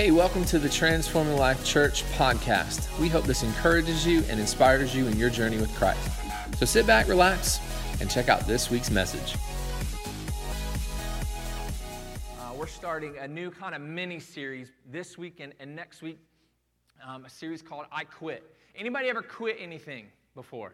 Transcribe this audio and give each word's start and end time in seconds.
Hey, 0.00 0.10
welcome 0.12 0.46
to 0.46 0.58
the 0.58 0.70
Transforming 0.70 1.36
Life 1.36 1.62
Church 1.62 2.04
podcast. 2.12 2.88
We 2.98 3.10
hope 3.10 3.24
this 3.24 3.42
encourages 3.42 4.06
you 4.06 4.24
and 4.30 4.40
inspires 4.40 4.96
you 4.96 5.06
in 5.06 5.18
your 5.18 5.28
journey 5.28 5.58
with 5.58 5.70
Christ. 5.74 6.00
So 6.56 6.64
sit 6.64 6.86
back, 6.86 7.06
relax, 7.06 7.60
and 8.00 8.10
check 8.10 8.30
out 8.30 8.46
this 8.46 8.70
week's 8.70 8.90
message. 8.90 9.36
Uh, 12.38 12.54
we're 12.56 12.66
starting 12.66 13.18
a 13.18 13.28
new 13.28 13.50
kind 13.50 13.74
of 13.74 13.82
mini 13.82 14.18
series 14.18 14.72
this 14.90 15.18
week 15.18 15.38
and, 15.38 15.52
and 15.60 15.76
next 15.76 16.00
week, 16.00 16.18
um, 17.06 17.26
a 17.26 17.28
series 17.28 17.60
called 17.60 17.84
I 17.92 18.04
Quit. 18.04 18.56
Anybody 18.74 19.10
ever 19.10 19.20
quit 19.20 19.58
anything 19.60 20.06
before? 20.34 20.72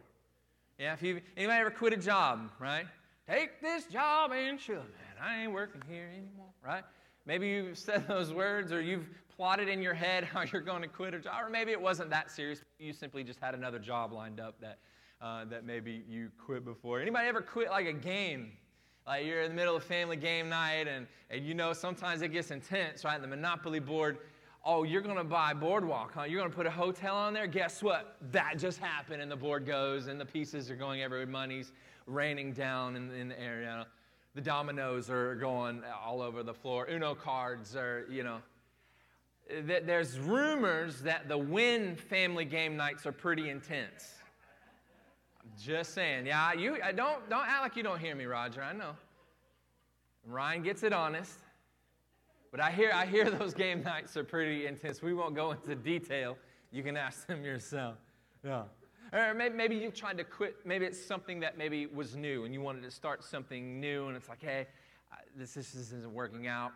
Yeah, 0.78 0.92
if 0.92 1.02
you 1.02 1.20
anybody 1.36 1.62
ever 1.62 1.72
quit 1.72 1.92
a 1.92 1.96
job, 1.96 2.52
right? 2.60 2.86
Take 3.28 3.60
this 3.60 3.86
job 3.86 4.30
and 4.30 4.60
shove 4.60 4.76
it. 4.76 5.20
I 5.20 5.42
ain't 5.42 5.52
working 5.52 5.82
here 5.88 6.08
anymore, 6.12 6.52
right? 6.64 6.84
Maybe 7.26 7.48
you've 7.48 7.76
said 7.76 8.06
those 8.08 8.32
words 8.32 8.72
or 8.72 8.80
you've 8.80 9.08
plotted 9.36 9.68
in 9.68 9.82
your 9.82 9.94
head 9.94 10.24
how 10.24 10.42
you're 10.42 10.62
going 10.62 10.82
to 10.82 10.88
quit 10.88 11.12
a 11.12 11.18
job, 11.18 11.34
or 11.44 11.50
maybe 11.50 11.72
it 11.72 11.80
wasn't 11.80 12.08
that 12.10 12.30
serious. 12.30 12.62
You 12.78 12.92
simply 12.92 13.24
just 13.24 13.40
had 13.40 13.54
another 13.54 13.78
job 13.78 14.12
lined 14.12 14.40
up 14.40 14.58
that, 14.60 14.78
uh, 15.20 15.44
that 15.46 15.64
maybe 15.64 16.04
you 16.08 16.30
quit 16.44 16.64
before. 16.64 17.00
Anybody 17.00 17.28
ever 17.28 17.42
quit 17.42 17.68
like 17.68 17.86
a 17.86 17.92
game? 17.92 18.52
Like 19.06 19.26
you're 19.26 19.42
in 19.42 19.50
the 19.50 19.56
middle 19.56 19.76
of 19.76 19.84
family 19.84 20.16
game 20.16 20.48
night 20.48 20.88
and, 20.88 21.06
and 21.30 21.44
you 21.44 21.54
know 21.54 21.72
sometimes 21.72 22.22
it 22.22 22.28
gets 22.28 22.50
intense, 22.50 23.04
right? 23.04 23.20
The 23.20 23.28
Monopoly 23.28 23.78
board, 23.78 24.18
oh, 24.64 24.82
you're 24.82 25.02
going 25.02 25.16
to 25.16 25.24
buy 25.24 25.52
Boardwalk, 25.52 26.12
huh? 26.14 26.24
You're 26.24 26.40
going 26.40 26.50
to 26.50 26.56
put 26.56 26.66
a 26.66 26.70
hotel 26.70 27.14
on 27.14 27.32
there? 27.32 27.46
Guess 27.46 27.82
what? 27.82 28.16
That 28.32 28.58
just 28.58 28.78
happened 28.78 29.22
and 29.22 29.30
the 29.30 29.36
board 29.36 29.64
goes 29.66 30.08
and 30.08 30.20
the 30.20 30.24
pieces 30.24 30.70
are 30.70 30.76
going 30.76 31.02
everywhere. 31.02 31.26
Money's 31.26 31.72
raining 32.06 32.52
down 32.52 32.96
in, 32.96 33.12
in 33.12 33.28
the 33.28 33.40
area 33.40 33.86
the 34.36 34.42
dominoes 34.42 35.08
are 35.08 35.34
going 35.34 35.82
all 36.04 36.20
over 36.20 36.42
the 36.42 36.52
floor. 36.52 36.86
Uno 36.90 37.14
cards 37.14 37.74
are, 37.74 38.06
you 38.10 38.22
know. 38.22 38.38
There's 39.64 40.18
rumors 40.18 41.00
that 41.00 41.26
the 41.26 41.38
Win 41.38 41.96
family 41.96 42.44
game 42.44 42.76
nights 42.76 43.06
are 43.06 43.12
pretty 43.12 43.48
intense. 43.48 44.12
I'm 45.40 45.50
just 45.58 45.94
saying. 45.94 46.26
Yeah, 46.26 46.52
you 46.52 46.76
don't 46.94 47.30
don't 47.30 47.46
act 47.48 47.62
like 47.62 47.76
you 47.76 47.82
don't 47.82 47.98
hear 47.98 48.14
me, 48.14 48.26
Roger. 48.26 48.62
I 48.62 48.72
know. 48.74 48.90
Ryan 50.26 50.62
gets 50.62 50.82
it 50.82 50.92
honest. 50.92 51.38
But 52.50 52.60
I 52.60 52.70
hear 52.70 52.90
I 52.92 53.06
hear 53.06 53.30
those 53.30 53.54
game 53.64 53.82
nights 53.82 54.16
are 54.16 54.24
pretty 54.24 54.66
intense. 54.66 55.00
We 55.00 55.14
won't 55.14 55.34
go 55.34 55.52
into 55.52 55.74
detail. 55.74 56.36
You 56.72 56.82
can 56.82 56.96
ask 56.96 57.26
them 57.26 57.42
yourself. 57.42 57.96
Yeah. 58.44 58.64
Or 59.16 59.32
maybe, 59.32 59.54
maybe 59.54 59.76
you've 59.76 59.94
tried 59.94 60.18
to 60.18 60.24
quit. 60.24 60.56
Maybe 60.66 60.84
it's 60.84 61.02
something 61.02 61.40
that 61.40 61.56
maybe 61.56 61.86
was 61.86 62.16
new 62.16 62.44
and 62.44 62.52
you 62.52 62.60
wanted 62.60 62.82
to 62.82 62.90
start 62.90 63.24
something 63.24 63.80
new, 63.80 64.08
and 64.08 64.16
it's 64.16 64.28
like, 64.28 64.42
hey, 64.42 64.66
this, 65.34 65.54
this 65.54 65.74
isn't 65.74 66.12
working 66.12 66.46
out. 66.46 66.72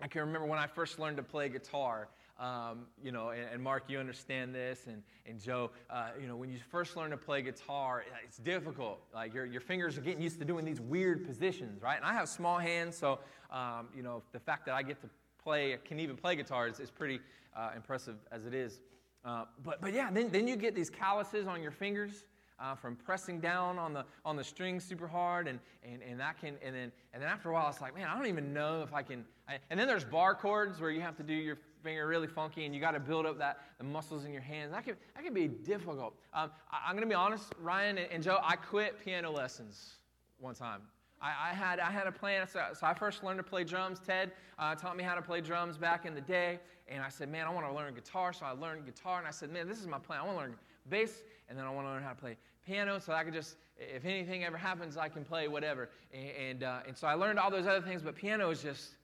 I 0.00 0.08
can 0.08 0.22
remember 0.22 0.46
when 0.48 0.58
I 0.58 0.66
first 0.66 0.98
learned 0.98 1.18
to 1.18 1.22
play 1.22 1.48
guitar. 1.48 2.08
Um, 2.40 2.86
you 3.00 3.12
know, 3.12 3.30
and, 3.30 3.44
and, 3.52 3.62
Mark, 3.62 3.84
you 3.86 3.98
understand 4.00 4.52
this, 4.52 4.88
and, 4.88 5.04
and 5.26 5.40
Joe, 5.40 5.70
uh, 5.88 6.08
you 6.20 6.26
know, 6.26 6.34
when 6.34 6.50
you 6.50 6.58
first 6.70 6.96
learn 6.96 7.10
to 7.10 7.16
play 7.16 7.42
guitar, 7.42 8.02
it's 8.24 8.38
difficult. 8.38 8.98
Like 9.14 9.32
your, 9.32 9.44
your 9.44 9.60
fingers 9.60 9.96
are 9.96 10.00
getting 10.00 10.22
used 10.22 10.40
to 10.40 10.44
doing 10.44 10.64
these 10.64 10.80
weird 10.80 11.24
positions, 11.24 11.80
right? 11.80 11.96
And 11.96 12.04
I 12.04 12.14
have 12.14 12.28
small 12.28 12.58
hands, 12.58 12.96
so, 12.96 13.20
um, 13.52 13.88
you 13.94 14.02
know, 14.02 14.22
the 14.32 14.40
fact 14.40 14.66
that 14.66 14.74
I 14.74 14.82
get 14.82 15.00
to 15.02 15.08
play, 15.40 15.76
can 15.84 16.00
even 16.00 16.16
play 16.16 16.34
guitar 16.34 16.66
is, 16.66 16.80
is 16.80 16.90
pretty 16.90 17.20
uh, 17.54 17.70
impressive 17.76 18.16
as 18.32 18.44
it 18.44 18.54
is. 18.54 18.80
Uh, 19.24 19.44
but, 19.64 19.80
but 19.80 19.92
yeah, 19.92 20.10
then, 20.10 20.30
then 20.30 20.48
you 20.48 20.56
get 20.56 20.74
these 20.74 20.90
calluses 20.90 21.46
on 21.46 21.62
your 21.62 21.70
fingers 21.70 22.24
uh, 22.58 22.74
from 22.74 22.96
pressing 22.96 23.40
down 23.40 23.78
on 23.78 23.92
the, 23.92 24.04
on 24.24 24.36
the 24.36 24.44
strings 24.44 24.84
super 24.84 25.06
hard. 25.06 25.48
And, 25.48 25.58
and, 25.82 26.02
and 26.02 26.20
that 26.20 26.40
can, 26.40 26.54
and 26.64 26.74
then, 26.74 26.92
and 27.12 27.22
then 27.22 27.28
after 27.28 27.50
a 27.50 27.52
while, 27.52 27.68
it's 27.68 27.80
like, 27.80 27.94
man, 27.94 28.08
I 28.08 28.16
don't 28.16 28.26
even 28.26 28.52
know 28.52 28.82
if 28.82 28.92
I 28.94 29.02
can. 29.02 29.24
I, 29.48 29.58
and 29.70 29.78
then 29.78 29.88
there's 29.88 30.04
bar 30.04 30.34
chords 30.34 30.80
where 30.80 30.90
you 30.90 31.00
have 31.00 31.16
to 31.16 31.22
do 31.22 31.34
your 31.34 31.58
finger 31.82 32.06
really 32.06 32.28
funky 32.28 32.64
and 32.64 32.74
you 32.74 32.80
got 32.80 32.92
to 32.92 33.00
build 33.00 33.26
up 33.26 33.38
that, 33.38 33.60
the 33.78 33.84
muscles 33.84 34.24
in 34.24 34.32
your 34.32 34.42
hands. 34.42 34.72
That 34.72 34.84
can, 34.84 34.96
that 35.14 35.24
can 35.24 35.34
be 35.34 35.48
difficult. 35.48 36.14
Um, 36.32 36.50
I, 36.70 36.88
am 36.88 36.96
going 36.96 37.02
to 37.02 37.08
be 37.08 37.14
honest, 37.14 37.52
Ryan 37.60 37.98
and, 37.98 38.10
and 38.10 38.22
Joe, 38.22 38.38
I 38.42 38.56
quit 38.56 39.02
piano 39.04 39.30
lessons 39.30 39.94
one 40.38 40.54
time. 40.54 40.82
I, 41.22 41.50
I, 41.50 41.54
had, 41.54 41.78
I 41.78 41.90
had 41.90 42.06
a 42.06 42.12
plan. 42.12 42.46
So, 42.48 42.60
so, 42.74 42.86
I 42.86 42.94
first 42.94 43.22
learned 43.22 43.38
to 43.38 43.44
play 43.44 43.62
drums. 43.62 44.00
Ted 44.04 44.32
uh, 44.58 44.74
taught 44.74 44.96
me 44.96 45.04
how 45.04 45.14
to 45.14 45.22
play 45.22 45.40
drums 45.40 45.78
back 45.78 46.04
in 46.04 46.14
the 46.14 46.20
day. 46.20 46.58
And 46.88 47.02
I 47.02 47.08
said, 47.08 47.30
man, 47.30 47.46
I 47.46 47.50
want 47.50 47.66
to 47.66 47.72
learn 47.72 47.94
guitar. 47.94 48.32
So 48.32 48.44
I 48.44 48.50
learned 48.50 48.84
guitar. 48.84 49.18
And 49.18 49.26
I 49.26 49.30
said, 49.30 49.52
man, 49.52 49.68
this 49.68 49.80
is 49.80 49.86
my 49.86 49.98
plan. 49.98 50.20
I 50.20 50.24
want 50.24 50.36
to 50.36 50.42
learn 50.42 50.54
bass. 50.90 51.22
And 51.48 51.56
then 51.56 51.64
I 51.64 51.70
want 51.70 51.86
to 51.86 51.92
learn 51.92 52.02
how 52.02 52.10
to 52.10 52.16
play 52.16 52.36
piano 52.66 52.98
so 52.98 53.12
I 53.12 53.22
could 53.24 53.32
just, 53.32 53.56
if 53.78 54.04
anything 54.04 54.44
ever 54.44 54.56
happens, 54.56 54.96
I 54.96 55.08
can 55.08 55.24
play 55.24 55.48
whatever. 55.48 55.90
And, 56.12 56.30
and, 56.30 56.62
uh, 56.64 56.80
and 56.86 56.96
so 56.96 57.06
I 57.06 57.14
learned 57.14 57.38
all 57.38 57.50
those 57.50 57.66
other 57.66 57.80
things. 57.80 58.02
But 58.02 58.16
piano 58.16 58.50
is 58.50 58.62
just, 58.62 58.96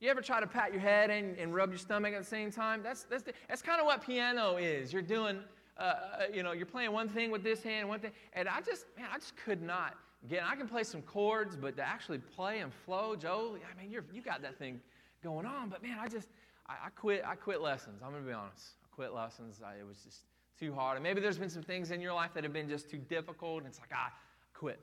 you 0.00 0.10
ever 0.10 0.20
try 0.20 0.40
to 0.40 0.46
pat 0.46 0.72
your 0.72 0.80
head 0.80 1.10
and, 1.10 1.38
and 1.38 1.54
rub 1.54 1.70
your 1.70 1.78
stomach 1.78 2.12
at 2.12 2.20
the 2.20 2.28
same 2.28 2.50
time? 2.50 2.82
That's, 2.82 3.04
that's, 3.04 3.24
that's 3.48 3.62
kind 3.62 3.80
of 3.80 3.86
what 3.86 4.04
piano 4.04 4.56
is. 4.56 4.92
You're 4.92 5.00
doing, 5.00 5.40
uh, 5.78 5.82
uh, 5.82 5.94
you 6.32 6.42
know, 6.42 6.52
you're 6.52 6.66
playing 6.66 6.92
one 6.92 7.08
thing 7.08 7.30
with 7.30 7.42
this 7.42 7.62
hand, 7.62 7.88
one 7.88 8.00
thing. 8.00 8.12
And 8.34 8.46
I 8.46 8.60
just, 8.60 8.84
man, 8.96 9.06
I 9.12 9.18
just 9.18 9.36
could 9.36 9.62
not 9.62 9.94
Again, 10.24 10.44
I 10.46 10.54
can 10.54 10.68
play 10.68 10.84
some 10.84 11.02
chords, 11.02 11.56
but 11.56 11.76
to 11.76 11.82
actually 11.82 12.18
play 12.18 12.60
and 12.60 12.72
flow, 12.72 13.16
Joe, 13.16 13.56
I 13.56 13.80
mean, 13.80 13.90
you're, 13.90 14.04
you 14.12 14.22
got 14.22 14.42
that 14.42 14.56
thing 14.56 14.80
going 15.22 15.46
on. 15.46 15.68
But 15.68 15.82
man, 15.82 15.98
I 16.00 16.08
just, 16.08 16.28
I, 16.68 16.74
I 16.86 16.90
quit, 16.90 17.24
I 17.26 17.34
quit 17.34 17.60
lessons. 17.60 18.02
I'm 18.04 18.10
going 18.12 18.22
to 18.22 18.28
be 18.28 18.34
honest. 18.34 18.74
I 18.84 18.94
quit 18.94 19.12
lessons. 19.12 19.60
I, 19.64 19.80
it 19.80 19.86
was 19.86 19.98
just 20.04 20.20
too 20.60 20.72
hard. 20.72 20.96
And 20.96 21.02
maybe 21.02 21.20
there's 21.20 21.38
been 21.38 21.50
some 21.50 21.62
things 21.62 21.90
in 21.90 22.00
your 22.00 22.14
life 22.14 22.30
that 22.34 22.44
have 22.44 22.52
been 22.52 22.68
just 22.68 22.88
too 22.88 22.98
difficult. 22.98 23.58
And 23.58 23.66
it's 23.66 23.80
like, 23.80 23.92
I 23.92 24.10
quit. 24.54 24.80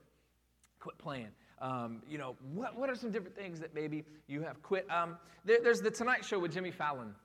Quit 0.79 0.97
playing. 0.97 1.29
Um, 1.61 2.01
you 2.09 2.17
know, 2.17 2.35
what, 2.53 2.78
what 2.78 2.89
are 2.89 2.95
some 2.95 3.11
different 3.11 3.35
things 3.35 3.59
that 3.61 3.73
maybe 3.73 4.03
you 4.28 4.41
have 4.41 4.61
quit? 4.61 4.89
Um, 4.91 5.17
there, 5.45 5.59
there's 5.63 5.79
the 5.79 5.91
Tonight 5.91 6.25
Show 6.25 6.39
with 6.39 6.53
Jimmy 6.53 6.72
Fallon 6.72 7.16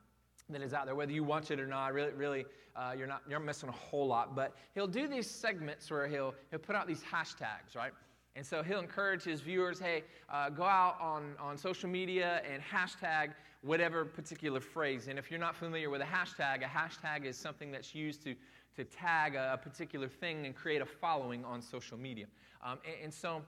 that 0.50 0.62
is 0.62 0.74
out 0.74 0.86
there, 0.86 0.94
whether 0.94 1.12
you 1.12 1.24
watch 1.24 1.50
it 1.50 1.58
or 1.58 1.66
not. 1.66 1.94
Really, 1.94 2.12
really, 2.12 2.44
uh, 2.76 2.92
you're 2.96 3.06
not 3.06 3.22
you're 3.28 3.40
missing 3.40 3.68
a 3.68 3.72
whole 3.72 4.06
lot. 4.06 4.34
But 4.34 4.54
he'll 4.74 4.86
do 4.86 5.08
these 5.08 5.30
segments 5.30 5.90
where 5.90 6.06
he'll 6.06 6.34
he'll 6.50 6.58
put 6.58 6.76
out 6.76 6.86
these 6.86 7.02
hashtags, 7.02 7.74
right? 7.74 7.92
And 8.36 8.44
so 8.44 8.62
he'll 8.62 8.80
encourage 8.80 9.22
his 9.22 9.40
viewers, 9.40 9.78
hey, 9.78 10.02
uh, 10.28 10.50
go 10.50 10.64
out 10.64 11.00
on, 11.00 11.34
on 11.38 11.56
social 11.56 11.88
media 11.88 12.42
and 12.50 12.60
hashtag 12.60 13.32
whatever 13.62 14.04
particular 14.04 14.60
phrase. 14.60 15.06
And 15.06 15.18
if 15.18 15.30
you're 15.30 15.40
not 15.40 15.54
familiar 15.54 15.88
with 15.88 16.00
a 16.00 16.04
hashtag, 16.04 16.64
a 16.64 16.66
hashtag 16.66 17.24
is 17.24 17.36
something 17.36 17.70
that's 17.70 17.94
used 17.94 18.24
to, 18.24 18.34
to 18.74 18.84
tag 18.84 19.36
a, 19.36 19.52
a 19.52 19.56
particular 19.56 20.08
thing 20.08 20.46
and 20.46 20.54
create 20.54 20.82
a 20.82 20.86
following 20.86 21.44
on 21.44 21.62
social 21.62 21.96
media. 21.96 22.26
Um, 22.64 22.78
and, 22.84 23.04
and, 23.04 23.14
so, 23.14 23.36
in 23.36 23.42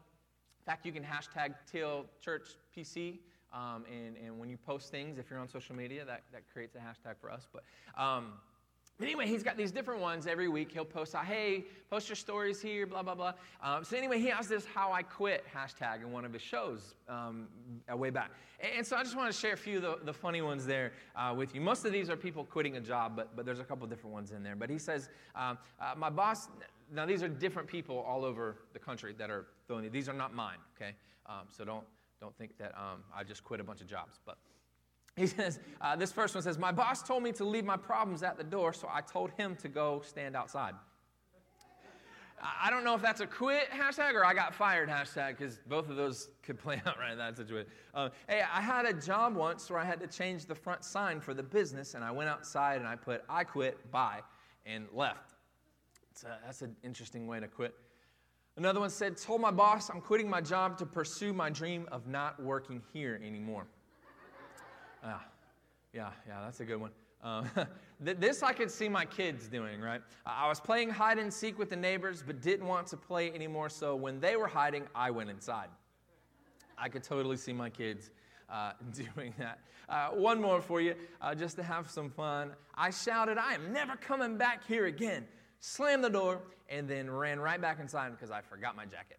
fact, 0.65 0.87
you 0.87 0.93
can 0.93 1.03
hashtag 1.03 1.55
Till 1.71 2.07
Church 2.21 2.51
PC. 2.77 3.19
Um, 3.57 3.85
and, 3.91 4.17
and 4.23 4.39
when 4.39 4.51
you 4.51 4.59
post 4.59 4.91
things, 4.91 5.19
if 5.19 5.31
you're 5.31 5.39
on 5.39 5.49
social 5.49 5.75
media, 5.75 6.05
that, 6.05 6.25
that 6.33 6.43
creates 6.53 6.77
a 6.77 6.79
hashtag 6.79 7.15
for 7.21 7.31
us. 7.31 7.49
But 7.51 7.65
um, 8.01 8.33
Anyway, 9.01 9.27
he's 9.27 9.43
got 9.43 9.59
these 9.59 9.71
different 9.71 10.01
ones 10.01 10.27
every 10.27 10.49
week. 10.49 10.73
He'll 10.73 10.85
post, 10.85 11.15
out, 11.15 11.27
hey, 11.27 11.65
post 11.91 12.09
your 12.09 12.17
stories 12.17 12.63
here, 12.63 12.87
blah, 12.87 13.03
blah, 13.03 13.15
blah. 13.15 13.35
Um, 13.63 13.85
so, 13.85 13.95
anyway, 13.95 14.19
he 14.19 14.29
has 14.29 14.49
this 14.49 14.65
How 14.65 14.91
I 14.91 15.03
Quit 15.03 15.45
hashtag 15.55 16.01
in 16.01 16.13
one 16.13 16.25
of 16.25 16.33
his 16.33 16.41
shows 16.41 16.95
um, 17.07 17.47
way 17.95 18.09
back. 18.09 18.31
And, 18.59 18.73
and, 18.79 18.87
so, 18.87 18.97
I 18.97 19.03
just 19.03 19.15
want 19.15 19.31
to 19.31 19.39
share 19.39 19.53
a 19.53 19.57
few 19.57 19.77
of 19.77 19.83
the, 19.83 19.99
the 20.03 20.15
funny 20.15 20.41
ones 20.41 20.65
there 20.65 20.93
uh, 21.15 21.35
with 21.37 21.55
you. 21.55 21.61
Most 21.61 21.85
of 21.85 21.93
these 21.93 22.09
are 22.09 22.17
people 22.17 22.43
quitting 22.43 22.79
a 22.79 22.81
job, 22.81 23.17
but, 23.17 23.37
but 23.37 23.45
there's 23.45 23.61
a 23.61 23.65
couple 23.65 23.87
different 23.87 24.15
ones 24.15 24.31
in 24.31 24.43
there. 24.43 24.57
But 24.57 24.71
he 24.71 24.79
says, 24.79 25.11
um, 25.35 25.59
uh, 25.79 25.93
My 25.95 26.09
boss, 26.09 26.49
now 26.91 27.05
these 27.05 27.23
are 27.23 27.29
different 27.29 27.69
people 27.69 27.99
all 27.99 28.25
over 28.25 28.57
the 28.73 28.79
country 28.79 29.15
that 29.19 29.29
are 29.29 29.45
throwing 29.67 29.83
these. 29.83 29.93
These 29.93 30.09
are 30.09 30.15
not 30.15 30.35
mine, 30.35 30.59
okay? 30.75 30.95
Um, 31.27 31.43
so, 31.51 31.67
don't, 31.67 31.85
don't 32.21 32.37
think 32.37 32.57
that 32.59 32.73
um, 32.77 33.03
I 33.15 33.25
just 33.25 33.45
quit 33.45 33.61
a 33.61 33.65
bunch 33.65 33.81
of 33.81 33.87
jobs. 33.87 34.21
But 34.25 34.39
he 35.17 35.27
says, 35.27 35.61
uh, 35.81 35.97
this 35.97 36.13
first 36.13 36.35
one 36.35 36.43
says, 36.43 36.59
My 36.59 36.73
boss 36.73 37.03
told 37.03 37.23
me 37.23 37.33
to 37.33 37.45
leave 37.45 37.65
my 37.65 37.77
problems 37.77 38.23
at 38.23 38.37
the 38.37 38.45
door, 38.45 38.73
so 38.73 38.89
I 38.93 39.01
told 39.01 39.31
him 39.33 39.57
to 39.57 39.69
go 39.69 40.03
stand 40.05 40.37
outside. 40.37 40.75
I 42.43 42.71
don't 42.71 42.85
know 42.85 42.95
if 42.95 43.01
that's 43.01 43.21
a 43.21 43.27
quit 43.27 43.71
hashtag 43.71 44.13
or 44.13 44.25
I 44.25 44.35
got 44.35 44.55
fired 44.55 44.91
hashtag 44.91 45.39
because 45.39 45.59
both 45.67 45.89
of 45.89 45.97
those 45.97 46.29
could 46.43 46.59
play 46.59 46.83
out 46.85 46.99
right 46.99 47.13
in 47.13 47.19
that 47.19 47.37
situation. 47.37 47.71
Uh, 47.95 48.11
hey, 48.29 48.43
I 48.53 48.61
had 48.61 48.85
a 48.85 48.93
job 48.93 49.35
once 49.35 49.71
where 49.71 49.79
I 49.79 49.85
had 49.85 50.01
to 50.01 50.07
change 50.07 50.45
the 50.45 50.55
front 50.55 50.85
sign 50.85 51.21
for 51.21 51.33
the 51.33 51.43
business, 51.43 51.95
and 51.95 52.05
I 52.05 52.11
went 52.11 52.29
outside 52.29 52.79
and 52.79 52.87
I 52.87 52.97
put, 52.97 53.25
I 53.29 53.45
quit, 53.45 53.91
bye, 53.91 54.21
and 54.67 54.87
left. 54.93 55.33
A, 56.25 56.39
that's 56.45 56.63
an 56.63 56.77
interesting 56.83 57.27
way 57.27 57.41
to 57.41 57.49
quit. 57.49 57.75
Another 58.57 58.81
one 58.81 58.91
said, 58.91 59.17
Told 59.17 59.41
my 59.41 59.51
boss 59.51 59.91
I'm 59.91 60.01
quitting 60.01 60.29
my 60.29 60.41
job 60.41 60.79
to 60.79 60.87
pursue 60.87 61.33
my 61.33 61.51
dream 61.51 61.87
of 61.93 62.07
not 62.07 62.43
working 62.43 62.83
here 62.93 63.21
anymore. 63.25 63.67
Ah, 65.05 65.25
yeah, 65.93 66.11
yeah, 66.27 66.41
that's 66.43 66.61
a 66.61 66.65
good 66.65 66.81
one. 66.81 66.91
Um, 67.23 67.51
this 68.01 68.43
I 68.43 68.53
could 68.53 68.71
see 68.71 68.89
my 68.89 69.05
kids 69.05 69.49
doing, 69.49 69.81
right? 69.81 70.01
I 70.25 70.49
was 70.49 70.59
playing 70.59 70.91
hide 70.91 71.19
and 71.19 71.33
seek 71.33 71.59
with 71.59 71.71
the 71.71 71.77
neighbors, 71.77 72.23
but 72.27 72.41
didn't 72.41 72.67
want 72.67 72.87
to 72.89 72.97
play 72.97 73.33
anymore, 73.33 73.69
so 73.69 73.95
when 73.95 74.21
they 74.21 74.37
were 74.37 74.49
hiding, 74.49 74.85
I 74.95 75.11
went 75.11 75.29
inside. 75.29 75.69
I 76.79 76.89
could 76.89 77.03
totally 77.03 77.37
see 77.37 77.53
my 77.53 77.71
kids 77.71 78.11
uh, 78.49 78.73
doing 78.93 79.35
that. 79.39 79.59
Uh, 79.89 80.09
one 80.09 80.41
more 80.41 80.61
for 80.61 80.81
you, 80.81 80.95
uh, 81.21 81.35
just 81.35 81.57
to 81.57 81.63
have 81.63 81.91
some 81.91 82.11
fun. 82.11 82.53
I 82.75 82.91
shouted, 82.91 83.39
I 83.39 83.55
am 83.55 83.73
never 83.73 83.97
coming 83.97 84.37
back 84.37 84.67
here 84.67 84.87
again. 84.87 85.27
Slammed 85.61 86.05
the 86.05 86.11
door, 86.11 86.43
and 86.69 86.89
then 86.89 87.11
ran 87.11 87.41
right 87.41 87.61
back 87.61 87.81
inside 87.81 88.11
because 88.11 88.31
I 88.31 88.41
forgot 88.41 88.77
my 88.77 88.85
jacket. 88.85 89.19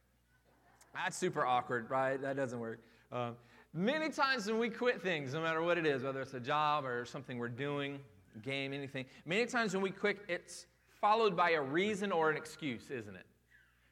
That's 0.94 1.18
super 1.18 1.46
awkward, 1.46 1.90
right? 1.90 2.22
That 2.22 2.36
doesn't 2.36 2.60
work. 2.60 2.80
Um, 3.12 3.36
Many 3.74 4.10
times 4.10 4.48
when 4.48 4.58
we 4.58 4.70
quit 4.70 5.04
things, 5.04 5.36
no 5.36 5.42
matter 5.42 5.62
what 5.62 5.78
it 5.78 5.86
is, 5.86 6.02
whether 6.02 6.20
it's 6.22 6.34
a 6.34 6.40
job 6.40 6.84
or 6.84 7.06
something 7.06 7.38
we're 7.38 7.48
doing, 7.48 8.00
game, 8.42 8.74
anything, 8.74 9.06
many 9.24 9.46
times 9.46 9.74
when 9.74 9.84
we 9.84 9.92
quit, 9.92 10.18
it's 10.28 10.66
followed 11.00 11.38
by 11.38 11.52
a 11.52 11.62
reason 11.62 12.12
or 12.12 12.32
an 12.32 12.38
excuse, 12.38 12.90
isn't 12.90 13.16
it? 13.16 13.26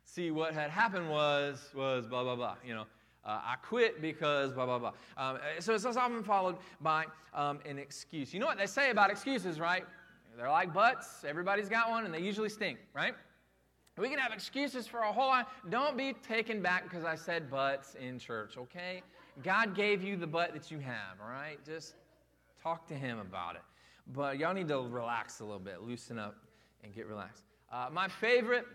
See, 0.03 0.31
what 0.31 0.55
had 0.55 0.71
happened 0.71 1.07
was, 1.07 1.69
was 1.75 2.07
blah, 2.07 2.23
blah, 2.23 2.35
blah, 2.35 2.55
you 2.65 2.73
know. 2.73 2.85
Uh, 3.23 3.41
I 3.43 3.55
quit 3.61 4.01
because 4.01 4.53
blah, 4.53 4.65
blah, 4.65 4.79
blah. 4.79 4.91
Um, 5.17 5.37
so 5.59 5.75
it's 5.75 5.85
often 5.85 6.23
followed 6.23 6.57
by 6.81 7.05
um, 7.33 7.59
an 7.65 7.77
excuse. 7.77 8.33
You 8.33 8.39
know 8.39 8.47
what 8.47 8.57
they 8.57 8.67
say 8.67 8.89
about 8.89 9.11
excuses, 9.11 9.59
right? 9.59 9.83
They're 10.37 10.49
like 10.49 10.73
butts. 10.73 11.23
Everybody's 11.27 11.69
got 11.69 11.89
one, 11.89 12.05
and 12.05 12.13
they 12.13 12.21
usually 12.21 12.49
stink, 12.49 12.79
right? 12.93 13.15
We 13.97 14.09
can 14.09 14.19
have 14.19 14.33
excuses 14.33 14.85
for 14.87 15.01
a 15.01 15.11
whole 15.11 15.27
lot. 15.27 15.49
Don't 15.69 15.97
be 15.97 16.13
taken 16.13 16.61
back 16.61 16.83
because 16.83 17.05
I 17.05 17.15
said 17.15 17.49
butts 17.49 17.95
in 17.95 18.19
church, 18.19 18.57
okay? 18.57 19.01
God 19.43 19.73
gave 19.75 20.03
you 20.03 20.17
the 20.17 20.27
butt 20.27 20.53
that 20.53 20.69
you 20.69 20.79
have, 20.79 21.21
all 21.21 21.29
right? 21.29 21.57
Just 21.65 21.95
talk 22.61 22.87
to 22.87 22.93
Him 22.93 23.19
about 23.19 23.55
it. 23.55 23.61
But 24.13 24.37
y'all 24.37 24.53
need 24.53 24.67
to 24.67 24.81
relax 24.81 25.39
a 25.39 25.45
little 25.45 25.59
bit, 25.59 25.81
loosen 25.81 26.19
up, 26.19 26.35
and 26.83 26.93
get 26.93 27.07
relaxed. 27.07 27.43
Uh, 27.71 27.87
my 27.91 28.07
favorite 28.07 28.65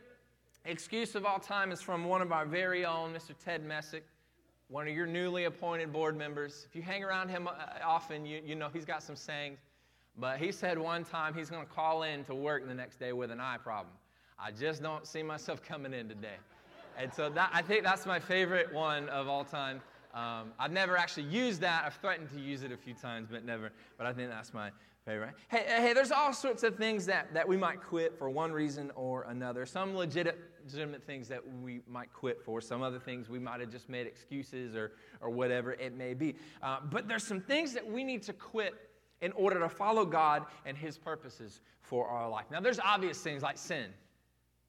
excuse 0.64 1.14
of 1.14 1.26
all 1.26 1.38
time 1.38 1.70
is 1.70 1.82
from 1.82 2.04
one 2.04 2.22
of 2.22 2.32
our 2.32 2.46
very 2.46 2.84
own, 2.84 3.12
Mr. 3.12 3.34
Ted 3.44 3.64
Messick 3.64 4.04
one 4.70 4.86
of 4.86 4.94
your 4.94 5.06
newly 5.06 5.44
appointed 5.44 5.92
board 5.92 6.16
members. 6.16 6.64
If 6.68 6.76
you 6.76 6.82
hang 6.82 7.02
around 7.02 7.28
him 7.28 7.48
uh, 7.48 7.52
often, 7.84 8.24
you, 8.24 8.40
you 8.44 8.54
know 8.54 8.68
he's 8.72 8.84
got 8.84 9.02
some 9.02 9.16
sayings. 9.16 9.58
But 10.20 10.38
he 10.38 10.52
said 10.52 10.78
one 10.78 11.04
time 11.04 11.32
he's 11.32 11.48
going 11.48 11.66
to 11.66 11.72
call 11.72 12.02
in 12.02 12.24
to 12.24 12.34
work 12.34 12.68
the 12.68 12.74
next 12.74 13.00
day 13.00 13.14
with 13.14 13.30
an 13.30 13.40
eye 13.40 13.56
problem. 13.56 13.94
I 14.38 14.50
just 14.50 14.82
don't 14.82 15.06
see 15.06 15.22
myself 15.22 15.62
coming 15.66 15.94
in 15.94 16.08
today. 16.08 16.36
And 16.98 17.12
so 17.12 17.30
that, 17.30 17.50
I 17.52 17.62
think 17.62 17.84
that's 17.84 18.04
my 18.04 18.20
favorite 18.20 18.72
one 18.72 19.08
of 19.08 19.28
all 19.28 19.44
time. 19.44 19.80
Um, 20.12 20.52
I've 20.58 20.72
never 20.72 20.96
actually 20.96 21.24
used 21.24 21.60
that. 21.62 21.84
I've 21.86 21.94
threatened 21.94 22.30
to 22.34 22.40
use 22.40 22.62
it 22.62 22.72
a 22.72 22.76
few 22.76 22.94
times, 22.94 23.28
but 23.30 23.44
never. 23.44 23.70
But 23.96 24.06
I 24.06 24.12
think 24.12 24.28
that's 24.28 24.52
my 24.52 24.70
favorite. 25.06 25.30
Hey, 25.48 25.64
hey, 25.66 25.92
there's 25.94 26.10
all 26.10 26.32
sorts 26.32 26.62
of 26.64 26.76
things 26.76 27.06
that, 27.06 27.32
that 27.32 27.48
we 27.48 27.56
might 27.56 27.80
quit 27.80 28.18
for 28.18 28.28
one 28.28 28.52
reason 28.52 28.90
or 28.96 29.22
another. 29.22 29.64
Some 29.64 29.96
legit, 29.96 30.36
legitimate 30.64 31.06
things 31.06 31.28
that 31.28 31.40
we 31.62 31.80
might 31.88 32.12
quit 32.12 32.42
for. 32.44 32.60
Some 32.60 32.82
other 32.82 32.98
things 32.98 33.30
we 33.30 33.38
might 33.38 33.60
have 33.60 33.70
just 33.70 33.88
made 33.88 34.06
excuses 34.06 34.74
or, 34.74 34.92
or 35.20 35.30
whatever 35.30 35.72
it 35.74 35.96
may 35.96 36.12
be. 36.12 36.34
Uh, 36.60 36.80
but 36.90 37.08
there's 37.08 37.24
some 37.24 37.40
things 37.40 37.72
that 37.72 37.88
we 37.88 38.04
need 38.04 38.22
to 38.24 38.32
quit 38.32 38.74
in 39.20 39.32
order 39.32 39.58
to 39.60 39.68
follow 39.68 40.04
God 40.04 40.46
and 40.64 40.76
His 40.76 40.98
purposes 40.98 41.60
for 41.80 42.06
our 42.06 42.28
life. 42.28 42.46
Now, 42.50 42.60
there's 42.60 42.80
obvious 42.80 43.18
things 43.18 43.42
like 43.42 43.58
sin, 43.58 43.86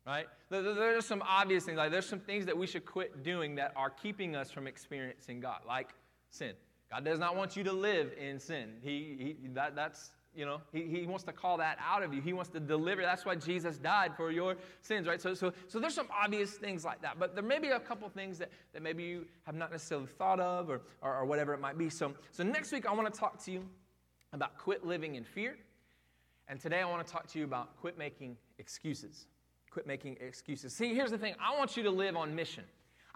right? 0.06 0.28
There, 0.50 0.98
are 0.98 1.02
some 1.02 1.24
obvious 1.28 1.66
things. 1.66 1.78
Like 1.78 1.92
there's 1.92 2.06
some 2.06 2.20
things 2.20 2.46
that 2.46 2.58
we 2.58 2.68
should 2.68 2.86
quit 2.86 3.24
doing 3.24 3.56
that 3.56 3.74
are 3.76 3.90
keeping 3.90 4.36
us 4.36 4.52
from 4.52 4.68
experiencing 4.68 5.40
God, 5.40 5.60
like 5.68 5.90
sin. 6.30 6.54
God 6.90 7.06
does 7.06 7.20
not 7.20 7.36
want 7.36 7.56
you 7.56 7.64
to 7.64 7.72
live 7.72 8.12
in 8.20 8.40
sin. 8.40 8.74
He, 8.82 9.38
he 9.42 9.48
that, 9.50 9.76
that's 9.76 10.12
you 10.34 10.46
know, 10.46 10.62
he, 10.72 10.84
he 10.84 11.06
wants 11.06 11.26
to 11.26 11.34
call 11.34 11.58
that 11.58 11.78
out 11.86 12.04
of 12.04 12.14
you. 12.14 12.22
He 12.22 12.32
wants 12.32 12.50
to 12.52 12.60
deliver. 12.60 13.02
That's 13.02 13.26
why 13.26 13.36
Jesus 13.36 13.78
died 13.78 14.16
for 14.16 14.32
your 14.32 14.56
sins, 14.82 15.08
right? 15.08 15.22
So, 15.22 15.34
so, 15.34 15.52
so 15.68 15.80
there's 15.80 15.94
some 15.94 16.08
obvious 16.12 16.52
things 16.52 16.86
like 16.86 17.02
that. 17.02 17.20
But 17.20 17.36
there 17.36 17.44
may 17.44 17.60
be 17.60 17.70
a 17.70 17.80
couple 17.80 18.08
things 18.10 18.38
that, 18.40 18.50
that 18.74 18.82
maybe 18.82 19.04
you 19.04 19.26
have 19.46 19.56
not 19.56 19.72
necessarily 19.72 20.08
thought 20.08 20.40
of 20.40 20.70
or, 20.70 20.82
or, 21.02 21.18
or 21.18 21.26
whatever 21.26 21.54
it 21.54 21.60
might 21.60 21.78
be. 21.78 21.90
So, 21.90 22.14
so 22.32 22.44
next 22.44 22.72
week, 22.72 22.86
I 22.86 22.94
want 22.94 23.14
to 23.14 23.20
talk 23.20 23.44
to 23.44 23.52
you 23.52 23.66
about 24.34 24.58
quit 24.58 24.86
living 24.86 25.16
in 25.16 25.24
fear. 25.24 25.56
And 26.48 26.60
today, 26.60 26.82
I 26.82 26.86
want 26.86 27.06
to 27.06 27.12
talk 27.12 27.28
to 27.28 27.40
you 27.40 27.46
about 27.46 27.80
quit 27.80 27.98
making 27.98 28.38
excuses. 28.60 29.28
Quit 29.70 29.88
making 29.88 30.18
excuses. 30.20 30.74
See, 30.74 30.94
here's 30.94 31.12
the 31.12 31.18
thing 31.18 31.36
I 31.40 31.58
want 31.58 31.78
you 31.78 31.84
to 31.84 31.92
live 31.92 32.16
on 32.16 32.36
mission. 32.36 32.64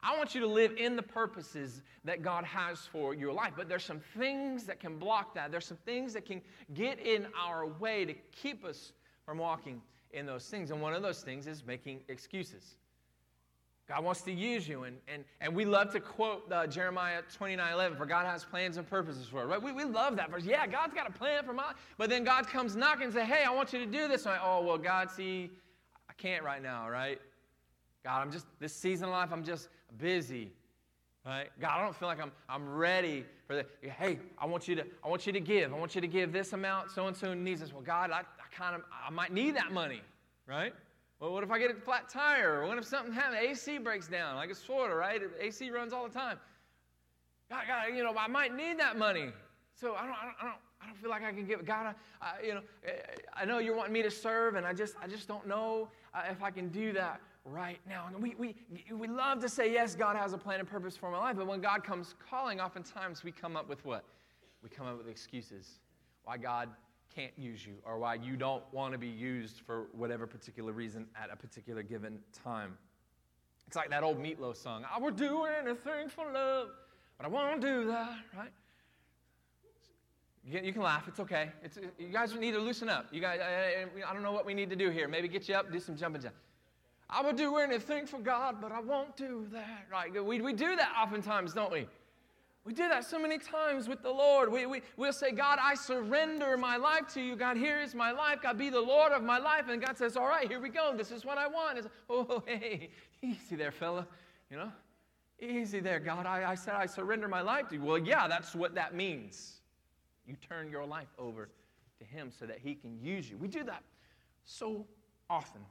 I 0.02 0.16
want 0.18 0.36
you 0.36 0.42
to 0.42 0.48
live 0.48 0.74
in 0.78 0.96
the 0.96 1.02
purposes 1.02 1.82
that 2.04 2.22
God 2.22 2.44
has 2.46 2.80
for 2.80 3.16
your 3.16 3.34
life. 3.34 3.54
But 3.58 3.68
there's 3.68 3.84
some 3.84 4.02
things 4.18 4.66
that 4.66 4.80
can 4.80 5.00
block 5.00 5.34
that. 5.34 5.52
There's 5.52 5.66
some 5.66 5.80
things 5.86 6.14
that 6.14 6.26
can 6.26 6.42
get 6.74 7.00
in 7.00 7.28
our 7.40 7.66
way 7.66 8.06
to 8.06 8.14
keep 8.32 8.64
us 8.64 8.94
from 9.26 9.40
walking 9.40 9.82
in 10.12 10.26
those 10.26 10.46
things. 10.48 10.70
And 10.70 10.80
one 10.80 10.94
of 10.94 11.02
those 11.02 11.22
things 11.22 11.48
is 11.48 11.66
making 11.66 12.02
excuses. 12.08 12.76
God 13.88 14.04
wants 14.04 14.22
to 14.22 14.32
use 14.32 14.68
you. 14.68 14.84
And, 14.84 14.98
and, 15.08 15.24
and 15.42 15.56
we 15.56 15.64
love 15.64 15.92
to 15.92 16.00
quote 16.00 16.52
uh, 16.52 16.66
Jeremiah 16.66 17.22
29 17.34 17.74
11, 17.74 17.98
for 17.98 18.06
God 18.06 18.26
has 18.26 18.44
plans 18.44 18.78
and 18.78 18.90
purposes 18.90 19.28
for 19.28 19.44
it. 19.44 19.46
Right? 19.46 19.62
We, 19.62 19.72
we 19.72 19.84
love 19.84 20.16
that 20.16 20.32
verse. 20.32 20.44
Yeah, 20.44 20.66
God's 20.66 20.94
got 20.94 21.08
a 21.08 21.14
plan 21.14 21.44
for 21.44 21.54
my 21.54 21.74
But 21.98 22.10
then 22.10 22.24
God 22.24 22.48
comes 22.48 22.76
knocking 22.76 23.06
and 23.06 23.14
say, 23.14 23.26
hey, 23.26 23.44
I 23.44 23.54
want 23.54 23.74
you 23.74 23.80
to 23.80 23.86
do 23.86 24.08
this. 24.08 24.26
And 24.26 24.34
I, 24.34 24.40
oh, 24.44 24.64
well, 24.64 24.78
God, 24.78 25.12
see, 25.12 25.52
I 26.10 26.14
can't 26.14 26.44
right 26.44 26.64
now, 26.64 26.90
right? 26.90 27.22
God, 28.04 28.22
I'm 28.22 28.32
just, 28.32 28.48
this 28.60 28.74
season 28.74 29.06
of 29.06 29.12
life, 29.12 29.30
I'm 29.32 29.44
just, 29.44 29.70
busy. 29.98 30.52
Right? 31.26 31.50
God, 31.60 31.80
I 31.80 31.82
don't 31.82 31.96
feel 31.96 32.08
like 32.08 32.22
I'm, 32.22 32.32
I'm 32.48 32.70
ready 32.70 33.26
for 33.48 33.56
that. 33.56 33.68
Hey, 33.82 34.20
I 34.38 34.46
want 34.46 34.68
you 34.68 34.76
to, 34.76 34.86
I 35.04 35.08
want 35.08 35.26
you 35.26 35.34
to 35.34 35.40
give. 35.40 35.74
I 35.74 35.78
want 35.78 35.96
you 35.96 36.02
to 36.02 36.08
give 36.08 36.32
this 36.32 36.54
amount. 36.54 36.92
So 36.92 37.08
and 37.08 37.18
so 37.18 37.34
needs 37.34 37.62
this. 37.62 37.74
Well, 37.74 37.82
God, 37.82 38.12
I, 38.12 38.20
I 38.20 38.56
kind 38.56 38.76
of, 38.76 38.82
I 38.92 39.10
might 39.10 39.34
need 39.34 39.56
that 39.56 39.72
money, 39.72 40.02
right? 40.48 40.74
Well, 41.20 41.32
what 41.32 41.44
if 41.44 41.52
I 41.52 41.60
get 41.60 41.72
a 41.72 41.76
flat 41.76 42.10
tire? 42.10 42.66
What 42.68 42.78
if 42.78 42.86
something 42.86 43.14
happens? 43.14 43.38
AC 43.42 43.78
breaks 43.78 44.08
down, 44.08 44.36
like 44.36 44.50
it's 44.50 44.62
Florida, 44.62 44.96
right? 44.96 45.22
AC 45.40 45.70
runs 45.70 45.94
all 45.94 46.08
the 46.08 46.14
time. 46.14 46.38
God, 47.50 47.64
God, 47.68 47.96
you 47.96 48.04
know, 48.04 48.14
I 48.18 48.28
might 48.28 48.56
need 48.56 48.80
that 48.80 48.98
money. 48.98 49.30
So 49.76 49.96
I 49.96 50.06
don't, 50.06 50.12
I 50.12 50.26
don't, 50.26 50.36
I 50.42 50.44
don't, 50.44 50.56
I 50.82 50.88
don't 50.88 50.98
feel 50.98 51.10
like 51.10 51.24
I 51.24 51.32
can 51.32 51.46
give. 51.46 51.66
God, 51.66 51.96
I, 52.22 52.26
I, 52.26 52.46
you 52.46 52.54
know, 52.56 52.62
I 53.34 53.46
know 53.46 53.60
you're 53.60 53.76
wanting 53.76 53.94
me 53.94 54.02
to 54.04 54.12
serve, 54.12 54.56
and 54.56 54.66
I 54.66 54.74
just, 54.74 54.96
I 55.02 55.08
just 55.08 55.28
don't 55.28 55.48
know 55.48 55.88
uh, 56.14 56.24
if 56.30 56.44
I 56.44 56.52
can 56.52 56.70
do 56.70 56.92
that 56.94 57.22
right 57.46 57.80
now. 57.88 58.08
And 58.12 58.22
we, 58.22 58.36
we, 58.38 58.56
we 58.92 59.08
love 59.08 59.40
to 59.40 59.50
say, 59.50 59.72
yes, 59.72 59.96
God 59.96 60.16
has 60.16 60.34
a 60.34 60.38
plan 60.38 60.60
and 60.60 60.68
purpose 60.68 60.98
for 60.98 61.12
my 61.12 61.20
life, 61.20 61.38
but 61.38 61.48
when 61.48 61.62
God 61.62 61.84
comes 61.84 62.16
calling, 62.30 62.60
oftentimes 62.60 63.24
we 63.24 63.32
come 63.32 63.56
up 63.56 63.70
with 63.70 63.84
what? 63.86 64.04
We 64.64 64.70
come 64.70 64.88
up 64.88 64.98
with 64.98 65.08
excuses 65.08 65.80
why 66.24 66.38
God 66.38 66.70
can't 67.14 67.34
use 67.38 67.66
you 67.66 67.76
or 67.86 67.98
why 67.98 68.16
you 68.16 68.36
don't 68.36 68.64
want 68.72 68.94
to 68.94 68.98
be 68.98 69.08
used 69.08 69.62
for 69.66 69.88
whatever 69.94 70.28
particular 70.28 70.72
reason 70.72 71.08
at 71.22 71.30
a 71.32 71.36
particular 71.36 71.84
given 71.84 72.20
time. 72.44 72.78
It's 73.68 73.76
like 73.76 73.90
that 73.90 74.04
old 74.04 74.20
Meat 74.20 74.40
Loaf 74.40 74.58
song 74.58 74.86
I 74.94 75.00
would 75.00 75.16
do 75.16 75.46
anything 75.46 76.10
for 76.10 76.32
love, 76.32 76.70
but 77.18 77.26
I 77.26 77.30
won't 77.30 77.62
do 77.62 77.86
that, 77.86 78.18
right? 78.38 78.52
You 80.48 80.72
can 80.72 80.84
laugh. 80.84 81.08
It's 81.08 81.20
okay. 81.20 81.50
It's, 81.64 81.80
you 81.98 82.10
guys 82.10 82.36
need 82.36 82.52
to 82.52 82.60
loosen 82.60 82.88
up. 82.88 83.08
You 83.12 83.20
guys, 83.20 83.40
I, 83.42 83.86
I, 84.08 84.14
don't 84.14 84.22
know 84.22 84.32
what 84.32 84.46
we 84.46 84.54
need 84.54 84.70
to 84.70 84.76
do 84.76 84.92
here. 84.92 85.08
Maybe 85.08 85.28
get 85.28 85.50
you 85.50 85.56
up, 85.56 85.72
do 85.72 85.80
some 85.80 85.98
jumping 85.98 86.22
jacks. 86.22 86.36
I 87.10 87.24
would 87.24 87.36
do 87.36 87.58
anything 87.58 88.06
for 88.06 88.20
God, 88.20 88.58
but 88.62 88.72
I 88.72 88.80
won't 88.80 89.18
do 89.18 89.48
that. 89.52 89.88
Right? 89.92 90.14
We, 90.24 90.42
we 90.42 90.54
do 90.54 90.76
that 90.76 90.92
oftentimes, 91.02 91.54
don't 91.54 91.72
we? 91.72 91.88
We 92.66 92.74
do 92.74 92.90
that 92.90 93.06
so 93.06 93.20
many 93.20 93.38
times 93.38 93.88
with 93.88 94.02
the 94.02 94.10
Lord. 94.10 94.52
We, 94.52 94.66
we, 94.66 94.82
we'll 94.98 95.14
say, 95.14 95.32
God, 95.32 95.60
I 95.62 95.76
surrender 95.76 96.58
my 96.58 96.78
life 96.78 97.08
to 97.14 97.22
you. 97.22 97.36
God, 97.36 97.58
here 97.58 97.80
is 97.80 97.94
my 97.94 98.12
life. 98.12 98.40
God, 98.42 98.58
be 98.58 98.72
the 98.72 98.82
Lord 98.82 99.12
of 99.12 99.22
my 99.22 99.38
life. 99.38 99.66
And 99.70 99.80
God 99.80 99.96
says, 99.96 100.18
All 100.18 100.28
right, 100.28 100.48
here 100.48 100.60
we 100.60 100.70
go. 100.70 100.92
This 100.98 101.12
is 101.12 101.24
what 101.24 101.38
I 101.38 101.46
want. 101.46 101.78
It's, 101.78 101.88
oh, 102.10 102.42
hey, 102.48 102.90
easy 103.22 103.56
there, 103.56 103.72
fella. 103.72 104.08
You 104.50 104.58
know, 104.58 104.72
easy 105.40 105.80
there, 105.80 106.00
God. 106.00 106.26
I, 106.26 106.52
I 106.52 106.56
said 106.56 106.74
I 106.74 106.88
surrender 106.88 107.28
my 107.28 107.42
life 107.42 107.68
to 107.70 107.76
you. 107.76 107.84
Well, 107.84 108.00
yeah, 108.00 108.28
that's 108.28 108.56
what 108.56 108.74
that 108.74 108.96
means. 108.96 109.62
You 110.28 110.36
turn 110.36 110.72
your 110.72 110.86
life 110.86 111.14
over 111.20 111.50
to 112.00 112.04
Him 112.04 112.32
so 112.32 112.48
that 112.48 112.58
He 112.58 112.74
can 112.74 113.00
use 113.00 113.30
you. 113.30 113.38
We 113.38 113.48
do 113.48 113.64
that 113.66 113.84
so 114.44 114.88
often. 115.30 115.62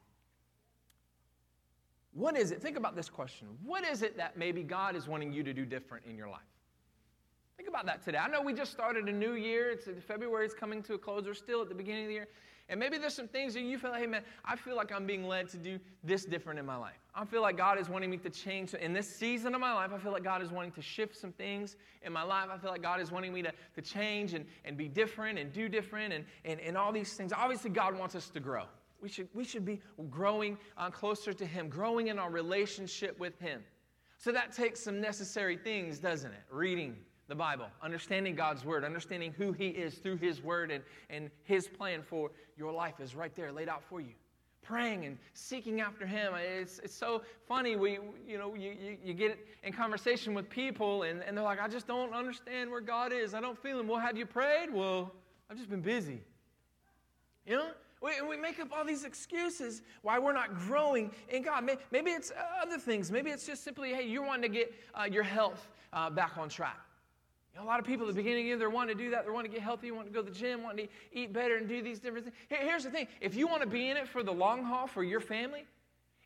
What 2.12 2.36
is 2.36 2.52
it? 2.52 2.62
Think 2.62 2.76
about 2.76 2.94
this 2.94 3.10
question. 3.10 3.48
What 3.64 3.84
is 3.84 4.02
it 4.02 4.16
that 4.16 4.38
maybe 4.38 4.62
God 4.62 4.94
is 4.94 5.08
wanting 5.08 5.32
you 5.32 5.42
to 5.42 5.52
do 5.52 5.64
different 5.64 6.06
in 6.06 6.16
your 6.16 6.28
life? 6.28 6.42
Think 7.56 7.68
about 7.68 7.86
that 7.86 8.04
today. 8.04 8.18
I 8.18 8.28
know 8.28 8.42
we 8.42 8.52
just 8.52 8.72
started 8.72 9.08
a 9.08 9.12
new 9.12 9.34
year. 9.34 9.70
It's 9.70 9.86
February 10.04 10.46
is 10.46 10.54
coming 10.54 10.82
to 10.84 10.94
a 10.94 10.98
close. 10.98 11.24
We're 11.24 11.34
still 11.34 11.62
at 11.62 11.68
the 11.68 11.74
beginning 11.74 12.04
of 12.04 12.08
the 12.08 12.14
year. 12.14 12.28
And 12.68 12.80
maybe 12.80 12.96
there's 12.96 13.14
some 13.14 13.28
things 13.28 13.52
that 13.54 13.60
you 13.60 13.78
feel 13.78 13.90
like, 13.90 14.00
hey 14.00 14.06
man, 14.06 14.22
I 14.44 14.56
feel 14.56 14.74
like 14.74 14.90
I'm 14.90 15.06
being 15.06 15.28
led 15.28 15.50
to 15.50 15.58
do 15.58 15.78
this 16.02 16.24
different 16.24 16.58
in 16.58 16.64
my 16.64 16.76
life. 16.76 16.96
I 17.14 17.24
feel 17.26 17.42
like 17.42 17.58
God 17.58 17.78
is 17.78 17.90
wanting 17.90 18.10
me 18.10 18.16
to 18.18 18.30
change. 18.30 18.72
In 18.72 18.94
this 18.94 19.14
season 19.14 19.54
of 19.54 19.60
my 19.60 19.72
life, 19.74 19.92
I 19.94 19.98
feel 19.98 20.12
like 20.12 20.24
God 20.24 20.40
is 20.40 20.50
wanting 20.50 20.72
to 20.72 20.82
shift 20.82 21.14
some 21.14 21.30
things 21.32 21.76
in 22.02 22.12
my 22.12 22.22
life. 22.22 22.48
I 22.50 22.56
feel 22.56 22.70
like 22.70 22.82
God 22.82 23.00
is 23.00 23.12
wanting 23.12 23.34
me 23.34 23.42
to, 23.42 23.52
to 23.74 23.82
change 23.82 24.32
and, 24.32 24.46
and 24.64 24.78
be 24.78 24.88
different 24.88 25.38
and 25.38 25.52
do 25.52 25.68
different 25.68 26.14
and, 26.14 26.24
and, 26.46 26.58
and 26.60 26.76
all 26.76 26.90
these 26.90 27.12
things. 27.12 27.34
Obviously, 27.34 27.70
God 27.70 27.98
wants 27.98 28.14
us 28.14 28.30
to 28.30 28.40
grow. 28.40 28.64
We 29.02 29.10
should, 29.10 29.28
we 29.34 29.44
should 29.44 29.66
be 29.66 29.80
growing 30.08 30.56
uh, 30.78 30.88
closer 30.88 31.34
to 31.34 31.44
Him, 31.44 31.68
growing 31.68 32.08
in 32.08 32.18
our 32.18 32.30
relationship 32.30 33.20
with 33.20 33.38
Him. 33.38 33.62
So 34.16 34.32
that 34.32 34.52
takes 34.52 34.80
some 34.80 35.02
necessary 35.02 35.58
things, 35.58 35.98
doesn't 35.98 36.32
it? 36.32 36.42
Reading 36.50 36.96
the 37.28 37.34
Bible, 37.34 37.66
understanding 37.82 38.34
God's 38.34 38.64
Word, 38.64 38.84
understanding 38.84 39.32
who 39.36 39.52
He 39.52 39.68
is 39.68 39.94
through 39.94 40.18
His 40.18 40.42
Word, 40.42 40.70
and, 40.70 40.84
and 41.10 41.30
His 41.44 41.66
plan 41.66 42.02
for 42.02 42.30
your 42.56 42.72
life 42.72 43.00
is 43.00 43.14
right 43.14 43.34
there 43.34 43.52
laid 43.52 43.68
out 43.68 43.82
for 43.82 44.00
you. 44.00 44.12
Praying 44.62 45.04
and 45.04 45.18
seeking 45.34 45.80
after 45.80 46.06
Him. 46.06 46.32
It's, 46.34 46.78
it's 46.78 46.94
so 46.94 47.22
funny. 47.46 47.76
We, 47.76 47.98
you 48.26 48.38
know, 48.38 48.54
you, 48.54 48.70
you, 48.70 48.96
you 49.04 49.14
get 49.14 49.38
in 49.62 49.72
conversation 49.72 50.34
with 50.34 50.48
people, 50.48 51.02
and, 51.02 51.22
and 51.22 51.36
they're 51.36 51.44
like, 51.44 51.60
I 51.60 51.68
just 51.68 51.86
don't 51.86 52.14
understand 52.14 52.70
where 52.70 52.80
God 52.80 53.12
is. 53.12 53.34
I 53.34 53.40
don't 53.40 53.58
feel 53.58 53.78
Him. 53.80 53.88
Well, 53.88 54.00
have 54.00 54.16
you 54.16 54.26
prayed? 54.26 54.72
Well, 54.72 55.12
I've 55.50 55.56
just 55.56 55.70
been 55.70 55.82
busy. 55.82 56.20
You 57.46 57.56
know? 57.56 57.68
We, 58.02 58.12
we 58.28 58.36
make 58.36 58.60
up 58.60 58.68
all 58.76 58.84
these 58.84 59.04
excuses 59.04 59.82
why 60.02 60.18
we're 60.18 60.34
not 60.34 60.58
growing 60.58 61.10
in 61.30 61.42
God. 61.42 61.66
Maybe 61.90 62.10
it's 62.10 62.32
other 62.62 62.78
things. 62.78 63.10
Maybe 63.10 63.30
it's 63.30 63.46
just 63.46 63.64
simply, 63.64 63.94
hey, 63.94 64.06
you're 64.06 64.26
wanting 64.26 64.50
to 64.52 64.58
get 64.58 64.74
uh, 64.94 65.04
your 65.04 65.22
health 65.22 65.68
uh, 65.94 66.10
back 66.10 66.36
on 66.36 66.50
track. 66.50 66.78
You 67.54 67.60
know, 67.60 67.66
a 67.66 67.68
lot 67.68 67.78
of 67.78 67.86
people 67.86 68.08
at 68.08 68.14
the 68.14 68.20
beginning 68.20 68.50
of 68.52 68.58
the 68.58 68.64
year, 68.64 68.70
want 68.70 68.88
to 68.88 68.96
do 68.96 69.10
that. 69.10 69.24
They 69.24 69.30
want 69.30 69.46
to 69.46 69.50
get 69.50 69.60
healthy, 69.60 69.92
want 69.92 70.08
to 70.08 70.12
go 70.12 70.22
to 70.22 70.30
the 70.30 70.36
gym, 70.36 70.62
want 70.62 70.76
to 70.78 70.88
eat 71.12 71.32
better 71.32 71.56
and 71.56 71.68
do 71.68 71.82
these 71.82 72.00
different 72.00 72.26
things. 72.26 72.36
Here's 72.48 72.84
the 72.84 72.90
thing 72.90 73.06
if 73.20 73.36
you 73.36 73.46
want 73.46 73.62
to 73.62 73.68
be 73.68 73.90
in 73.90 73.96
it 73.96 74.08
for 74.08 74.22
the 74.22 74.32
long 74.32 74.64
haul 74.64 74.88
for 74.88 75.04
your 75.04 75.20
family, 75.20 75.64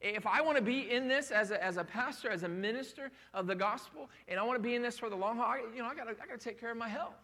if 0.00 0.26
I 0.26 0.40
want 0.40 0.56
to 0.56 0.62
be 0.62 0.90
in 0.90 1.06
this 1.08 1.30
as 1.30 1.50
a, 1.50 1.62
as 1.62 1.76
a 1.76 1.85
pastor, 1.85 2.30
as 2.30 2.44
a 2.44 2.49
minister 2.49 3.11
of 3.35 3.47
the 3.47 3.54
gospel, 3.54 4.08
and 4.28 4.38
I 4.38 4.42
want 4.42 4.56
to 4.56 4.62
be 4.62 4.75
in 4.75 4.82
this 4.82 4.99
for 4.99 5.11
the 5.11 5.16
long 5.16 5.37
haul, 5.37 5.47
I, 5.47 5.62
you 5.75 5.82
know, 5.82 5.88
I 5.88 5.94
got 5.94 6.08
I 6.08 6.32
to 6.32 6.38
take 6.38 6.58
care 6.58 6.70
of 6.70 6.76
my 6.76 6.88
health, 6.88 7.16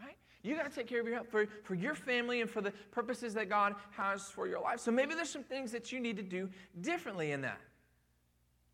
right? 0.00 0.16
You 0.42 0.56
got 0.56 0.68
to 0.68 0.74
take 0.74 0.88
care 0.88 1.00
of 1.00 1.06
your 1.06 1.16
health 1.16 1.28
for, 1.30 1.46
for 1.62 1.74
your 1.74 1.94
family 1.94 2.40
and 2.40 2.50
for 2.50 2.60
the 2.60 2.72
purposes 2.90 3.34
that 3.34 3.48
God 3.48 3.74
has 3.90 4.30
for 4.30 4.48
your 4.48 4.60
life. 4.60 4.80
So 4.80 4.90
maybe 4.90 5.14
there's 5.14 5.30
some 5.30 5.44
things 5.44 5.70
that 5.72 5.92
you 5.92 6.00
need 6.00 6.16
to 6.16 6.22
do 6.22 6.48
differently 6.80 7.32
in 7.32 7.42
that. 7.42 7.60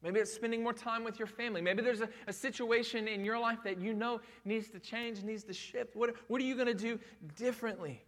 Maybe 0.02 0.18
it's 0.18 0.32
spending 0.32 0.62
more 0.62 0.72
time 0.72 1.04
with 1.04 1.18
your 1.18 1.26
family. 1.26 1.60
Maybe 1.60 1.82
there's 1.82 2.00
a, 2.00 2.08
a 2.26 2.32
situation 2.32 3.06
in 3.06 3.24
your 3.24 3.38
life 3.38 3.58
that 3.64 3.78
you 3.78 3.92
know 3.92 4.20
needs 4.44 4.68
to 4.70 4.78
change, 4.78 5.22
needs 5.22 5.44
to 5.44 5.52
shift. 5.52 5.94
What, 5.94 6.14
what 6.28 6.40
are 6.40 6.44
you 6.44 6.54
going 6.54 6.68
to 6.68 6.74
do 6.74 6.98
differently? 7.36 8.02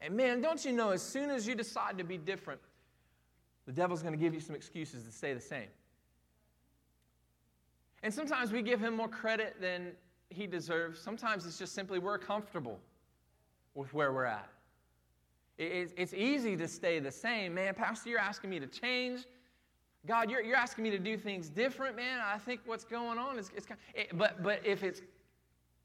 And 0.00 0.14
man, 0.14 0.42
don't 0.42 0.62
you 0.64 0.72
know, 0.72 0.90
as 0.90 1.00
soon 1.00 1.30
as 1.30 1.46
you 1.46 1.54
decide 1.54 1.96
to 1.98 2.04
be 2.04 2.18
different, 2.18 2.60
the 3.66 3.72
devil's 3.72 4.02
going 4.02 4.12
to 4.12 4.18
give 4.18 4.34
you 4.34 4.40
some 4.40 4.54
excuses 4.54 5.04
to 5.04 5.12
stay 5.12 5.32
the 5.32 5.40
same. 5.40 5.68
And 8.02 8.12
sometimes 8.12 8.52
we 8.52 8.62
give 8.62 8.80
him 8.80 8.96
more 8.96 9.08
credit 9.08 9.56
than 9.60 9.92
he 10.28 10.46
deserves. 10.46 11.00
Sometimes 11.00 11.46
it's 11.46 11.58
just 11.58 11.74
simply 11.74 11.98
we're 11.98 12.18
comfortable 12.18 12.80
with 13.74 13.94
where 13.94 14.12
we're 14.12 14.24
at. 14.24 14.48
It's 15.58 16.12
easy 16.12 16.56
to 16.56 16.66
stay 16.66 16.98
the 16.98 17.12
same. 17.12 17.54
Man, 17.54 17.74
Pastor, 17.74 18.10
you're 18.10 18.18
asking 18.18 18.50
me 18.50 18.58
to 18.58 18.66
change. 18.66 19.20
God, 20.06 20.30
you're, 20.30 20.42
you're 20.42 20.56
asking 20.56 20.84
me 20.84 20.90
to 20.90 20.98
do 20.98 21.16
things 21.16 21.48
different, 21.48 21.94
man. 21.94 22.20
I 22.20 22.38
think 22.38 22.60
what's 22.66 22.84
going 22.84 23.18
on 23.18 23.38
is, 23.38 23.50
it's, 23.56 23.66
it, 23.94 24.16
but, 24.18 24.42
but 24.42 24.60
if 24.64 24.82
it's 24.82 25.00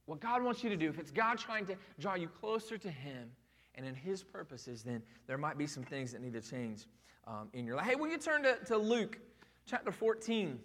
what 0.06 0.20
God 0.20 0.42
wants 0.42 0.64
you 0.64 0.70
to 0.70 0.78
do, 0.78 0.90
if 0.90 0.98
it's 0.98 1.12
God 1.12 1.38
trying 1.38 1.66
to 1.68 1.76
draw 2.00 2.16
you 2.16 2.28
closer 2.28 2.78
to 2.78 2.90
Him 2.90 3.30
and 3.76 3.86
in 3.86 3.94
His 3.94 4.24
purposes, 4.24 4.82
then 4.82 5.04
there 5.28 5.38
might 5.38 5.58
be 5.58 5.68
some 5.68 5.84
things 5.84 6.12
that 6.14 6.22
need 6.22 6.34
to 6.34 6.42
change 6.42 6.86
um, 7.28 7.50
in 7.54 7.66
your 7.66 7.76
life. 7.76 7.86
Hey, 7.86 7.96
will 7.96 8.10
you 8.10 8.18
turn 8.18 8.42
to, 8.44 8.58
to 8.66 8.78
Luke 8.78 9.20
chapter 9.68 9.92
14? 9.92 10.60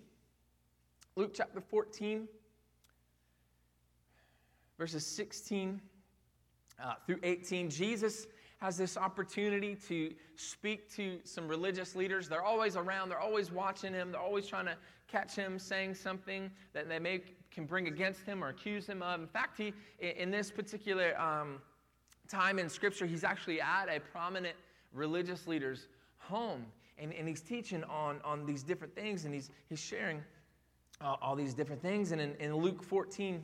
Luke 1.14 1.32
chapter 1.34 1.60
14, 1.60 2.26
verses 4.78 5.04
16 5.04 5.78
uh, 6.82 6.94
through 7.06 7.18
18. 7.22 7.68
Jesus 7.68 8.26
has 8.62 8.76
this 8.76 8.96
opportunity 8.96 9.74
to 9.74 10.14
speak 10.36 10.88
to 10.94 11.18
some 11.24 11.48
religious 11.48 11.96
leaders. 11.96 12.28
They're 12.28 12.44
always 12.44 12.76
around, 12.76 13.08
they're 13.08 13.18
always 13.18 13.50
watching 13.50 13.92
him, 13.92 14.12
they're 14.12 14.20
always 14.20 14.46
trying 14.46 14.66
to 14.66 14.76
catch 15.08 15.34
him 15.34 15.58
saying 15.58 15.94
something 15.94 16.48
that 16.72 16.88
they 16.88 17.00
may 17.00 17.22
can 17.50 17.64
bring 17.64 17.88
against 17.88 18.22
him 18.22 18.42
or 18.42 18.50
accuse 18.50 18.86
him 18.86 19.02
of. 19.02 19.20
In 19.20 19.26
fact, 19.26 19.58
he 19.58 19.74
in 19.98 20.30
this 20.30 20.52
particular 20.52 21.20
um, 21.20 21.60
time 22.28 22.60
in 22.60 22.68
Scripture, 22.68 23.04
he's 23.04 23.24
actually 23.24 23.60
at 23.60 23.88
a 23.88 23.98
prominent 23.98 24.54
religious 24.92 25.48
leader's 25.48 25.88
home, 26.18 26.64
and, 26.98 27.12
and 27.12 27.26
he's 27.26 27.40
teaching 27.40 27.82
on 27.84 28.20
on 28.24 28.46
these 28.46 28.62
different 28.62 28.94
things, 28.94 29.24
and 29.24 29.34
he's 29.34 29.50
he's 29.68 29.80
sharing 29.80 30.22
uh, 31.00 31.16
all 31.20 31.34
these 31.34 31.52
different 31.52 31.82
things. 31.82 32.12
And 32.12 32.20
in, 32.20 32.36
in 32.36 32.54
Luke 32.54 32.84
14. 32.84 33.42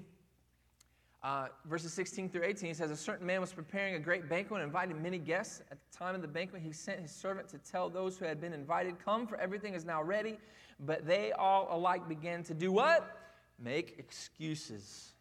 Uh, 1.23 1.49
verses 1.65 1.93
16 1.93 2.29
through 2.29 2.45
18 2.45 2.69
he 2.69 2.75
says, 2.75 2.91
A 2.91 2.97
certain 2.97 3.27
man 3.27 3.41
was 3.41 3.53
preparing 3.53 3.95
a 3.95 3.99
great 3.99 4.29
banquet 4.29 4.61
and 4.61 4.67
invited 4.67 4.97
many 5.03 5.19
guests. 5.19 5.63
At 5.71 5.79
the 5.81 5.97
time 5.97 6.15
of 6.15 6.23
the 6.23 6.29
banquet, 6.29 6.63
he 6.63 6.73
sent 6.73 7.01
his 7.01 7.11
servant 7.11 7.49
to 7.49 7.59
tell 7.59 7.91
those 7.91 8.17
who 8.17 8.25
had 8.25 8.41
been 8.41 8.53
invited, 8.53 9.05
Come, 9.05 9.27
for 9.27 9.37
everything 9.39 9.75
is 9.75 9.85
now 9.85 10.03
ready. 10.03 10.39
But 10.79 11.07
they 11.07 11.33
all 11.33 11.69
alike 11.71 12.09
began 12.09 12.45
to 12.45 12.55
do 12.55 12.71
what? 12.71 13.17
Make 13.59 13.97
excuses. 13.99 15.13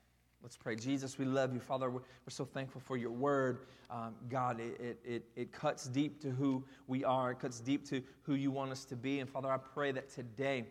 Let's 0.43 0.55
pray. 0.55 0.75
Jesus, 0.75 1.17
we 1.17 1.25
love 1.25 1.53
you. 1.53 1.59
Father, 1.59 1.89
we're, 1.89 2.01
so 2.29 2.45
thankful 2.45 2.79
for 2.79 2.95
your 2.95 3.09
word. 3.09 3.65
Um, 3.89 4.13
God, 4.29 4.59
it, 4.59 4.99
it, 5.03 5.25
it 5.35 5.51
cuts 5.51 5.87
deep 5.87 6.21
to 6.21 6.29
who 6.29 6.63
we 6.85 7.03
are, 7.03 7.31
it 7.31 7.39
cuts 7.39 7.59
deep 7.59 7.89
to 7.89 8.03
who 8.21 8.35
you 8.35 8.51
want 8.51 8.71
us 8.71 8.85
to 8.85 8.95
be. 8.95 9.19
And 9.19 9.29
Father, 9.29 9.51
I 9.51 9.57
pray 9.57 9.91
that 9.93 10.09
today, 10.09 10.67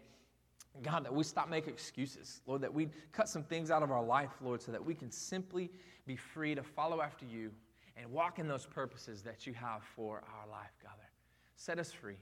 God, 0.83 1.05
that 1.05 1.15
we 1.15 1.25
stop 1.25 1.49
making 1.49 1.73
excuses. 1.73 2.41
Lord, 2.47 2.61
that 2.63 2.73
we 2.73 2.89
cut 3.13 3.29
some 3.29 3.43
things 3.43 3.71
out 3.71 3.83
of 3.83 3.91
our 3.91 4.03
life, 4.03 4.31
Lord, 4.41 4.63
so 4.63 4.73
that 4.73 4.85
we 4.85 4.95
can 4.95 5.11
simply 5.11 5.71
be 6.07 6.17
free 6.17 6.55
to 6.55 6.63
follow 6.63 7.01
after 7.01 7.25
you 7.25 7.51
and 7.97 8.11
walk 8.11 8.39
in 8.39 8.47
those 8.47 8.67
purposes 8.67 9.23
that 9.23 9.47
you 9.47 9.55
have 9.55 9.83
for 9.83 10.23
our 10.39 10.51
life, 10.51 10.73
God. 10.83 10.93
Set 11.57 11.79
us 11.79 11.91
free. 11.91 12.19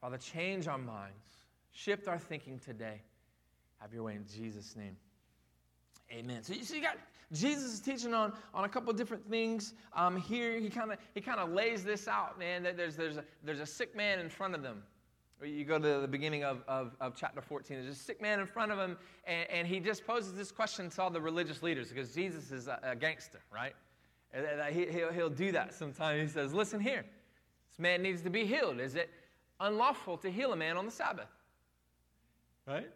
Father, 0.00 0.18
change 0.18 0.68
our 0.68 0.78
minds, 0.78 1.24
shift 1.72 2.08
our 2.08 2.18
thinking 2.18 2.58
today. 2.58 3.00
Have 3.78 3.92
your 3.92 4.02
way 4.04 4.14
in 4.14 4.26
Jesus' 4.26 4.76
name. 4.76 4.96
Amen. 6.12 6.42
So 6.42 6.52
you, 6.52 6.62
so 6.62 6.74
you 6.74 6.82
got 6.82 6.98
Jesus 7.32 7.72
is 7.72 7.80
teaching 7.80 8.14
on, 8.14 8.32
on 8.52 8.64
a 8.64 8.68
couple 8.68 8.92
different 8.92 9.28
things. 9.28 9.74
Um, 9.94 10.16
here 10.16 10.58
he 10.60 10.68
kind 10.68 10.92
of 10.92 10.98
he 11.14 11.20
kind 11.20 11.40
of 11.40 11.50
lays 11.50 11.82
this 11.82 12.06
out, 12.06 12.38
man. 12.38 12.62
That 12.62 12.76
there's 12.76 12.96
there's 12.96 13.16
a, 13.16 13.24
there's 13.42 13.60
a 13.60 13.66
sick 13.66 13.96
man 13.96 14.20
in 14.20 14.28
front 14.28 14.54
of 14.54 14.62
them. 14.62 14.82
You 15.42 15.64
go 15.64 15.78
to 15.78 16.00
the 16.00 16.08
beginning 16.08 16.44
of, 16.44 16.62
of, 16.68 16.96
of, 17.00 17.14
chapter 17.16 17.40
14, 17.40 17.82
there's 17.82 17.96
a 17.96 17.98
sick 17.98 18.22
man 18.22 18.40
in 18.40 18.46
front 18.46 18.72
of 18.72 18.78
him, 18.78 18.96
and, 19.26 19.50
and, 19.50 19.66
he 19.66 19.80
just 19.80 20.06
poses 20.06 20.32
this 20.34 20.50
question 20.52 20.88
to 20.90 21.02
all 21.02 21.10
the 21.10 21.20
religious 21.20 21.62
leaders 21.62 21.88
because 21.88 22.14
Jesus 22.14 22.50
is 22.50 22.68
a, 22.68 22.78
a 22.82 22.96
gangster, 22.96 23.40
right? 23.52 23.74
Uh, 24.34 24.64
he, 24.64 24.86
he'll, 24.86 25.12
he'll 25.12 25.30
do 25.30 25.52
that 25.52 25.74
sometimes. 25.74 26.20
He 26.20 26.28
says, 26.28 26.54
Listen 26.54 26.80
here, 26.80 27.04
this 27.70 27.78
man 27.78 28.02
needs 28.02 28.22
to 28.22 28.30
be 28.30 28.46
healed. 28.46 28.80
Is 28.80 28.94
it 28.94 29.10
unlawful 29.60 30.16
to 30.18 30.30
heal 30.30 30.52
a 30.52 30.56
man 30.56 30.76
on 30.76 30.86
the 30.86 30.92
Sabbath? 30.92 31.30
Right? 32.66 32.88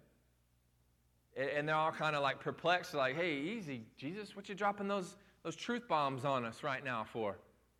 And 1.37 1.69
they're 1.69 1.77
all 1.77 1.93
kind 1.93 2.17
of 2.17 2.23
like 2.23 2.41
perplexed, 2.41 2.95
like, 2.95 3.15
hey, 3.15 3.35
easy, 3.35 3.85
Jesus, 3.97 4.35
what 4.35 4.49
you 4.49 4.55
dropping 4.55 4.89
those, 4.89 5.17
those 5.45 5.55
truth 5.55 5.87
bombs 5.87 6.25
on 6.25 6.45
us 6.45 6.63
right 6.63 6.85
now 6.85 7.05
for? 7.13 7.37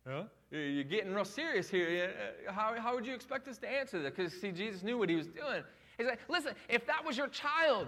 Huh? 0.07 0.23
You're 0.51 0.83
getting 0.83 1.13
real 1.13 1.25
serious 1.25 1.69
here. 1.69 2.11
Uh, 2.47 2.51
how, 2.51 2.73
how 2.79 2.95
would 2.95 3.05
you 3.05 3.13
expect 3.13 3.47
us 3.47 3.59
to 3.59 3.69
answer 3.69 4.01
that? 4.01 4.15
Because, 4.15 4.33
see, 4.33 4.51
Jesus 4.51 4.81
knew 4.81 4.97
what 4.97 5.09
he 5.09 5.15
was 5.15 5.27
doing. 5.27 5.63
He's 5.97 6.07
like, 6.07 6.19
listen, 6.27 6.53
if 6.69 6.87
that 6.87 7.05
was 7.05 7.17
your 7.17 7.27
child 7.27 7.87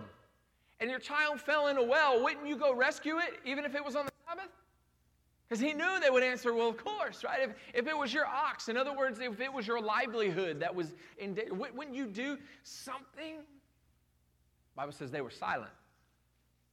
and 0.79 0.89
your 0.89 0.99
child 0.99 1.41
fell 1.41 1.67
in 1.67 1.77
a 1.77 1.83
well, 1.83 2.21
wouldn't 2.23 2.47
you 2.47 2.55
go 2.55 2.73
rescue 2.73 3.17
it 3.17 3.39
even 3.45 3.65
if 3.65 3.73
it 3.73 3.83
was 3.83 3.95
on 3.95 4.05
the 4.05 4.11
Sabbath? 4.27 4.51
Because 5.47 5.59
he 5.59 5.73
knew 5.73 5.99
they 5.99 6.09
would 6.09 6.23
answer, 6.23 6.53
well, 6.53 6.69
of 6.69 6.77
course, 6.77 7.23
right? 7.23 7.41
If, 7.41 7.55
if 7.73 7.87
it 7.87 7.97
was 7.97 8.13
your 8.13 8.25
ox, 8.25 8.69
in 8.69 8.77
other 8.77 8.95
words, 8.95 9.19
if 9.19 9.41
it 9.41 9.51
was 9.51 9.65
your 9.65 9.81
livelihood 9.81 10.59
that 10.59 10.73
was 10.73 10.93
in 11.17 11.33
danger, 11.33 11.53
wouldn't 11.53 11.95
you 11.95 12.05
do 12.05 12.37
something? 12.63 13.37
The 13.37 14.75
Bible 14.75 14.93
says 14.93 15.11
they 15.11 15.21
were 15.21 15.31
silent. 15.31 15.71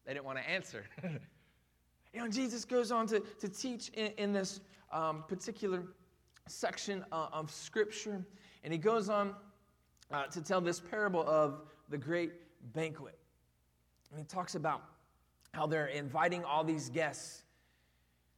They 0.07 0.12
didn't 0.12 0.26
want 0.26 0.38
to 0.38 0.49
answer. 0.49 0.85
you 1.02 2.21
know, 2.21 2.28
Jesus 2.28 2.64
goes 2.64 2.92
on 2.92 3.07
to, 3.09 3.21
to 3.40 3.49
teach 3.49 3.88
in, 3.90 4.12
in 4.16 4.33
this 4.33 4.61
um, 4.92 5.25
particular 5.28 5.83
section 6.47 7.04
uh, 7.12 7.28
of 7.33 7.50
Scripture. 7.50 8.25
And 8.64 8.73
he 8.73 8.78
goes 8.78 9.09
on 9.09 9.35
uh, 10.11 10.26
to 10.26 10.42
tell 10.42 10.61
this 10.61 10.80
parable 10.80 11.26
of 11.28 11.62
the 11.88 11.99
great 11.99 12.33
banquet. 12.73 13.18
And 14.11 14.18
he 14.18 14.25
talks 14.25 14.54
about 14.54 14.83
how 15.52 15.66
they're 15.66 15.87
inviting 15.87 16.45
all 16.45 16.64
these 16.64 16.88
guests 16.88 17.45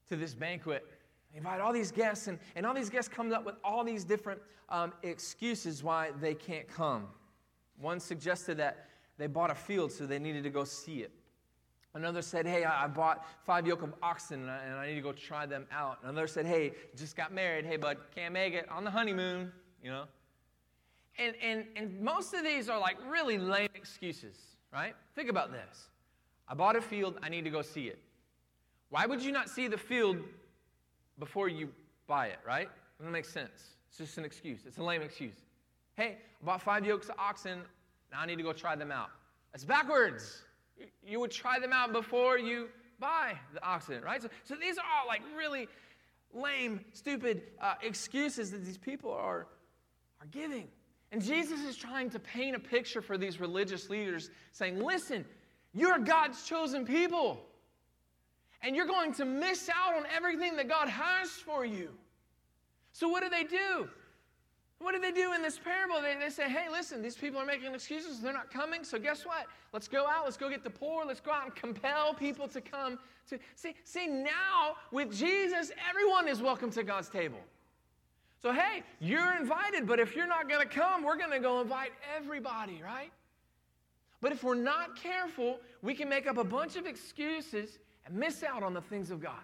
to 0.09 0.16
this 0.16 0.35
banquet. 0.35 0.85
They 1.33 1.38
invite 1.38 1.61
all 1.61 1.73
these 1.73 1.92
guests, 1.92 2.26
and, 2.26 2.38
and 2.57 2.66
all 2.66 2.75
these 2.75 2.90
guests 2.90 3.09
come 3.09 3.33
up 3.33 3.45
with 3.45 3.54
all 3.62 3.85
these 3.85 4.04
different 4.04 4.40
um, 4.69 4.92
excuses 5.02 5.83
why 5.83 6.11
they 6.21 6.35
can't 6.35 6.69
come. 6.69 7.07
One 7.78 8.00
suggested 8.00 8.57
that 8.59 8.87
they 9.16 9.26
bought 9.26 9.50
a 9.50 9.54
field, 9.54 9.92
so 9.92 10.07
they 10.07 10.19
needed 10.19 10.42
to 10.45 10.50
go 10.50 10.64
see 10.64 11.02
it. 11.02 11.12
Another 11.94 12.23
said, 12.23 12.47
Hey, 12.47 12.64
I 12.64 12.87
bought 12.87 13.26
five 13.44 13.66
yoke 13.66 13.82
of 13.82 13.94
oxen 14.02 14.49
and 14.49 14.75
I 14.75 14.87
need 14.87 14.94
to 14.94 15.00
go 15.00 15.12
try 15.12 15.47
them 15.47 15.66
out. 15.73 15.99
Another 16.02 16.26
said, 16.26 16.47
Hey, 16.47 16.73
just 16.97 17.16
got 17.16 17.32
married. 17.32 17.66
Hey, 17.66 17.76
bud, 17.76 17.97
can't 18.14 18.32
make 18.32 18.54
it 18.54 18.68
on 18.70 18.85
the 18.85 18.90
honeymoon, 18.90 19.50
you 19.82 19.90
know? 19.90 20.04
And, 21.18 21.35
and, 21.42 21.64
and 21.76 22.00
most 22.00 22.32
of 22.32 22.44
these 22.44 22.68
are 22.68 22.78
like 22.78 22.97
really 23.09 23.38
lame 23.38 23.68
excuses, 23.75 24.37
right? 24.73 24.94
Think 25.16 25.28
about 25.28 25.50
this. 25.50 25.88
I 26.49 26.54
bought 26.54 26.76
a 26.76 26.80
field, 26.80 27.18
I 27.23 27.28
need 27.28 27.44
to 27.44 27.50
go 27.50 27.62
see 27.62 27.87
it. 27.88 27.99
Why 28.88 29.06
would 29.06 29.23
you 29.23 29.32
not 29.32 29.49
see 29.49 29.68
the 29.68 29.78
field 29.78 30.18
before 31.18 31.49
you 31.49 31.68
buy 32.06 32.28
it, 32.28 32.38
right? 32.47 32.66
It 32.66 32.99
doesn't 32.99 33.12
make 33.12 33.25
sense. 33.25 33.76
It's 33.88 33.99
just 33.99 34.18
an 34.18 34.25
excuse. 34.25 34.61
It's 34.66 34.78
a 34.78 34.82
lame 34.82 35.02
excuse. 35.02 35.37
Hey, 35.97 36.18
I 36.40 36.44
bought 36.44 36.62
five 36.62 36.87
yokes 36.87 37.09
of 37.09 37.16
oxen, 37.18 37.61
now 38.12 38.20
I 38.20 38.26
need 38.26 38.37
to 38.37 38.42
go 38.42 38.52
try 38.52 38.76
them 38.76 38.92
out. 38.92 39.11
That's 39.52 39.64
backwards 39.64 40.42
you 41.04 41.20
would 41.20 41.30
try 41.30 41.58
them 41.58 41.72
out 41.72 41.92
before 41.92 42.38
you 42.38 42.68
buy 42.99 43.34
the 43.54 43.64
oxen, 43.64 44.02
right? 44.02 44.22
So, 44.22 44.28
so 44.44 44.54
these 44.54 44.78
are 44.78 44.84
all 44.84 45.06
like 45.06 45.22
really 45.37 45.68
lame, 46.32 46.80
stupid 46.92 47.42
uh, 47.60 47.75
excuses 47.82 48.50
that 48.52 48.64
these 48.64 48.78
people 48.78 49.12
are, 49.12 49.46
are 50.20 50.26
giving. 50.30 50.68
And 51.12 51.22
Jesus 51.22 51.60
is 51.60 51.76
trying 51.76 52.10
to 52.10 52.20
paint 52.20 52.54
a 52.54 52.60
picture 52.60 53.02
for 53.02 53.18
these 53.18 53.40
religious 53.40 53.90
leaders, 53.90 54.30
saying, 54.52 54.78
listen, 54.78 55.25
you're 55.72 55.99
God's 55.99 56.44
chosen 56.44 56.84
people. 56.84 57.40
And 58.62 58.76
you're 58.76 58.87
going 58.87 59.14
to 59.14 59.25
miss 59.25 59.68
out 59.68 59.94
on 59.96 60.04
everything 60.14 60.56
that 60.56 60.68
God 60.68 60.88
has 60.88 61.30
for 61.30 61.64
you. 61.64 61.90
So, 62.92 63.08
what 63.08 63.22
do 63.22 63.30
they 63.30 63.44
do? 63.44 63.88
What 64.80 64.94
do 64.94 65.00
they 65.00 65.12
do 65.12 65.34
in 65.34 65.42
this 65.42 65.58
parable? 65.58 66.00
They, 66.00 66.16
they 66.18 66.30
say, 66.30 66.49
hey, 66.49 66.70
listen, 66.70 67.02
these 67.02 67.14
people 67.14 67.38
are 67.38 67.44
making 67.44 67.75
excuses. 67.75 68.20
They're 68.20 68.32
not 68.32 68.50
coming. 68.50 68.82
So 68.82 68.99
guess 68.99 69.26
what? 69.26 69.46
Let's 69.75 69.88
go 69.88 70.06
out. 70.06 70.25
Let's 70.25 70.38
go 70.38 70.49
get 70.49 70.64
the 70.64 70.70
poor. 70.70 71.04
Let's 71.04 71.20
go 71.20 71.32
out 71.32 71.44
and 71.44 71.54
compel 71.54 72.14
people 72.14 72.49
to 72.49 72.62
come 72.62 72.99
to. 73.28 73.38
See, 73.56 73.75
see 73.84 74.06
now 74.06 74.76
with 74.90 75.14
Jesus, 75.14 75.70
everyone 75.88 76.28
is 76.28 76.40
welcome 76.40 76.70
to 76.70 76.82
God's 76.82 77.10
table. 77.10 77.40
So, 78.42 78.52
hey, 78.52 78.82
you're 79.00 79.37
invited, 79.37 79.87
but 79.87 80.00
if 80.00 80.16
you're 80.16 80.26
not 80.26 80.49
going 80.49 80.66
to 80.66 80.75
come, 80.75 81.04
we're 81.04 81.18
going 81.18 81.30
to 81.30 81.40
go 81.40 81.60
invite 81.60 81.92
everybody, 82.16 82.80
right? 82.82 83.12
But 84.22 84.32
if 84.32 84.42
we're 84.42 84.54
not 84.54 84.96
careful, 84.96 85.60
we 85.82 85.94
can 85.94 86.08
make 86.08 86.26
up 86.26 86.38
a 86.38 86.44
bunch 86.44 86.76
of 86.76 86.87
excuses 86.87 87.78
and 88.06 88.14
miss 88.14 88.42
out 88.42 88.62
on 88.62 88.72
the 88.72 88.80
things 88.80 89.10
of 89.10 89.20
God. 89.20 89.42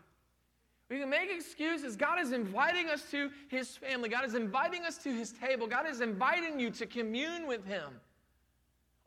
We 0.89 1.01
can 1.01 1.11
make 1.11 1.31
excuses. 1.31 1.97
God 1.97 2.21
is 2.21 2.33
inviting 2.33 2.89
us 2.89 3.11
to 3.11 3.31
His 3.49 3.77
family. 3.77 4.09
God 4.09 4.25
is 4.25 4.35
inviting 4.35 4.85
us 4.85 4.99
to 4.99 5.13
His 5.13 5.33
table. 5.33 5.67
God 5.67 5.89
is 5.89 6.01
inviting 6.01 6.61
you 6.61 6.71
to 6.71 6.87
commune 6.87 7.47
with 7.47 7.67
Him 7.67 8.01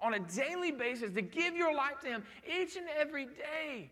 on 0.01 0.13
a 0.13 0.19
daily 0.19 0.71
basis, 0.71 1.11
to 1.13 1.21
give 1.21 1.55
your 1.55 1.73
life 1.73 1.99
to 2.03 2.07
Him 2.07 2.23
each 2.45 2.75
and 2.75 2.85
every 2.97 3.25
day. 3.25 3.91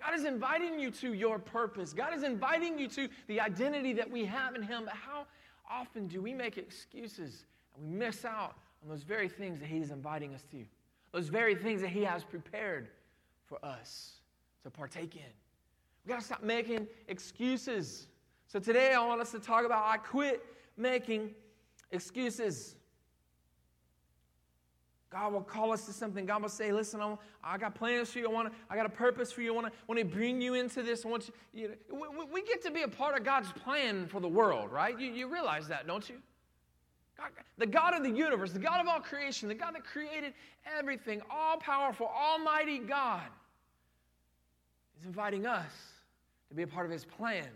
God 0.00 0.14
is 0.14 0.24
inviting 0.24 0.78
you 0.78 0.90
to 0.92 1.12
your 1.12 1.38
purpose. 1.38 1.92
God 1.92 2.14
is 2.14 2.22
inviting 2.22 2.78
you 2.78 2.88
to 2.88 3.08
the 3.26 3.40
identity 3.40 3.92
that 3.94 4.10
we 4.10 4.24
have 4.24 4.54
in 4.54 4.62
Him. 4.62 4.84
But 4.84 4.94
how 4.94 5.26
often 5.70 6.06
do 6.06 6.20
we 6.20 6.32
make 6.32 6.56
excuses 6.58 7.44
and 7.76 7.88
we 7.88 7.96
miss 7.96 8.24
out 8.24 8.54
on 8.82 8.88
those 8.88 9.02
very 9.02 9.28
things 9.28 9.60
that 9.60 9.66
He 9.66 9.78
is 9.78 9.90
inviting 9.90 10.34
us 10.34 10.44
to? 10.50 10.64
Those 11.12 11.28
very 11.28 11.54
things 11.54 11.80
that 11.82 11.90
He 11.90 12.02
has 12.02 12.24
prepared 12.24 12.88
for 13.46 13.64
us 13.64 14.14
to 14.64 14.70
partake 14.70 15.16
in. 15.16 15.32
We 16.08 16.14
got 16.14 16.20
to 16.20 16.26
stop 16.26 16.42
making 16.42 16.88
excuses. 17.08 18.06
So 18.46 18.58
today 18.58 18.94
I 18.94 19.06
want 19.06 19.20
us 19.20 19.30
to 19.32 19.38
talk 19.38 19.66
about 19.66 19.84
I 19.84 19.98
quit 19.98 20.42
making 20.78 21.34
excuses. 21.90 22.76
God 25.10 25.34
will 25.34 25.42
call 25.42 25.70
us 25.70 25.84
to 25.84 25.92
something. 25.92 26.24
God 26.24 26.40
will 26.40 26.48
say, 26.48 26.72
"Listen, 26.72 27.02
I, 27.02 27.18
I 27.44 27.58
got 27.58 27.74
plans 27.74 28.10
for 28.10 28.20
you. 28.20 28.26
I 28.26 28.32
want, 28.32 28.54
I 28.70 28.76
got 28.76 28.86
a 28.86 28.88
purpose 28.88 29.30
for 29.30 29.42
you. 29.42 29.52
I 29.52 29.54
want 29.54 29.66
to, 29.66 29.72
want 29.86 29.98
to 29.98 30.06
bring 30.06 30.40
you 30.40 30.54
into 30.54 30.82
this. 30.82 31.04
I 31.04 31.08
want 31.10 31.28
you, 31.28 31.34
you 31.52 31.68
know, 31.92 32.08
we, 32.10 32.24
we, 32.40 32.42
get 32.42 32.62
to 32.64 32.70
be 32.70 32.84
a 32.84 32.88
part 32.88 33.14
of 33.14 33.22
God's 33.22 33.52
plan 33.52 34.06
for 34.06 34.18
the 34.18 34.28
world, 34.28 34.72
right? 34.72 34.98
You, 34.98 35.12
you 35.12 35.30
realize 35.30 35.68
that, 35.68 35.86
don't 35.86 36.08
you? 36.08 36.16
God, 37.18 37.32
the 37.58 37.66
God 37.66 37.92
of 37.92 38.02
the 38.02 38.10
universe, 38.10 38.52
the 38.52 38.58
God 38.60 38.80
of 38.80 38.88
all 38.88 39.00
creation, 39.00 39.46
the 39.46 39.54
God 39.54 39.74
that 39.74 39.84
created 39.84 40.32
everything, 40.78 41.20
all 41.30 41.58
powerful, 41.58 42.06
almighty 42.06 42.78
God, 42.78 43.28
is 44.98 45.04
inviting 45.04 45.44
us 45.44 45.97
to 46.48 46.54
be 46.54 46.62
a 46.62 46.66
part 46.66 46.86
of 46.86 46.92
his 46.92 47.04
plan 47.04 47.48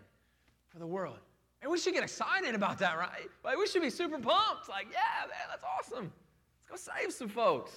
for 0.68 0.78
the 0.78 0.86
world. 0.86 1.18
And 1.62 1.70
we 1.70 1.78
should 1.78 1.94
get 1.94 2.02
excited 2.02 2.54
about 2.54 2.78
that, 2.78 2.98
right? 2.98 3.28
Like 3.44 3.56
we 3.56 3.66
should 3.66 3.82
be 3.82 3.90
super 3.90 4.18
pumped. 4.18 4.68
Like, 4.68 4.88
yeah, 4.90 5.26
man, 5.26 5.46
that's 5.48 5.64
awesome. 5.64 6.12
Let's 6.70 6.86
go 6.86 6.92
save 6.92 7.12
some 7.12 7.28
folks. 7.28 7.72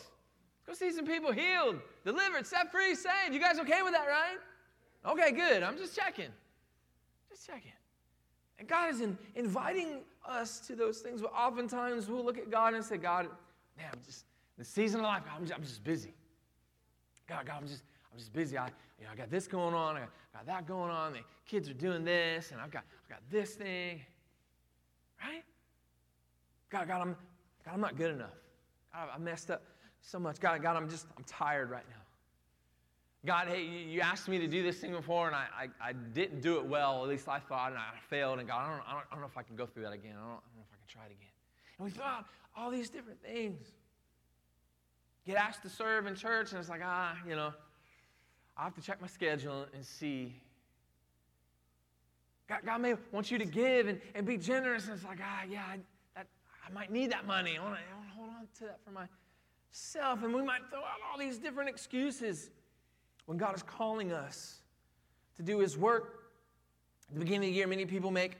Let's 0.68 0.80
go 0.80 0.86
see 0.88 0.96
some 0.96 1.06
people 1.06 1.32
healed, 1.32 1.80
delivered, 2.04 2.48
set 2.48 2.72
free, 2.72 2.96
saved. 2.96 3.34
You 3.34 3.40
guys 3.40 3.60
okay 3.60 3.84
with 3.84 3.94
that, 3.94 4.08
right? 4.08 4.38
Okay, 5.06 5.32
good. 5.32 5.62
I'm 5.62 5.78
just 5.78 5.96
checking. 5.96 6.32
Just 7.30 7.46
checking. 7.46 7.72
And 8.58 8.68
God 8.68 8.90
is 8.90 9.02
in, 9.02 9.18
inviting 9.36 10.00
us 10.28 10.60
to 10.62 10.76
those 10.76 11.00
things, 11.00 11.22
but 11.22 11.32
oftentimes 11.34 12.08
we'll 12.08 12.24
look 12.24 12.38
at 12.38 12.50
God 12.50 12.74
and 12.74 12.84
say, 12.84 12.98
God, 12.98 13.28
man, 13.78 13.88
I'm 13.94 14.00
just, 14.06 14.26
the 14.58 14.66
season 14.66 15.02
of 15.02 15.06
life, 15.06 15.24
I'm 15.36 15.44
just, 15.44 15.54
I'm 15.54 15.64
just 15.64 15.84
busy. 15.84 16.14
God, 17.28 17.46
God, 17.46 17.58
I'm 17.62 17.68
just, 17.68 17.84
I'm 18.16 18.20
just 18.20 18.32
busy. 18.32 18.58
I, 18.58 18.68
you 18.98 19.06
know, 19.06 19.12
I 19.12 19.16
got 19.18 19.30
this 19.30 19.46
going 19.46 19.74
on. 19.74 19.98
I 19.98 20.00
got, 20.00 20.10
got 20.34 20.46
that 20.46 20.66
going 20.66 20.90
on. 20.90 21.12
The 21.12 21.20
kids 21.46 21.70
are 21.70 21.74
doing 21.74 22.06
this, 22.06 22.52
and 22.52 22.62
I've 22.62 22.72
got, 22.72 22.84
I've 23.04 23.10
got 23.10 23.20
this 23.30 23.56
thing. 23.56 24.00
Right? 25.22 25.44
God, 26.70 26.88
God, 26.88 27.02
I'm, 27.02 27.18
God, 27.66 27.74
I'm 27.74 27.82
not 27.82 27.98
good 27.98 28.12
enough. 28.12 28.38
God, 28.94 29.10
I 29.14 29.18
messed 29.18 29.52
up 29.52 29.64
so 30.00 30.18
much. 30.18 30.40
God, 30.40 30.62
God, 30.62 30.78
I'm 30.78 30.90
just, 30.90 31.08
I'm 31.18 31.26
tired 31.26 31.70
right 31.70 31.84
now. 31.90 32.02
God, 33.26 33.50
hey, 33.50 33.64
you 33.64 34.00
asked 34.00 34.30
me 34.30 34.40
to 34.40 34.48
do 34.48 34.64
this 34.64 34.78
thing 34.78 34.94
before, 34.94 35.28
and 35.28 35.36
I, 35.36 35.48
I, 35.58 35.90
I, 35.90 35.94
didn't 35.94 36.42
do 36.42 36.58
it 36.58 36.66
well. 36.66 37.04
At 37.04 37.10
least 37.10 37.28
I 37.28 37.40
thought, 37.40 37.72
and 37.72 37.80
I 37.80 37.90
failed. 38.10 38.40
And 38.40 38.48
God, 38.48 38.66
I 38.66 38.70
don't, 38.70 38.88
I, 38.88 38.92
don't, 38.92 39.04
I 39.12 39.16
don't 39.16 39.20
know 39.20 39.28
if 39.28 39.38
I 39.38 39.44
can 39.44 39.58
go 39.58 39.66
through 39.66 39.84
that 39.84 39.94
again. 39.94 40.14
I 40.16 40.22
don't, 40.22 40.30
I 40.30 40.48
don't 40.48 40.58
know 40.58 40.64
if 40.64 40.72
I 40.72 40.78
can 40.78 40.88
try 40.88 41.04
it 41.04 41.12
again. 41.12 41.34
And 41.80 41.86
we 41.86 41.92
thought 41.92 42.26
all 42.56 42.72
these 42.72 42.90
different 42.90 43.22
things. 43.22 43.74
Get 45.26 45.36
asked 45.36 45.64
to 45.64 45.70
serve 45.70 46.06
in 46.06 46.16
church, 46.16 46.52
and 46.52 46.60
it's 46.60 46.70
like, 46.70 46.82
ah, 46.84 47.18
you 47.28 47.36
know, 47.36 47.52
I 48.58 48.64
have 48.64 48.76
to 48.76 48.82
check 48.82 49.02
my 49.02 49.08
schedule 49.08 49.66
and 49.74 49.86
see. 49.86 50.34
God, 52.48 52.60
God 52.66 52.82
may 52.82 52.96
want 53.12 53.30
you 53.30 53.38
to 53.38 53.46
give 53.46 53.88
and, 53.88 54.00
and 54.14 54.26
be 54.26 54.38
generous. 54.38 54.86
And 54.86 54.94
it's 54.94 55.04
like, 55.04 55.20
ah, 55.22 55.44
yeah, 55.50 55.64
I, 55.68 55.80
that, 56.16 56.28
I 56.66 56.72
might 56.72 56.92
need 56.92 57.12
that 57.12 57.26
money. 57.26 57.58
I 57.58 57.64
want, 57.64 57.76
to, 57.76 57.82
hold 58.16 58.30
on 58.30 58.48
to 58.60 58.66
that 58.66 58.80
for 58.86 58.92
myself. 58.92 60.24
And 60.24 60.34
we 60.34 60.42
might 60.42 60.62
throw 60.70 60.80
out 60.80 61.00
all 61.12 61.20
these 61.20 61.38
different 61.38 61.70
excuses 61.70 62.50
when 63.26 63.38
God 63.38 63.56
is 63.56 63.64
calling 63.64 64.14
us 64.14 64.62
to 65.36 65.44
do 65.44 65.60
His 65.60 65.78
work. 65.78 66.30
At 67.10 67.16
the 67.16 67.20
beginning 67.20 67.50
of 67.50 67.54
the 67.54 67.58
year, 67.58 67.68
many 67.68 67.86
people 67.86 68.12
make 68.12 68.38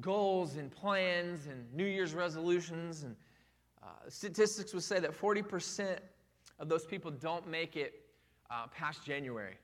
goals 0.00 0.56
and 0.56 0.70
plans 0.70 1.46
and 1.46 1.72
New 1.72 1.86
Year's 1.86 2.14
resolutions. 2.14 3.04
And 3.04 3.16
uh, 3.82 3.86
statistics 4.08 4.74
would 4.74 4.82
say 4.82 5.00
that 5.00 5.18
40% 5.18 5.96
of 6.58 6.68
those 6.68 6.84
people 6.84 7.10
don't 7.10 7.48
make 7.48 7.76
it 7.76 8.04
uh, 8.50 8.66
past 8.68 9.04
January 9.04 9.54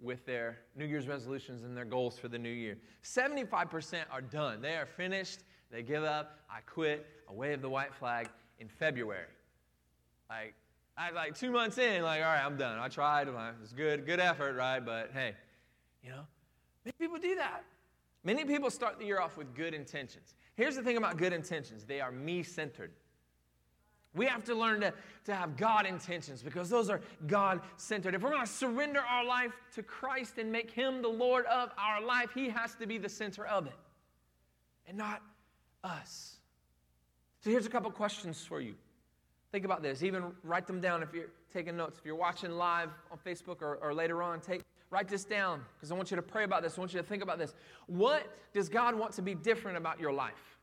with 0.00 0.26
their 0.26 0.58
New 0.76 0.84
Year's 0.84 1.06
resolutions 1.06 1.62
and 1.62 1.76
their 1.76 1.84
goals 1.84 2.18
for 2.18 2.28
the 2.28 2.38
new 2.38 2.50
year. 2.50 2.76
75% 3.04 4.02
are 4.10 4.20
done. 4.20 4.60
They 4.60 4.74
are 4.74 4.86
finished. 4.86 5.40
They 5.70 5.82
give 5.82 6.02
up. 6.02 6.40
I 6.50 6.60
quit. 6.60 7.06
I 7.28 7.32
wave 7.32 7.62
the 7.62 7.70
white 7.70 7.94
flag 7.94 8.28
in 8.58 8.68
February. 8.68 9.26
Like, 10.28 10.54
I 10.96 11.10
like 11.10 11.38
two 11.38 11.50
months 11.50 11.78
in, 11.78 12.02
like, 12.02 12.20
all 12.20 12.26
right, 12.26 12.44
I'm 12.44 12.56
done. 12.56 12.78
I 12.78 12.88
tried. 12.88 13.28
It 13.28 13.34
was 13.34 13.72
good, 13.72 14.04
good 14.04 14.20
effort, 14.20 14.54
right? 14.54 14.80
But 14.80 15.10
hey, 15.14 15.34
you 16.02 16.10
know, 16.10 16.26
many 16.84 16.94
people 16.98 17.18
do 17.18 17.36
that. 17.36 17.64
Many 18.24 18.44
people 18.44 18.70
start 18.70 18.98
the 18.98 19.04
year 19.04 19.20
off 19.20 19.36
with 19.36 19.54
good 19.54 19.74
intentions. 19.74 20.34
Here's 20.54 20.76
the 20.76 20.82
thing 20.82 20.96
about 20.96 21.16
good 21.16 21.32
intentions 21.32 21.84
they 21.84 22.00
are 22.00 22.12
me 22.12 22.42
centered. 22.42 22.92
We 24.14 24.26
have 24.26 24.44
to 24.44 24.54
learn 24.54 24.80
to, 24.82 24.92
to 25.24 25.34
have 25.34 25.56
God 25.56 25.86
intentions 25.86 26.42
because 26.42 26.68
those 26.68 26.90
are 26.90 27.00
God 27.26 27.60
centered. 27.76 28.14
If 28.14 28.22
we're 28.22 28.30
going 28.30 28.44
to 28.44 28.52
surrender 28.52 29.00
our 29.00 29.24
life 29.24 29.52
to 29.74 29.82
Christ 29.82 30.38
and 30.38 30.52
make 30.52 30.70
Him 30.70 31.00
the 31.00 31.08
Lord 31.08 31.46
of 31.46 31.70
our 31.78 32.04
life, 32.04 32.30
He 32.34 32.50
has 32.50 32.74
to 32.76 32.86
be 32.86 32.98
the 32.98 33.08
center 33.08 33.46
of 33.46 33.66
it 33.66 33.72
and 34.86 34.98
not 34.98 35.22
us. 35.82 36.36
So 37.40 37.50
here's 37.50 37.66
a 37.66 37.70
couple 37.70 37.90
questions 37.90 38.44
for 38.44 38.60
you. 38.60 38.74
Think 39.50 39.64
about 39.64 39.82
this. 39.82 40.02
Even 40.02 40.32
write 40.44 40.66
them 40.66 40.80
down 40.80 41.02
if 41.02 41.12
you're 41.12 41.30
taking 41.52 41.76
notes. 41.76 41.98
If 41.98 42.06
you're 42.06 42.14
watching 42.14 42.52
live 42.52 42.90
on 43.10 43.18
Facebook 43.18 43.60
or, 43.62 43.76
or 43.76 43.92
later 43.92 44.22
on, 44.22 44.40
take, 44.40 44.62
write 44.90 45.08
this 45.08 45.24
down 45.24 45.62
because 45.74 45.90
I 45.90 45.94
want 45.94 46.10
you 46.10 46.16
to 46.16 46.22
pray 46.22 46.44
about 46.44 46.62
this. 46.62 46.78
I 46.78 46.80
want 46.80 46.94
you 46.94 47.00
to 47.00 47.06
think 47.06 47.22
about 47.22 47.38
this. 47.38 47.54
What 47.86 48.26
does 48.52 48.68
God 48.68 48.94
want 48.94 49.12
to 49.14 49.22
be 49.22 49.34
different 49.34 49.76
about 49.76 49.98
your 49.98 50.12
life? 50.12 50.58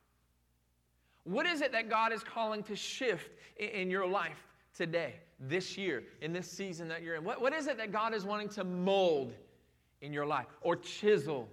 What 1.23 1.45
is 1.45 1.61
it 1.61 1.71
that 1.71 1.89
God 1.89 2.11
is 2.13 2.23
calling 2.23 2.63
to 2.63 2.75
shift 2.75 3.29
in 3.57 3.89
your 3.89 4.07
life 4.07 4.47
today, 4.75 5.15
this 5.39 5.77
year, 5.77 6.03
in 6.21 6.33
this 6.33 6.49
season 6.49 6.87
that 6.87 7.03
you're 7.03 7.15
in? 7.15 7.23
What, 7.23 7.41
what 7.41 7.53
is 7.53 7.67
it 7.67 7.77
that 7.77 7.91
God 7.91 8.13
is 8.13 8.25
wanting 8.25 8.49
to 8.49 8.63
mold 8.63 9.33
in 10.01 10.13
your 10.13 10.25
life 10.25 10.47
or 10.61 10.75
chisel 10.75 11.47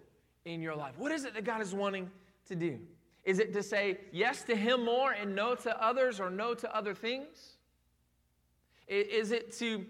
in 0.45 0.63
your 0.63 0.75
life? 0.75 0.95
What 0.97 1.13
is 1.13 1.25
it 1.25 1.35
that 1.35 1.45
God 1.45 1.61
is 1.61 1.75
wanting 1.75 2.11
to 2.49 2.55
do? 2.55 2.79
Is 3.25 3.41
it 3.41 3.53
to 3.55 3.63
say 3.63 3.99
yes 4.13 4.43
to 4.45 4.55
Him 4.55 4.85
more 4.85 5.11
and 5.11 5.35
no 5.35 5.57
to 5.57 5.85
others 5.85 6.21
or 6.21 6.31
no 6.31 6.55
to 6.55 6.75
other 6.75 6.95
things? 6.95 7.57
Is 8.87 9.33
it 9.33 9.53
to 9.59 9.85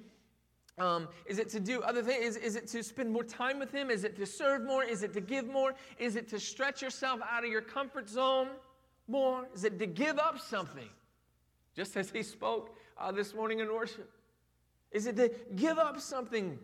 um, 0.78 1.08
is 1.24 1.38
it 1.38 1.48
to 1.50 1.60
do 1.60 1.80
other 1.80 2.02
things? 2.02 2.22
Is, 2.22 2.36
is 2.36 2.56
it 2.56 2.66
to 2.68 2.82
spend 2.82 3.10
more 3.10 3.24
time 3.24 3.58
with 3.58 3.72
Him? 3.72 3.90
Is 3.90 4.04
it 4.04 4.14
to 4.16 4.26
serve 4.26 4.62
more? 4.62 4.84
Is 4.84 5.02
it 5.02 5.14
to 5.14 5.22
give 5.22 5.46
more? 5.46 5.74
Is 5.98 6.16
it 6.16 6.28
to 6.28 6.38
stretch 6.38 6.82
yourself 6.82 7.20
out 7.30 7.44
of 7.44 7.50
your 7.50 7.62
comfort 7.62 8.08
zone? 8.08 8.48
More? 9.08 9.46
Is 9.54 9.64
it 9.64 9.78
to 9.78 9.86
give 9.86 10.18
up 10.18 10.38
something? 10.38 10.88
Just 11.74 11.96
as 11.96 12.10
he 12.10 12.22
spoke 12.22 12.76
uh, 12.98 13.12
this 13.12 13.34
morning 13.34 13.60
in 13.60 13.72
worship. 13.72 14.10
Is 14.90 15.06
it 15.06 15.16
to 15.16 15.30
give 15.54 15.78
up 15.78 16.00
something 16.00 16.58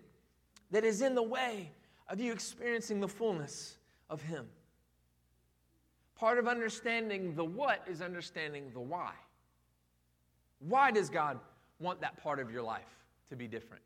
that 0.71 0.85
is 0.85 1.03
in 1.03 1.15
the 1.15 1.23
way 1.23 1.71
of 2.09 2.21
you 2.21 2.33
experiencing 2.33 3.01
the 3.01 3.09
fullness 3.09 3.77
of 4.09 4.23
him? 4.23 4.47
Part 6.17 6.39
of 6.39 6.47
understanding 6.47 7.35
the 7.35 7.45
what 7.45 7.83
is 7.87 8.01
understanding 8.01 8.71
the 8.73 8.81
why. 8.81 9.13
Why 10.61 10.91
does 10.91 11.11
God 11.11 11.39
want 11.81 12.01
that 12.01 12.23
part 12.23 12.39
of 12.39 12.51
your 12.51 12.63
life 12.63 12.97
to 13.29 13.37
be 13.37 13.49
different? 13.49 13.83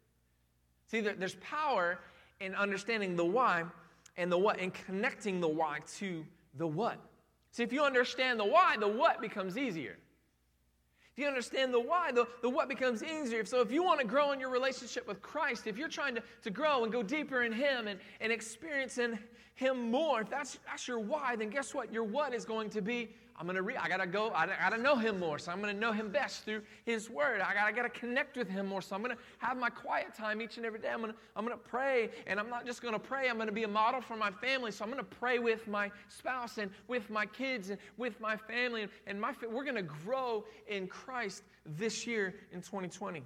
See, 0.86 1.00
there's 1.00 1.36
power 1.36 1.98
in 2.40 2.54
understanding 2.54 3.16
the 3.16 3.24
why 3.24 3.64
and 4.16 4.30
the 4.30 4.38
what 4.38 4.60
and 4.60 4.72
connecting 4.72 5.40
the 5.40 5.48
why 5.48 5.78
to 5.98 6.24
the 6.56 6.66
what. 6.66 6.98
See, 7.52 7.62
if 7.62 7.72
you 7.72 7.82
understand 7.82 8.38
the 8.38 8.44
why, 8.44 8.76
the 8.78 8.88
what 8.88 9.20
becomes 9.20 9.56
easier. 9.56 9.96
If 11.16 11.22
you 11.22 11.28
understand 11.28 11.72
the 11.72 11.80
why, 11.80 12.12
the, 12.12 12.26
the 12.42 12.50
what 12.50 12.68
becomes 12.68 13.02
easier. 13.02 13.42
So 13.46 13.62
if 13.62 13.72
you 13.72 13.82
want 13.82 14.00
to 14.00 14.06
grow 14.06 14.32
in 14.32 14.40
your 14.40 14.50
relationship 14.50 15.08
with 15.08 15.22
Christ, 15.22 15.66
if 15.66 15.78
you're 15.78 15.88
trying 15.88 16.14
to, 16.16 16.22
to 16.42 16.50
grow 16.50 16.84
and 16.84 16.92
go 16.92 17.02
deeper 17.02 17.42
in 17.42 17.52
Him 17.52 17.88
and, 17.88 17.98
and 18.20 18.30
experience 18.30 18.98
in 18.98 19.18
Him 19.54 19.90
more, 19.90 20.20
if 20.20 20.28
that's, 20.28 20.58
that's 20.66 20.86
your 20.86 20.98
why, 20.98 21.34
then 21.34 21.48
guess 21.48 21.72
what? 21.72 21.90
Your 21.90 22.04
what 22.04 22.34
is 22.34 22.44
going 22.44 22.68
to 22.70 22.82
be 22.82 23.08
I'm 23.38 23.46
going 23.46 23.56
to 23.56 23.62
read. 23.62 23.76
I 23.76 23.88
got 23.88 23.98
to 23.98 24.06
go. 24.06 24.30
I 24.34 24.46
got 24.46 24.70
to 24.70 24.78
know 24.78 24.96
him 24.96 25.18
more. 25.18 25.38
So 25.38 25.52
I'm 25.52 25.60
going 25.60 25.74
to 25.74 25.78
know 25.78 25.92
him 25.92 26.10
best 26.10 26.44
through 26.44 26.62
his 26.84 27.10
word. 27.10 27.40
I 27.40 27.54
got 27.54 27.66
I 27.66 27.82
to 27.82 27.88
connect 27.90 28.36
with 28.36 28.48
him 28.48 28.66
more. 28.66 28.80
So 28.80 28.94
I'm 28.94 29.02
going 29.02 29.14
to 29.14 29.22
have 29.38 29.56
my 29.58 29.68
quiet 29.68 30.14
time 30.14 30.40
each 30.40 30.56
and 30.56 30.64
every 30.64 30.78
day. 30.78 30.88
I'm 30.88 31.00
going 31.00 31.12
to 31.12 31.18
I'm 31.36 31.44
going 31.44 31.56
to 31.56 31.68
pray. 31.68 32.10
And 32.26 32.40
I'm 32.40 32.48
not 32.48 32.64
just 32.64 32.80
going 32.80 32.94
to 32.94 33.00
pray. 33.00 33.28
I'm 33.28 33.36
going 33.36 33.48
to 33.48 33.52
be 33.52 33.64
a 33.64 33.68
model 33.68 34.00
for 34.00 34.16
my 34.16 34.30
family. 34.30 34.70
So 34.70 34.84
I'm 34.84 34.90
going 34.90 35.04
to 35.04 35.16
pray 35.16 35.38
with 35.38 35.68
my 35.68 35.90
spouse 36.08 36.58
and 36.58 36.70
with 36.88 37.10
my 37.10 37.26
kids 37.26 37.70
and 37.70 37.78
with 37.98 38.18
my 38.20 38.36
family. 38.36 38.88
And, 39.06 39.20
my, 39.20 39.34
we're 39.50 39.64
going 39.64 39.76
to 39.76 39.82
grow 39.82 40.44
in 40.68 40.86
Christ 40.86 41.42
this 41.64 42.06
year 42.06 42.34
in 42.52 42.62
2020. 42.62 43.22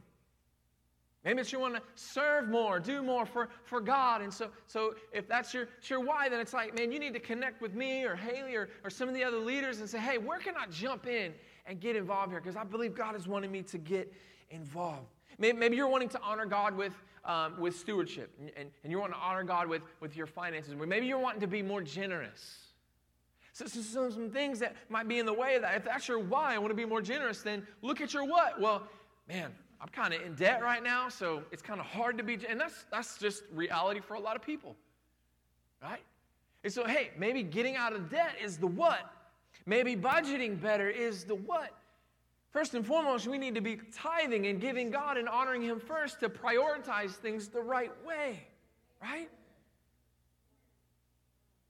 Maybe 1.25 1.41
it's 1.41 1.53
you 1.53 1.61
want 1.61 1.75
to 1.75 1.83
serve 1.95 2.49
more, 2.49 2.81
do 2.81 3.03
more 3.03 3.27
for, 3.27 3.51
for 3.65 3.81
God. 3.81 4.23
And 4.23 4.33
so, 4.33 4.49
so 4.67 4.95
if 5.13 5.29
that's 5.29 5.53
your, 5.53 5.69
your 5.83 6.01
why, 6.01 6.31
then 6.31 6.41
it's 6.41 6.55
like, 6.55 6.75
man, 6.75 6.91
you 6.91 6.99
need 6.99 7.13
to 7.13 7.21
connect 7.21 7.61
with 7.61 7.75
me 7.75 8.05
or 8.05 8.17
Haley 8.17 8.57
or, 8.57 8.71
or 8.85 8.89
some 8.89 9.07
of 9.07 9.15
the 9.15 9.23
other 9.23 9.37
leaders 9.39 9.81
and 9.81 9.89
say, 9.89 9.99
hey, 9.99 10.17
where 10.17 10.39
can 10.39 10.55
I 10.57 10.67
jump 10.71 11.07
in 11.07 11.35
and 11.67 11.79
get 11.79 11.95
involved 11.95 12.33
here? 12.33 12.41
Because 12.41 12.57
I 12.57 12.65
believe 12.65 12.95
God 12.95 13.15
is 13.17 13.29
wanting 13.29 13.53
me 13.53 13.63
to 13.65 13.77
get 13.77 14.11
involved. 14.51 15.09
Maybe, 15.39 15.59
maybe 15.59 15.77
you're 15.77 15.89
wanting 15.89 16.09
to 16.11 16.21
honor 16.23 16.47
God 16.47 16.75
with, 16.75 16.95
um, 17.27 17.61
with 17.61 17.77
stewardship 17.77 18.33
and, 18.41 18.51
and, 18.57 18.71
and 18.83 18.91
you're 18.91 19.01
wanting 19.01 19.17
to 19.17 19.21
honor 19.21 19.45
God 19.45 19.69
with, 19.69 19.83
with 20.01 20.17
your 20.17 20.27
finances. 20.27 20.75
Maybe 20.75 21.07
you're 21.07 21.19
wanting 21.19 21.43
to 21.43 21.47
be 21.47 21.61
more 21.61 21.83
generous. 21.83 22.61
So, 23.53 23.67
so, 23.67 23.83
so 23.83 24.11
some 24.11 24.31
things 24.31 24.59
that 24.61 24.75
might 24.89 25.07
be 25.07 25.19
in 25.19 25.27
the 25.27 25.35
way 25.35 25.57
of 25.57 25.63
that. 25.63 25.77
If 25.77 25.85
that's 25.85 26.09
your 26.09 26.19
why, 26.19 26.55
I 26.55 26.59
want 26.59 26.71
to 26.71 26.75
be 26.75 26.87
more 26.87 27.03
generous, 27.03 27.43
then 27.43 27.67
look 27.83 28.01
at 28.01 28.15
your 28.15 28.25
what. 28.25 28.59
Well, 28.59 28.85
man, 29.29 29.53
I'm 29.81 29.89
kind 29.89 30.13
of 30.13 30.21
in 30.23 30.35
debt 30.35 30.63
right 30.63 30.83
now, 30.83 31.09
so 31.09 31.43
it's 31.51 31.63
kind 31.63 31.81
of 31.81 31.87
hard 31.87 32.19
to 32.19 32.25
be, 32.25 32.39
and 32.49 32.61
that's, 32.61 32.85
that's 32.91 33.19
just 33.19 33.45
reality 33.53 34.01
for 34.01 34.15
a 34.15 34.21
lot 34.21 34.37
of 34.37 34.43
people, 34.43 34.77
right? 35.83 36.03
And 36.63 36.73
so, 36.73 36.87
hey, 36.87 37.11
maybe 37.17 37.43
getting 37.43 37.77
out 37.77 37.95
of 37.95 38.11
debt 38.11 38.33
is 38.43 38.59
the 38.59 38.67
what. 38.67 39.11
Maybe 39.65 39.97
budgeting 39.97 40.61
better 40.61 40.89
is 40.89 41.25
the 41.25 41.35
what. 41.35 41.71
First 42.51 42.75
and 42.75 42.85
foremost, 42.85 43.27
we 43.27 43.39
need 43.39 43.55
to 43.55 43.61
be 43.61 43.79
tithing 43.95 44.47
and 44.49 44.61
giving 44.61 44.91
God 44.91 45.17
and 45.17 45.29
honoring 45.29 45.63
Him 45.63 45.81
first 45.81 46.21
to 46.21 46.29
prioritize 46.29 47.13
things 47.13 47.49
the 47.49 47.63
right 47.63 47.93
way, 48.05 48.45
right? 49.01 49.31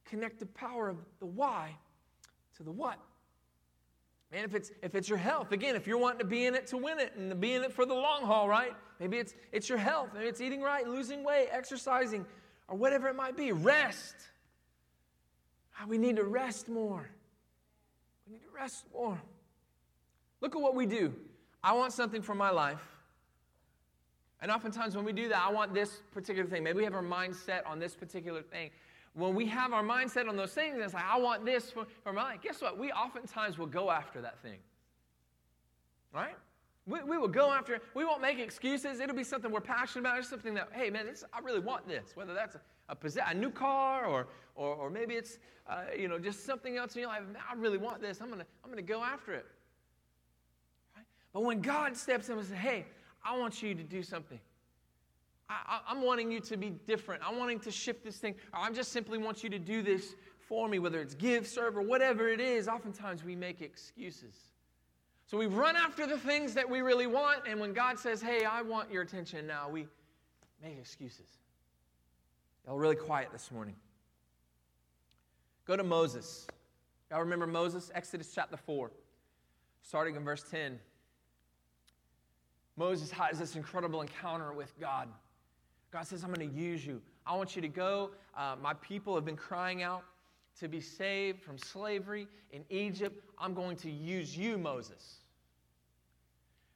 Connect 0.07 0.41
the 0.41 0.47
power 0.47 0.89
of 0.89 0.97
the 1.21 1.27
why 1.27 1.77
to 2.57 2.63
the 2.63 2.73
what. 2.73 2.99
Man, 4.33 4.45
if 4.45 4.55
it's 4.55 4.71
if 4.83 4.95
it's 4.95 5.09
your 5.09 5.19
health, 5.19 5.51
again, 5.51 5.75
if 5.75 5.87
you're 5.87 5.99
wanting 5.99 6.21
to 6.21 6.25
be 6.25 6.47
in 6.47 6.55
it 6.55 6.69
to 6.69 6.77
win 6.77 7.01
it 7.01 7.15
and 7.17 7.41
be 7.41 7.55
in 7.55 7.63
it 7.63 7.73
for 7.73 7.85
the 7.85 7.95
long 7.95 8.23
haul, 8.23 8.49
right? 8.49 8.73
Maybe 9.01 9.19
it's 9.19 9.35
it's 9.53 9.69
your 9.69 9.79
health, 9.79 10.11
maybe 10.15 10.27
it's 10.27 10.41
eating 10.41 10.63
right, 10.63 10.87
losing 10.87 11.25
weight, 11.25 11.49
exercising, 11.51 12.25
or 12.69 12.77
whatever 12.77 13.09
it 13.09 13.17
might 13.17 13.37
be. 13.37 13.51
Rest. 13.51 14.15
Ah, 15.79 15.85
we 15.89 15.99
need 15.99 16.17
to 16.17 16.25
rest 16.25 16.69
more. 16.69 17.11
We 18.27 18.35
need 18.35 18.43
to 18.43 18.55
rest 18.55 18.85
more. 18.93 19.21
Look 20.41 20.55
at 20.55 20.63
what 20.63 20.75
we 20.75 20.87
do. 20.87 21.13
I 21.63 21.73
want 21.73 21.93
something 21.93 22.23
for 22.23 22.35
my 22.35 22.51
life. 22.51 22.81
And 24.41 24.51
oftentimes 24.51 24.97
when 24.97 25.05
we 25.05 25.13
do 25.13 25.29
that, 25.29 25.43
I 25.47 25.51
want 25.51 25.75
this 25.75 26.03
particular 26.13 26.49
thing. 26.49 26.63
Maybe 26.63 26.79
we 26.79 26.85
have 26.85 26.95
our 26.95 27.03
mindset 27.03 27.67
on 27.67 27.79
this 27.79 27.95
particular 27.95 28.43
thing 28.43 28.71
when 29.15 29.35
we 29.35 29.47
have 29.47 29.73
our 29.73 29.83
mindset 29.83 30.29
on 30.29 30.37
those 30.37 30.53
things, 30.53 30.77
it's 30.79 30.95
like, 30.95 31.05
I 31.05 31.19
want 31.19 31.45
this 31.45 31.71
for, 31.71 31.87
for 32.05 32.13
my 32.13 32.23
life. 32.23 32.41
Guess 32.43 32.63
what? 32.63 32.79
We 32.79 32.93
oftentimes 32.93 33.59
will 33.59 33.67
go 33.67 33.91
after 33.91 34.21
that 34.21 34.41
thing. 34.41 34.59
Right? 36.15 36.37
We, 36.87 37.03
we 37.03 37.19
will 37.19 37.29
go 37.29 37.53
after 37.53 37.75
it. 37.75 37.83
We 37.95 38.05
won't 38.05 38.23
make 38.23 38.39
excuses. 38.39 39.01
It'll 39.01 39.17
be 39.17 39.25
something 39.25 39.51
we're 39.51 39.61
passionate 39.61 40.03
about. 40.03 40.19
It's 40.19 40.29
something 40.29 40.55
that, 40.55 40.69
hey, 40.73 40.91
man, 40.91 41.07
this, 41.07 41.25
I 41.33 41.41
really 41.41 41.61
want 41.61 41.87
this. 41.89 42.13
Whether 42.15 42.35
that's 42.35 42.57
a, 42.57 42.61
a, 42.89 43.31
a 43.31 43.35
new 43.35 43.51
car 43.51 44.07
or, 44.07 44.29
or, 44.55 44.75
or 44.75 44.91
maybe 44.91 45.15
it's, 45.15 45.39
uh, 45.69 45.83
you 45.97 46.09
know, 46.09 46.19
just 46.19 46.45
something 46.45 46.77
else 46.77 46.95
in 46.95 47.03
your 47.03 47.11
life. 47.11 47.23
I 47.49 47.55
really 47.55 47.79
want 47.79 48.01
this. 48.01 48.21
I'm 48.21 48.29
going 48.29 48.41
to 48.41 48.47
I'm 48.65 48.71
gonna 48.71 48.83
go 48.83 49.03
after 49.03 49.35
it. 49.35 49.47
Right? 50.97 51.05
But 51.33 51.43
when 51.43 51.61
God 51.61 51.97
steps 51.97 52.29
in 52.29 52.39
and 52.39 52.47
says, 52.47 52.57
hey, 52.57 52.87
I 53.25 53.37
want 53.39 53.63
you 53.63 53.75
to 53.75 53.83
do 53.83 54.03
something. 54.03 54.41
I, 55.51 55.81
am 55.91 56.03
wanting 56.03 56.31
you 56.31 56.41
to 56.41 56.57
be 56.57 56.71
different. 56.71 57.23
I'm 57.27 57.39
wanting 57.39 57.59
to 57.61 57.71
shift 57.71 58.05
this 58.05 58.19
thing. 58.19 58.37
Oh, 58.55 58.61
I 58.61 58.71
just 58.71 58.93
simply 58.93 59.19
want 59.19 59.43
you 59.43 59.51
to 59.51 59.59
do 59.59 59.83
this 59.83 60.15
for 60.39 60.69
me, 60.69 60.79
whether 60.79 61.01
it's 61.01 61.15
give, 61.15 61.47
serve, 61.47 61.77
or 61.77 61.83
whatever 61.83 62.29
it 62.29 62.41
is. 62.41 62.69
Oftentimes 62.69 63.25
we 63.25 63.35
make 63.35 63.61
excuses. 63.61 64.35
So 65.27 65.37
we 65.39 65.47
run 65.47 65.77
after 65.77 66.07
the 66.07 66.19
things 66.19 66.55
that 66.55 66.69
we 66.69 66.81
really 66.81 67.07
want, 67.07 67.47
and 67.49 67.61
when 67.61 67.73
God 67.73 67.99
says, 67.99 68.21
hey, 68.21 68.45
I 68.45 68.63
want 68.63 68.91
your 68.91 69.03
attention 69.03 69.47
now, 69.47 69.69
we 69.69 69.87
make 70.63 70.79
excuses. 70.79 71.39
Y'all 72.67 72.79
really 72.79 72.97
quiet 72.97 73.29
this 73.33 73.51
morning. 73.51 73.77
Go 75.67 75.77
to 75.77 75.85
Moses. 75.85 76.47
Y'all 77.11 77.21
remember 77.21 77.47
Moses? 77.47 77.91
Exodus 77.95 78.33
chapter 78.35 78.57
4, 78.57 78.91
starting 79.83 80.17
in 80.17 80.25
verse 80.25 80.45
10. 80.51 80.79
Moses 82.77 83.11
has 83.11 83.39
this 83.39 83.57
incredible 83.57 84.01
encounter 84.01 84.53
with 84.53 84.79
God. 84.81 85.09
God 85.91 86.07
says, 86.07 86.23
I'm 86.23 86.33
going 86.33 86.49
to 86.49 86.57
use 86.57 86.87
you. 86.87 87.01
I 87.27 87.37
want 87.37 87.57
you 87.57 87.63
to 87.63 87.69
go. 87.69 88.11
Uh, 88.37 88.57
my 88.63 88.75
people 88.75 89.15
have 89.15 89.25
been 89.25 89.37
crying 89.37 89.83
out 89.83 90.05
to 90.61 90.69
be 90.69 90.81
saved 90.81 91.43
from 91.43 91.59
slavery 91.59 92.27
in 92.53 92.65
Egypt. 92.71 93.25
I'm 93.39 93.55
going 93.55 93.77
to 93.79 93.91
use 93.91 94.37
you, 94.37 94.59
Moses, 94.59 95.19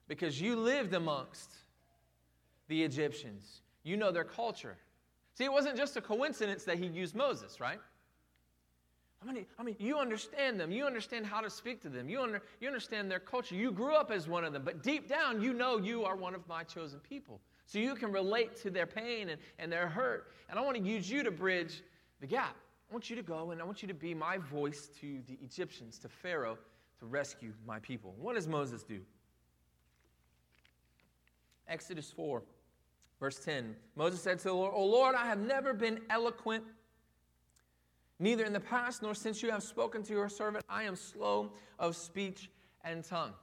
because 0.07 0.39
you 0.39 0.55
lived 0.55 0.93
amongst 0.93 1.51
the 2.67 2.83
Egyptians. 2.83 3.61
You 3.83 3.97
know 3.97 4.11
their 4.11 4.23
culture. 4.23 4.77
See, 5.35 5.43
it 5.43 5.51
wasn't 5.51 5.77
just 5.77 5.95
a 5.97 6.01
coincidence 6.01 6.63
that 6.63 6.77
he 6.77 6.87
used 6.87 7.15
Moses, 7.15 7.59
right? 7.59 7.79
I 9.21 9.31
mean, 9.31 9.45
I 9.57 9.63
mean, 9.63 9.75
you 9.79 9.97
understand 9.97 10.59
them. 10.59 10.71
You 10.71 10.85
understand 10.85 11.25
how 11.25 11.41
to 11.41 11.49
speak 11.49 11.81
to 11.81 11.89
them. 11.89 12.09
You, 12.09 12.21
under, 12.21 12.41
you 12.59 12.67
understand 12.67 13.09
their 13.09 13.19
culture. 13.19 13.55
You 13.55 13.71
grew 13.71 13.95
up 13.95 14.11
as 14.11 14.27
one 14.27 14.43
of 14.43 14.53
them. 14.53 14.63
But 14.63 14.83
deep 14.83 15.07
down, 15.07 15.41
you 15.41 15.53
know 15.53 15.77
you 15.77 16.03
are 16.03 16.15
one 16.15 16.35
of 16.35 16.47
my 16.47 16.63
chosen 16.63 16.99
people. 16.99 17.39
So 17.65 17.79
you 17.79 17.95
can 17.95 18.11
relate 18.11 18.55
to 18.57 18.69
their 18.69 18.85
pain 18.85 19.29
and, 19.29 19.41
and 19.57 19.71
their 19.71 19.87
hurt. 19.87 20.31
And 20.49 20.59
I 20.59 20.61
want 20.61 20.77
to 20.77 20.83
use 20.83 21.09
you 21.09 21.23
to 21.23 21.31
bridge 21.31 21.81
the 22.21 22.27
gap. 22.27 22.55
I 22.89 22.93
want 22.93 23.09
you 23.09 23.15
to 23.15 23.23
go 23.23 23.51
and 23.51 23.61
I 23.61 23.65
want 23.65 23.81
you 23.81 23.87
to 23.87 23.93
be 23.93 24.13
my 24.13 24.37
voice 24.37 24.89
to 25.01 25.21
the 25.27 25.37
Egyptians, 25.43 25.97
to 25.99 26.09
Pharaoh, 26.09 26.57
to 26.99 27.05
rescue 27.05 27.53
my 27.65 27.79
people. 27.79 28.13
What 28.19 28.35
does 28.35 28.47
Moses 28.47 28.83
do? 28.83 29.01
Exodus 31.67 32.11
4, 32.11 32.43
verse 33.19 33.39
10. 33.39 33.75
Moses 33.95 34.21
said 34.21 34.37
to 34.39 34.49
the 34.49 34.53
Lord, 34.53 34.73
O 34.75 34.85
Lord, 34.85 35.15
I 35.15 35.25
have 35.25 35.39
never 35.39 35.73
been 35.73 35.99
eloquent, 36.11 36.63
neither 38.19 38.45
in 38.45 38.53
the 38.53 38.59
past 38.59 39.01
nor 39.01 39.15
since 39.15 39.41
you 39.41 39.49
have 39.49 39.63
spoken 39.63 40.03
to 40.03 40.13
your 40.13 40.29
servant. 40.29 40.63
I 40.69 40.83
am 40.83 40.95
slow 40.95 41.53
of 41.79 41.95
speech 41.95 42.51
and 42.83 43.03
tongue. 43.03 43.33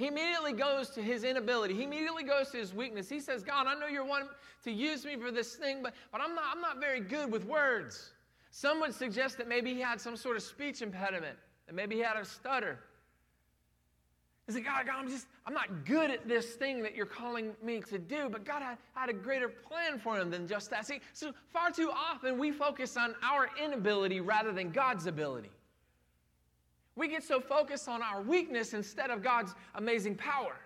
He 0.00 0.06
immediately 0.06 0.54
goes 0.54 0.88
to 0.90 1.02
his 1.02 1.24
inability. 1.24 1.74
He 1.74 1.82
immediately 1.82 2.24
goes 2.24 2.48
to 2.52 2.56
his 2.56 2.72
weakness. 2.72 3.06
He 3.06 3.20
says, 3.20 3.42
God, 3.42 3.66
I 3.66 3.74
know 3.74 3.86
you're 3.86 4.02
wanting 4.02 4.30
to 4.64 4.72
use 4.72 5.04
me 5.04 5.14
for 5.18 5.30
this 5.30 5.56
thing, 5.56 5.82
but, 5.82 5.92
but 6.10 6.22
I'm, 6.22 6.34
not, 6.34 6.44
I'm 6.54 6.62
not 6.62 6.80
very 6.80 7.00
good 7.00 7.30
with 7.30 7.44
words. 7.44 8.12
Some 8.50 8.80
would 8.80 8.94
suggest 8.94 9.36
that 9.36 9.46
maybe 9.46 9.74
he 9.74 9.80
had 9.80 10.00
some 10.00 10.16
sort 10.16 10.38
of 10.38 10.42
speech 10.42 10.80
impediment, 10.80 11.36
that 11.66 11.74
maybe 11.74 11.96
he 11.96 12.00
had 12.00 12.16
a 12.16 12.24
stutter. 12.24 12.78
He 14.46 14.54
said, 14.54 14.64
God, 14.64 14.86
God, 14.86 14.94
I'm 14.96 15.08
just, 15.10 15.26
I'm 15.46 15.52
not 15.52 15.84
good 15.84 16.10
at 16.10 16.26
this 16.26 16.54
thing 16.54 16.82
that 16.82 16.94
you're 16.94 17.04
calling 17.04 17.52
me 17.62 17.82
to 17.90 17.98
do, 17.98 18.30
but 18.30 18.46
God 18.46 18.62
had, 18.62 18.78
had 18.94 19.10
a 19.10 19.12
greater 19.12 19.50
plan 19.50 19.98
for 19.98 20.18
him 20.18 20.30
than 20.30 20.48
just 20.48 20.70
that. 20.70 20.86
See, 20.86 21.00
so 21.12 21.34
far 21.52 21.72
too 21.72 21.90
often 21.94 22.38
we 22.38 22.52
focus 22.52 22.96
on 22.96 23.14
our 23.22 23.50
inability 23.62 24.22
rather 24.22 24.50
than 24.50 24.70
God's 24.70 25.04
ability. 25.04 25.50
We 26.96 27.08
get 27.08 27.22
so 27.22 27.40
focused 27.40 27.88
on 27.88 28.02
our 28.02 28.20
weakness 28.20 28.74
instead 28.74 29.10
of 29.10 29.22
God's 29.22 29.54
amazing 29.74 30.16
power. 30.16 30.56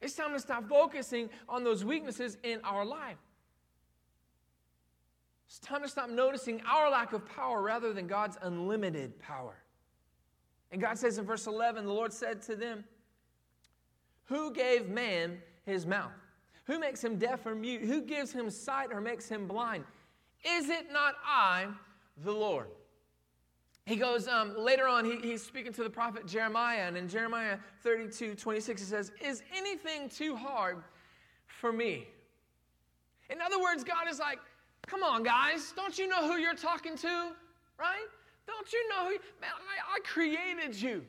It's 0.00 0.14
time 0.14 0.32
to 0.32 0.40
stop 0.40 0.68
focusing 0.68 1.30
on 1.48 1.64
those 1.64 1.84
weaknesses 1.84 2.36
in 2.42 2.60
our 2.64 2.84
life. 2.84 3.18
It's 5.46 5.58
time 5.58 5.82
to 5.82 5.88
stop 5.88 6.10
noticing 6.10 6.60
our 6.62 6.90
lack 6.90 7.12
of 7.12 7.26
power 7.26 7.62
rather 7.62 7.92
than 7.92 8.06
God's 8.06 8.36
unlimited 8.42 9.18
power. 9.20 9.54
And 10.70 10.80
God 10.80 10.98
says 10.98 11.18
in 11.18 11.24
verse 11.24 11.46
11, 11.46 11.84
the 11.84 11.92
Lord 11.92 12.12
said 12.12 12.42
to 12.42 12.56
them, 12.56 12.84
Who 14.24 14.52
gave 14.52 14.88
man 14.88 15.38
his 15.64 15.86
mouth? 15.86 16.12
Who 16.64 16.78
makes 16.78 17.04
him 17.04 17.16
deaf 17.16 17.44
or 17.44 17.54
mute? 17.54 17.82
Who 17.82 18.02
gives 18.02 18.32
him 18.32 18.48
sight 18.50 18.88
or 18.92 19.00
makes 19.00 19.28
him 19.28 19.46
blind? 19.46 19.84
Is 20.44 20.68
it 20.68 20.90
not 20.92 21.14
I, 21.24 21.66
the 22.24 22.32
Lord? 22.32 22.68
He 23.86 23.96
goes 23.96 24.28
um, 24.28 24.54
later 24.56 24.86
on 24.86 25.04
he, 25.04 25.16
he's 25.16 25.42
speaking 25.42 25.72
to 25.72 25.82
the 25.82 25.90
prophet 25.90 26.26
jeremiah 26.26 26.82
and 26.86 26.96
in 26.96 27.08
jeremiah 27.08 27.58
32 27.82 28.34
26 28.34 28.80
he 28.80 28.86
says 28.86 29.12
is 29.20 29.42
anything 29.54 30.08
too 30.08 30.36
hard 30.36 30.82
for 31.46 31.72
me? 31.72 32.08
In 33.30 33.40
other 33.40 33.60
words 33.60 33.84
god 33.84 34.08
is 34.10 34.18
like 34.18 34.38
come 34.86 35.02
on 35.02 35.22
guys 35.22 35.72
don't 35.76 35.98
you 35.98 36.08
know 36.08 36.26
who 36.26 36.38
you're 36.38 36.54
talking 36.54 36.96
to 36.96 37.32
right? 37.78 38.06
Don't 38.46 38.72
you 38.72 38.88
know 38.88 39.04
who 39.04 39.10
man 39.40 39.50
I, 39.50 39.96
I 39.96 39.98
created 40.04 40.80
you. 40.80 41.04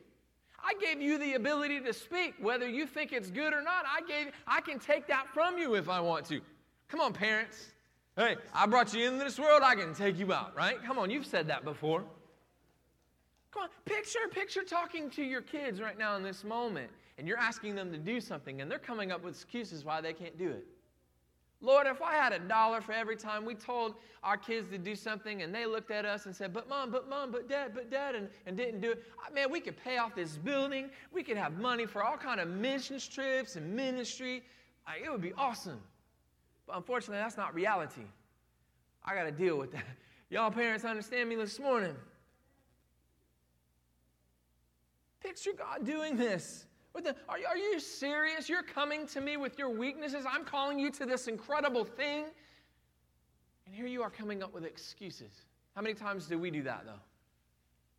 I 0.66 0.74
gave 0.80 1.02
you 1.02 1.18
the 1.18 1.34
ability 1.34 1.82
to 1.82 1.92
speak 1.92 2.36
whether 2.40 2.70
you 2.70 2.88
think 2.88 3.12
it's 3.12 3.30
good 3.30 3.54
or 3.54 3.62
not. 3.62 3.86
I 3.86 4.02
gave 4.08 4.32
i 4.48 4.62
can 4.62 4.80
take 4.80 5.08
that 5.08 5.28
from 5.34 5.58
you 5.58 5.76
if 5.76 5.90
i 5.90 6.00
want 6.00 6.26
to. 6.28 6.42
Come 6.88 7.02
on 7.02 7.14
parents. 7.14 7.72
Hey 8.16 8.36
i 8.54 8.66
brought 8.66 8.94
you 8.94 9.08
into 9.08 9.24
this 9.24 9.40
world 9.40 9.62
i 9.64 9.76
can 9.76 9.94
take 9.94 10.18
you 10.18 10.32
out 10.34 10.56
right? 10.56 10.82
Come 10.84 10.98
on 10.98 11.10
you've 11.10 11.26
said 11.26 11.48
that 11.48 11.66
before 11.66 12.04
Come 13.54 13.64
on, 13.64 13.70
picture, 13.86 14.20
picture 14.32 14.64
talking 14.64 15.12
to 15.12 15.24
your 15.24 15.42
kids 15.42 15.80
right 15.80 15.98
now 15.98 16.16
in 16.16 16.24
this 16.24 16.44
moment, 16.44 16.90
and 17.20 17.28
you're 17.28 17.38
asking 17.38 17.76
them 17.76 17.92
to 17.92 18.00
do 18.00 18.20
something, 18.20 18.62
and 18.62 18.72
they're 18.72 18.80
coming 18.80 19.12
up 19.12 19.24
with 19.24 19.36
excuses 19.36 19.86
why 19.86 20.02
they 20.02 20.14
can't 20.14 20.38
do 20.40 20.50
it. 20.50 20.66
Lord, 21.62 21.88
if 21.88 22.02
I 22.02 22.16
had 22.16 22.34
a 22.34 22.40
dollar 22.40 22.82
for 22.82 22.92
every 22.92 23.16
time 23.16 23.46
we 23.46 23.56
told 23.56 23.96
our 24.22 24.36
kids 24.36 24.68
to 24.72 24.78
do 24.78 24.96
something 24.96 25.44
and 25.44 25.56
they 25.56 25.66
looked 25.66 25.92
at 25.92 26.04
us 26.04 26.26
and 26.26 26.36
said, 26.36 26.52
but 26.52 26.68
mom, 26.68 26.92
but 26.92 27.08
mom, 27.08 27.32
but 27.32 27.48
dad, 27.48 27.72
but 27.74 27.90
dad, 27.90 28.16
and, 28.16 28.28
and 28.46 28.58
didn't 28.58 28.82
do 28.82 28.92
it, 28.92 29.04
man, 29.34 29.50
we 29.50 29.62
could 29.62 29.82
pay 29.82 29.98
off 29.98 30.14
this 30.14 30.38
building. 30.38 30.90
We 31.14 31.24
could 31.24 31.38
have 31.38 31.54
money 31.54 31.86
for 31.86 32.04
all 32.04 32.18
kind 32.18 32.42
of 32.42 32.50
missions 32.50 33.08
trips 33.08 33.56
and 33.56 33.74
ministry. 33.74 34.44
it 35.02 35.10
would 35.10 35.22
be 35.22 35.32
awesome. 35.38 35.80
But 36.68 36.76
unfortunately, 36.76 37.24
that's 37.24 37.38
not 37.38 37.56
reality. 37.56 38.08
I 39.06 39.16
got 39.16 39.24
to 39.24 39.32
deal 39.32 39.58
with 39.58 39.72
that. 39.72 39.86
Y'all 40.30 40.52
parents 40.52 40.84
understand 40.84 41.30
me 41.30 41.36
this 41.36 41.62
morning. 41.62 41.96
Picture 45.24 45.52
God 45.58 45.86
doing 45.86 46.18
this. 46.18 46.66
The, 46.94 47.16
are, 47.28 47.38
are 47.50 47.58
you 47.58 47.80
serious? 47.80 48.48
You're 48.48 48.62
coming 48.62 49.08
to 49.08 49.22
me 49.22 49.38
with 49.38 49.58
your 49.58 49.70
weaknesses. 49.70 50.26
I'm 50.30 50.46
calling 50.46 50.78
you 50.78 50.92
to 50.92 51.06
this 51.06 51.28
incredible 51.28 51.86
thing. 51.86 52.26
And 53.66 53.74
here 53.74 53.88
you 53.88 54.04
are 54.04 54.10
coming 54.10 54.44
up 54.44 54.54
with 54.54 54.66
excuses. 54.66 55.32
How 55.76 55.82
many 55.82 55.96
times 55.96 56.28
do 56.28 56.38
we 56.38 56.52
do 56.52 56.62
that, 56.64 56.84
though? 56.86 56.92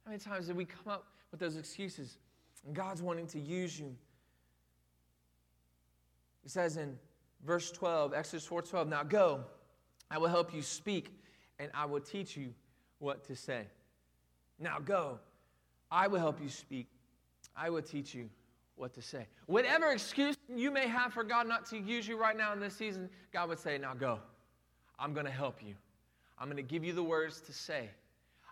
How 0.05 0.11
many 0.11 0.21
times 0.21 0.47
do 0.47 0.55
we 0.55 0.65
come 0.65 0.93
up 0.93 1.07
with 1.31 1.41
those 1.41 1.57
excuses? 1.57 2.19
And 2.65 2.75
God's 2.75 3.03
wanting 3.03 3.27
to 3.29 3.41
use 3.41 3.81
you. 3.81 3.97
He 6.43 6.49
says 6.51 6.77
in 6.77 6.99
verse 7.45 7.73
12, 7.73 8.13
Exodus 8.13 8.47
4:12, 8.47 8.87
"Now 8.87 9.03
go, 9.03 9.45
I 10.11 10.19
will 10.19 10.29
help 10.29 10.53
you 10.53 10.63
speak, 10.63 11.19
and 11.59 11.71
I 11.75 11.87
will 11.87 12.01
teach 12.01 12.37
you 12.37 12.55
what 12.99 13.25
to 13.25 13.35
say." 13.35 13.67
Now 14.59 14.79
go, 14.79 15.21
I 15.91 16.07
will 16.07 16.19
help 16.19 16.41
you 16.41 16.49
speak, 16.49 16.89
I 17.57 17.71
will 17.71 17.83
teach 17.83 18.15
you 18.15 18.29
what 18.77 18.93
to 18.95 19.03
say. 19.03 19.27
Whatever 19.47 19.93
excuse 19.93 20.37
you 20.55 20.71
may 20.71 20.89
have 20.89 21.13
for 21.13 21.25
God 21.25 21.47
not 21.47 21.67
to 21.67 21.79
use 21.79 22.09
you 22.09 22.17
right 22.17 22.37
now 22.37 22.53
in 22.53 22.61
this 22.61 22.77
season, 22.77 23.09
God 23.33 23.49
would 23.49 23.59
say, 23.59 23.79
Now 23.79 23.95
go. 23.95 24.19
I'm 24.99 25.13
going 25.13 25.27
to 25.27 25.33
help 25.33 25.63
you. 25.63 25.75
I'm 26.39 26.47
going 26.47 26.57
to 26.57 26.63
give 26.63 26.85
you 26.85 26.93
the 26.93 27.03
words 27.03 27.41
to 27.43 27.53
say. 27.53 27.91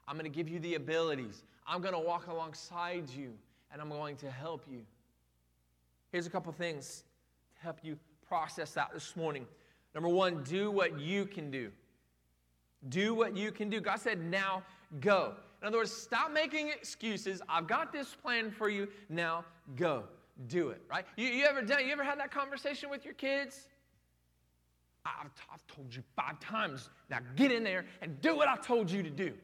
I'm 0.08 0.16
going 0.16 0.30
to 0.30 0.36
give 0.36 0.48
you 0.48 0.58
the 0.60 0.74
abilities. 0.74 1.44
I'm 1.66 1.80
going 1.80 1.94
to 1.94 2.00
walk 2.00 2.26
alongside 2.26 3.08
you 3.10 3.32
and 3.72 3.80
I'm 3.80 3.88
going 3.88 4.16
to 4.16 4.30
help 4.30 4.64
you. 4.70 4.80
Here's 6.10 6.26
a 6.26 6.30
couple 6.30 6.52
things 6.52 7.04
to 7.56 7.62
help 7.62 7.78
you 7.82 7.96
process 8.26 8.72
that 8.72 8.90
this 8.92 9.16
morning. 9.16 9.46
Number 9.94 10.08
one, 10.08 10.42
do 10.42 10.70
what 10.70 10.98
you 10.98 11.26
can 11.26 11.50
do. 11.50 11.70
Do 12.88 13.14
what 13.14 13.36
you 13.36 13.52
can 13.52 13.70
do. 13.70 13.80
God 13.80 14.00
said, 14.00 14.20
now 14.20 14.62
go. 15.00 15.34
In 15.62 15.68
other 15.68 15.78
words, 15.78 15.92
stop 15.92 16.32
making 16.32 16.68
excuses. 16.68 17.40
I've 17.48 17.68
got 17.68 17.92
this 17.92 18.16
plan 18.16 18.50
for 18.50 18.68
you. 18.68 18.88
Now 19.08 19.44
go. 19.76 20.04
Do 20.48 20.70
it, 20.70 20.82
right? 20.90 21.04
You, 21.16 21.28
you 21.28 21.44
ever 21.44 21.62
done, 21.62 21.86
you 21.86 21.92
ever 21.92 22.02
had 22.02 22.18
that 22.18 22.32
conversation 22.32 22.90
with 22.90 23.04
your 23.04 23.14
kids? 23.14 23.68
I've, 25.06 25.30
I've 25.52 25.64
told 25.68 25.94
you 25.94 26.02
five 26.16 26.40
times. 26.40 26.90
Now 27.10 27.18
get 27.36 27.52
in 27.52 27.62
there 27.62 27.84
and 28.00 28.20
do 28.20 28.36
what 28.36 28.48
I 28.48 28.56
told 28.56 28.90
you 28.90 29.02
to 29.02 29.10
do. 29.10 29.34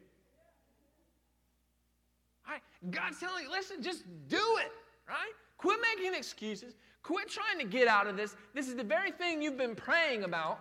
Right? 2.49 2.63
God's 2.91 3.21
telling 3.21 3.45
you, 3.45 3.51
listen, 3.51 3.83
just 3.83 4.05
do 4.29 4.37
it, 4.37 4.73
right? 5.09 5.33
Quit 5.59 5.79
making 5.95 6.15
excuses. 6.15 6.75
Quit 7.03 7.29
trying 7.29 7.59
to 7.59 7.65
get 7.65 7.87
out 7.87 8.07
of 8.07 8.17
this. 8.17 8.35
This 8.55 8.67
is 8.67 8.75
the 8.75 8.85
very 8.85 9.13
thing 9.13 9.43
you've 9.43 9.59
been 9.59 9.75
praying 9.75 10.25
about. 10.25 10.61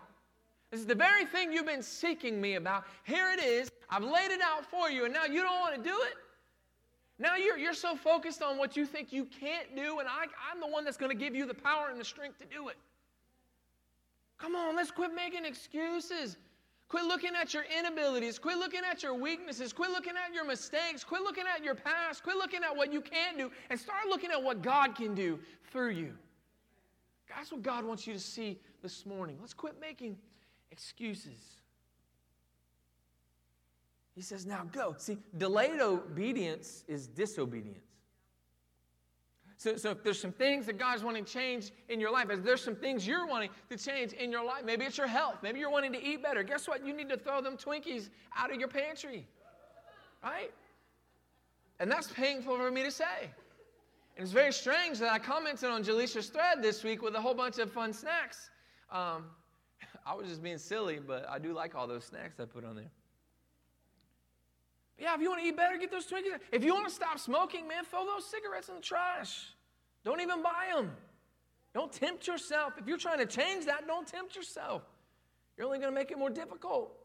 This 0.71 0.81
is 0.81 0.85
the 0.85 0.95
very 0.95 1.25
thing 1.25 1.53
you've 1.53 1.65
been 1.65 1.81
seeking 1.81 2.41
me 2.41 2.55
about. 2.55 2.83
Here 3.03 3.29
it 3.31 3.41
is. 3.41 3.71
I've 3.89 4.03
laid 4.03 4.31
it 4.31 4.41
out 4.41 4.65
for 4.65 4.89
you, 4.89 5.05
and 5.05 5.13
now 5.13 5.25
you 5.25 5.41
don't 5.41 5.59
want 5.59 5.75
to 5.75 5.81
do 5.81 5.95
it? 6.03 6.15
Now 7.19 7.35
you're, 7.35 7.57
you're 7.57 7.73
so 7.73 7.95
focused 7.95 8.41
on 8.41 8.57
what 8.57 8.75
you 8.77 8.85
think 8.85 9.11
you 9.11 9.25
can't 9.25 9.75
do, 9.75 9.99
and 9.99 10.07
I, 10.07 10.25
I'm 10.51 10.59
the 10.59 10.67
one 10.67 10.83
that's 10.83 10.97
going 10.97 11.11
to 11.11 11.17
give 11.17 11.35
you 11.35 11.45
the 11.45 11.53
power 11.53 11.87
and 11.89 11.99
the 11.99 12.05
strength 12.05 12.37
to 12.39 12.45
do 12.45 12.67
it. 12.67 12.75
Come 14.37 14.55
on, 14.55 14.75
let's 14.75 14.91
quit 14.91 15.15
making 15.15 15.45
excuses. 15.45 16.37
Quit 16.89 17.05
looking 17.05 17.31
at 17.35 17.53
your 17.53 17.63
inabilities. 17.77 18.39
Quit 18.39 18.57
looking 18.57 18.81
at 18.89 19.03
your 19.03 19.13
weaknesses. 19.13 19.73
Quit 19.73 19.91
looking 19.91 20.13
at 20.13 20.33
your 20.33 20.45
mistakes. 20.45 21.03
Quit 21.03 21.21
looking 21.21 21.43
at 21.53 21.63
your 21.63 21.75
past. 21.75 22.23
Quit 22.23 22.37
looking 22.37 22.63
at 22.63 22.75
what 22.75 22.93
you 22.93 23.01
can't 23.01 23.37
do 23.37 23.51
and 23.69 23.79
start 23.79 24.07
looking 24.07 24.31
at 24.31 24.41
what 24.41 24.61
God 24.61 24.95
can 24.95 25.13
do 25.13 25.39
through 25.69 25.89
you. 25.89 26.13
That's 27.27 27.51
what 27.51 27.61
God 27.61 27.83
wants 27.83 28.07
you 28.07 28.13
to 28.13 28.19
see 28.19 28.57
this 28.81 29.05
morning. 29.05 29.37
Let's 29.41 29.53
quit 29.53 29.75
making 29.81 30.17
excuses. 30.71 31.57
He 34.15 34.21
says, 34.21 34.45
Now 34.45 34.63
go. 34.71 34.95
See, 34.97 35.17
delayed 35.37 35.79
obedience 35.79 36.83
is 36.87 37.07
disobedience. 37.07 37.83
So, 39.57 39.75
so 39.75 39.89
if 39.89 40.03
there's 40.03 40.19
some 40.19 40.31
things 40.31 40.67
that 40.67 40.77
God's 40.77 41.03
wanting 41.03 41.25
to 41.25 41.31
change 41.31 41.71
in 41.89 41.99
your 41.99 42.11
life, 42.11 42.29
as 42.29 42.41
there's 42.41 42.61
some 42.61 42.75
things 42.75 43.07
you're 43.07 43.25
wanting 43.25 43.49
to 43.69 43.77
change 43.77 44.13
in 44.13 44.31
your 44.31 44.45
life, 44.45 44.63
maybe 44.63 44.85
it's 44.85 44.97
your 44.97 45.07
health, 45.07 45.37
maybe 45.41 45.59
you're 45.59 45.71
wanting 45.71 45.93
to 45.93 46.03
eat 46.03 46.21
better. 46.21 46.43
Guess 46.43 46.67
what? 46.67 46.85
You 46.85 46.93
need 46.93 47.09
to 47.09 47.17
throw 47.17 47.41
them 47.41 47.57
Twinkies 47.57 48.09
out 48.35 48.51
of 48.51 48.59
your 48.59 48.67
pantry, 48.67 49.25
right? 50.23 50.51
And 51.79 51.91
that's 51.91 52.07
painful 52.07 52.57
for 52.57 52.69
me 52.69 52.83
to 52.83 52.91
say. 52.91 53.31
And 54.15 54.23
it's 54.23 54.31
very 54.31 54.53
strange 54.53 54.99
that 54.99 55.11
I 55.11 55.19
commented 55.19 55.69
on 55.69 55.83
Jaleesha's 55.83 56.29
thread 56.29 56.61
this 56.61 56.83
week 56.83 57.01
with 57.01 57.15
a 57.15 57.21
whole 57.21 57.35
bunch 57.35 57.57
of 57.57 57.71
fun 57.71 57.93
snacks. 57.93 58.49
Um, 58.91 59.25
I 60.07 60.13
was 60.13 60.27
just 60.27 60.41
being 60.41 60.57
silly, 60.57 60.99
but 61.05 61.27
I 61.29 61.37
do 61.37 61.51
like 61.51 61.75
all 61.75 61.85
those 61.85 62.05
snacks 62.05 62.39
I 62.39 62.45
put 62.45 62.63
on 62.63 62.77
there. 62.77 62.91
Yeah, 64.97 65.13
if 65.13 65.21
you 65.21 65.29
want 65.29 65.41
to 65.41 65.47
eat 65.47 65.57
better, 65.57 65.77
get 65.77 65.91
those 65.91 66.07
Twinkies. 66.07 66.39
If 66.51 66.63
you 66.63 66.73
want 66.73 66.87
to 66.87 66.93
stop 66.93 67.19
smoking, 67.19 67.67
man, 67.67 67.83
throw 67.83 68.05
those 68.05 68.25
cigarettes 68.25 68.69
in 68.69 68.75
the 68.75 68.81
trash. 68.81 69.49
Don't 70.05 70.21
even 70.21 70.41
buy 70.41 70.71
them. 70.73 70.91
Don't 71.73 71.91
tempt 71.91 72.25
yourself. 72.25 72.73
If 72.79 72.87
you're 72.87 72.97
trying 72.97 73.19
to 73.19 73.25
change 73.25 73.65
that, 73.65 73.85
don't 73.85 74.07
tempt 74.07 74.35
yourself. 74.35 74.81
You're 75.57 75.67
only 75.67 75.79
going 75.79 75.91
to 75.91 75.95
make 75.95 76.09
it 76.09 76.17
more 76.17 76.29
difficult. 76.29 76.97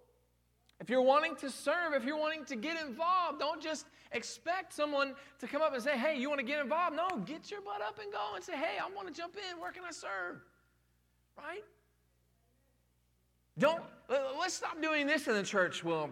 If 0.81 0.89
you're 0.89 1.03
wanting 1.03 1.37
to 1.37 1.51
serve, 1.51 1.93
if 1.95 2.05
you're 2.05 2.17
wanting 2.17 2.45
to 2.47 2.57
get 2.57 2.81
involved, 2.81 3.41
don't 3.41 3.61
just 3.61 3.87
expect 4.13 4.73
someone 4.73 5.15
to 5.41 5.47
come 5.49 5.61
up 5.61 5.75
and 5.75 5.83
say, 5.83 5.99
hey, 5.99 6.19
you 6.19 6.29
want 6.29 6.39
to 6.39 6.47
get 6.47 6.61
involved? 6.61 6.97
No, 6.97 7.09
get 7.27 7.51
your 7.51 7.61
butt 7.61 7.83
up 7.83 7.99
and 8.01 8.13
go 8.13 8.35
and 8.37 8.45
say, 8.45 8.57
hey, 8.57 8.79
I 8.81 8.89
want 8.95 9.09
to 9.09 9.15
jump 9.15 9.37
in. 9.37 9.61
Where 9.61 9.73
can 9.73 9.83
I 9.85 9.91
serve? 9.91 10.41
Right? 11.37 11.65
Don't, 13.59 13.83
uh, 14.09 14.17
let's 14.41 14.55
stop 14.55 14.81
doing 14.81 15.07
this 15.07 15.29
in 15.29 15.35
the 15.35 15.43
church. 15.43 15.85
Well, 15.85 16.11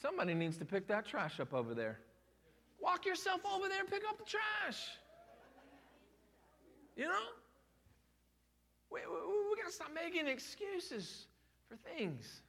somebody 0.00 0.34
needs 0.34 0.58
to 0.58 0.64
pick 0.64 0.86
that 0.88 1.06
trash 1.06 1.40
up 1.40 1.52
over 1.52 1.74
there. 1.74 1.98
Walk 2.80 3.04
yourself 3.04 3.40
over 3.44 3.68
there 3.68 3.80
and 3.80 3.90
pick 3.90 4.02
up 4.08 4.18
the 4.18 4.24
trash. 4.24 4.86
You 6.96 7.04
know? 7.04 7.26
We, 8.90 9.00
we, 9.00 9.16
we 9.50 9.56
got 9.56 9.66
to 9.66 9.72
stop 9.72 9.90
making 9.94 10.28
excuses 10.28 11.26
for 11.68 11.76
things. 11.76 12.42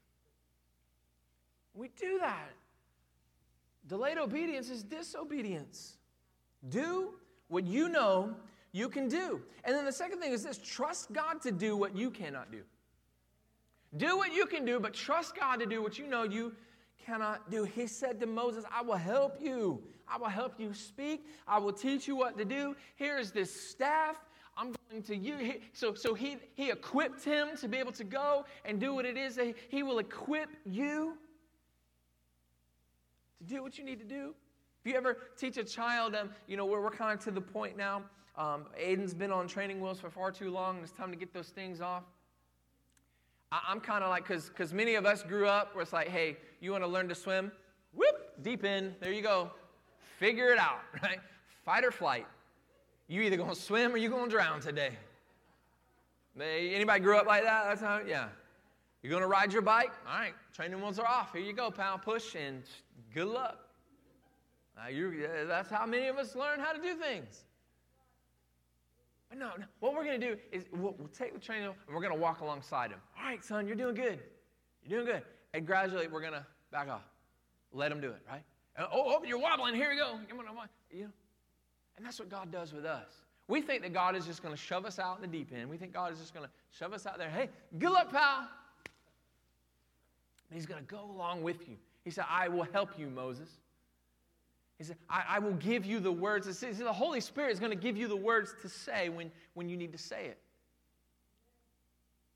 We 1.74 1.90
do 2.00 2.20
that. 2.20 2.50
Delayed 3.88 4.18
obedience 4.18 4.70
is 4.70 4.84
disobedience. 4.84 5.98
Do 6.70 7.14
what 7.48 7.66
you 7.66 7.90
know 7.90 8.36
you 8.72 8.90
can 8.90 9.08
do. 9.08 9.42
And 9.64 9.76
then 9.76 9.86
the 9.86 9.92
second 9.92 10.20
thing 10.20 10.32
is 10.32 10.44
this 10.44 10.60
trust 10.60 11.12
God 11.12 11.42
to 11.42 11.52
do 11.52 11.76
what 11.76 11.96
you 11.96 12.12
cannot 12.12 12.52
do. 12.52 12.62
Do 13.98 14.18
what 14.18 14.34
you 14.34 14.46
can 14.46 14.66
do, 14.66 14.80
but 14.80 14.94
trust 14.94 15.36
God 15.36 15.60
to 15.60 15.66
do 15.66 15.82
what 15.82 15.98
you 15.98 16.08
know 16.08 16.24
you 16.24 16.54
cannot 17.04 17.50
do. 17.50 17.64
He 17.64 17.88
said 17.88 18.20
to 18.20 18.28
Moses, 18.28 18.64
I 18.72 18.82
will 18.82 18.96
help 18.96 19.42
you. 19.42 19.82
I 20.08 20.18
will 20.18 20.28
help 20.28 20.60
you 20.60 20.74
speak. 20.74 21.26
I 21.48 21.58
will 21.58 21.74
teach 21.74 22.08
you 22.08 22.16
what 22.16 22.38
to 22.38 22.46
do. 22.46 22.76
Here 22.96 23.18
is 23.18 23.32
this 23.32 23.54
staff. 23.70 24.18
I'm 24.56 24.76
going 24.90 25.04
to 25.04 25.16
you. 25.16 25.56
So, 25.74 25.94
so 25.94 26.14
he, 26.14 26.38
he 26.54 26.70
equipped 26.70 27.24
him 27.24 27.50
to 27.58 27.68
be 27.68 27.78
able 27.78 27.94
to 27.94 28.04
go 28.04 28.46
and 28.66 28.80
do 28.80 28.94
what 28.94 29.06
it 29.06 29.18
is 29.18 29.36
that 29.36 29.56
he 29.70 29.84
will 29.84 30.00
equip 30.00 30.50
you 30.66 31.18
to 33.40 33.44
do 33.44 33.64
what 33.64 33.78
you 33.78 33.86
need 33.86 34.00
to 34.00 34.06
do. 34.06 34.36
If 34.84 34.92
you 34.92 34.98
ever 34.98 35.18
teach 35.38 35.58
a 35.58 35.64
child, 35.64 36.16
um, 36.16 36.30
you 36.48 36.58
know, 36.58 36.66
we're, 36.66 36.82
we're 36.82 36.92
kind 36.92 37.18
of 37.18 37.24
to 37.26 37.32
the 37.32 37.42
point 37.42 37.78
now. 37.78 38.04
Um, 38.38 38.66
Aiden's 38.80 39.14
been 39.14 39.32
on 39.32 39.48
training 39.48 39.82
wheels 39.82 40.00
for 40.00 40.10
far 40.10 40.32
too 40.32 40.52
long, 40.52 40.76
and 40.76 40.84
it's 40.84 40.94
time 40.94 41.12
to 41.12 41.18
get 41.18 41.34
those 41.34 41.50
things 41.50 41.82
off. 41.82 42.04
I, 43.52 43.72
am 43.72 43.80
kind 43.80 44.04
of 44.04 44.10
like, 44.10 44.28
because 44.28 44.50
because 44.50 44.74
many 44.74 44.96
of 44.96 45.06
us 45.06 45.24
grew 45.24 45.48
up 45.48 45.74
where 45.74 45.82
it's 45.82 45.94
like, 45.94 46.08
hey, 46.08 46.38
you 46.60 46.72
want 46.72 46.84
to 46.84 46.88
learn 46.88 47.08
to 47.10 47.16
swim? 47.16 47.52
Whoop, 47.94 48.44
deep 48.44 48.64
in, 48.64 48.96
there 49.00 49.12
you 49.12 49.22
go. 49.22 49.52
Figure 50.18 50.52
it 50.52 50.60
out, 50.60 50.82
right? 51.04 51.20
Fight 51.66 51.84
or 51.84 51.92
flight. 51.92 52.28
You 53.08 53.22
either 53.22 53.38
to 53.56 53.62
swim 53.62 53.92
or 53.94 53.98
you 53.98 54.10
to 54.10 54.30
drown 54.30 54.62
today. 54.62 54.92
Anybody 56.40 57.00
grew 57.02 57.18
up 57.18 57.26
like 57.26 57.44
that? 57.44 57.66
That's 57.68 57.82
how, 57.82 58.02
yeah. 58.08 58.30
You're 59.02 59.12
to 59.22 59.28
ride 59.28 59.52
your 59.52 59.62
bike? 59.62 59.92
All 60.08 60.20
right, 60.20 60.34
training 60.54 60.80
wheels 60.80 61.00
are 61.00 61.08
off. 61.08 61.34
Here 61.34 61.42
you 61.42 61.54
go, 61.54 61.72
pal. 61.72 61.98
Push 61.98 62.36
and 62.36 62.64
good 63.14 63.28
luck. 63.28 63.58
Uh, 64.78 65.46
that's 65.48 65.70
how 65.70 65.86
many 65.86 66.08
of 66.08 66.18
us 66.18 66.36
learn 66.36 66.60
how 66.60 66.72
to 66.72 66.82
do 66.82 66.96
things. 66.96 67.44
No, 69.32 69.52
no, 69.58 69.66
what 69.80 69.94
we're 69.94 70.04
going 70.04 70.20
to 70.20 70.28
do 70.28 70.38
is 70.52 70.66
we'll, 70.74 70.96
we'll 70.98 71.08
take 71.08 71.34
the 71.34 71.40
train 71.40 71.64
and 71.64 71.74
we're 71.88 72.02
going 72.02 72.14
to 72.14 72.20
walk 72.20 72.42
alongside 72.42 72.92
him. 72.92 73.00
All 73.18 73.26
right, 73.26 73.44
son, 73.44 73.68
you're 73.68 73.76
doing 73.76 73.96
good. 73.96 74.20
You're 74.84 75.04
doing 75.04 75.16
good. 75.16 75.24
And 75.54 75.66
gradually 75.66 76.08
we're 76.08 76.22
going 76.22 76.34
to 76.34 76.46
back 76.72 76.90
off. 76.90 77.04
Let 77.72 77.92
him 77.92 78.02
do 78.02 78.10
it, 78.10 78.22
right? 78.30 78.44
oh, 78.80 78.88
oh, 78.92 79.24
you're 79.24 79.40
wobbling. 79.40 79.76
Here 79.76 79.90
we 79.90 79.98
go. 79.98 80.20
You 80.92 81.04
know? 81.04 81.10
And 81.98 82.06
that's 82.06 82.20
what 82.20 82.30
God 82.30 82.52
does 82.52 82.74
with 82.74 82.86
us. 82.86 83.12
We 83.48 83.62
think 83.62 83.82
that 83.84 83.94
God 83.94 84.16
is 84.16 84.26
just 84.26 84.42
going 84.42 84.54
to 84.54 84.60
shove 84.60 84.86
us 84.86 85.00
out 85.00 85.18
in 85.18 85.22
the 85.22 85.38
deep 85.38 85.52
end. 85.54 85.70
We 85.70 85.78
think 85.78 85.94
God 85.94 86.14
is 86.14 86.20
just 86.20 86.34
going 86.34 86.46
to 86.46 86.52
shove 86.72 86.94
us 86.94 87.06
out 87.06 87.18
there. 87.18 87.30
Hey, 87.30 87.50
good 87.78 87.92
luck, 87.92 88.12
pal. 88.12 88.48
And 90.50 90.58
he's 90.58 90.66
going 90.66 90.80
to 90.80 90.88
go 90.88 91.10
along 91.12 91.44
with 91.44 91.68
you. 91.68 91.76
He 92.04 92.12
said, 92.12 92.26
I 92.30 92.48
will 92.48 92.68
help 92.72 92.98
you, 92.98 93.08
Moses. 93.08 93.50
He 94.80 94.86
said, 94.86 94.96
I, 95.10 95.24
I 95.28 95.40
will 95.40 95.54
give 95.54 95.86
you 95.86 96.00
the 96.00 96.12
words. 96.12 96.48
The 96.48 96.94
Holy 96.94 97.20
Spirit 97.20 97.52
is 97.52 97.60
going 97.60 97.72
to 97.72 97.78
give 97.78 97.98
you 97.98 98.08
the 98.08 98.16
words 98.16 98.56
to 98.62 98.70
say 98.70 99.10
when, 99.10 99.30
when 99.54 99.68
you 99.68 99.76
need 99.76 99.92
to 99.92 99.98
say 99.98 100.26
it. 100.26 100.40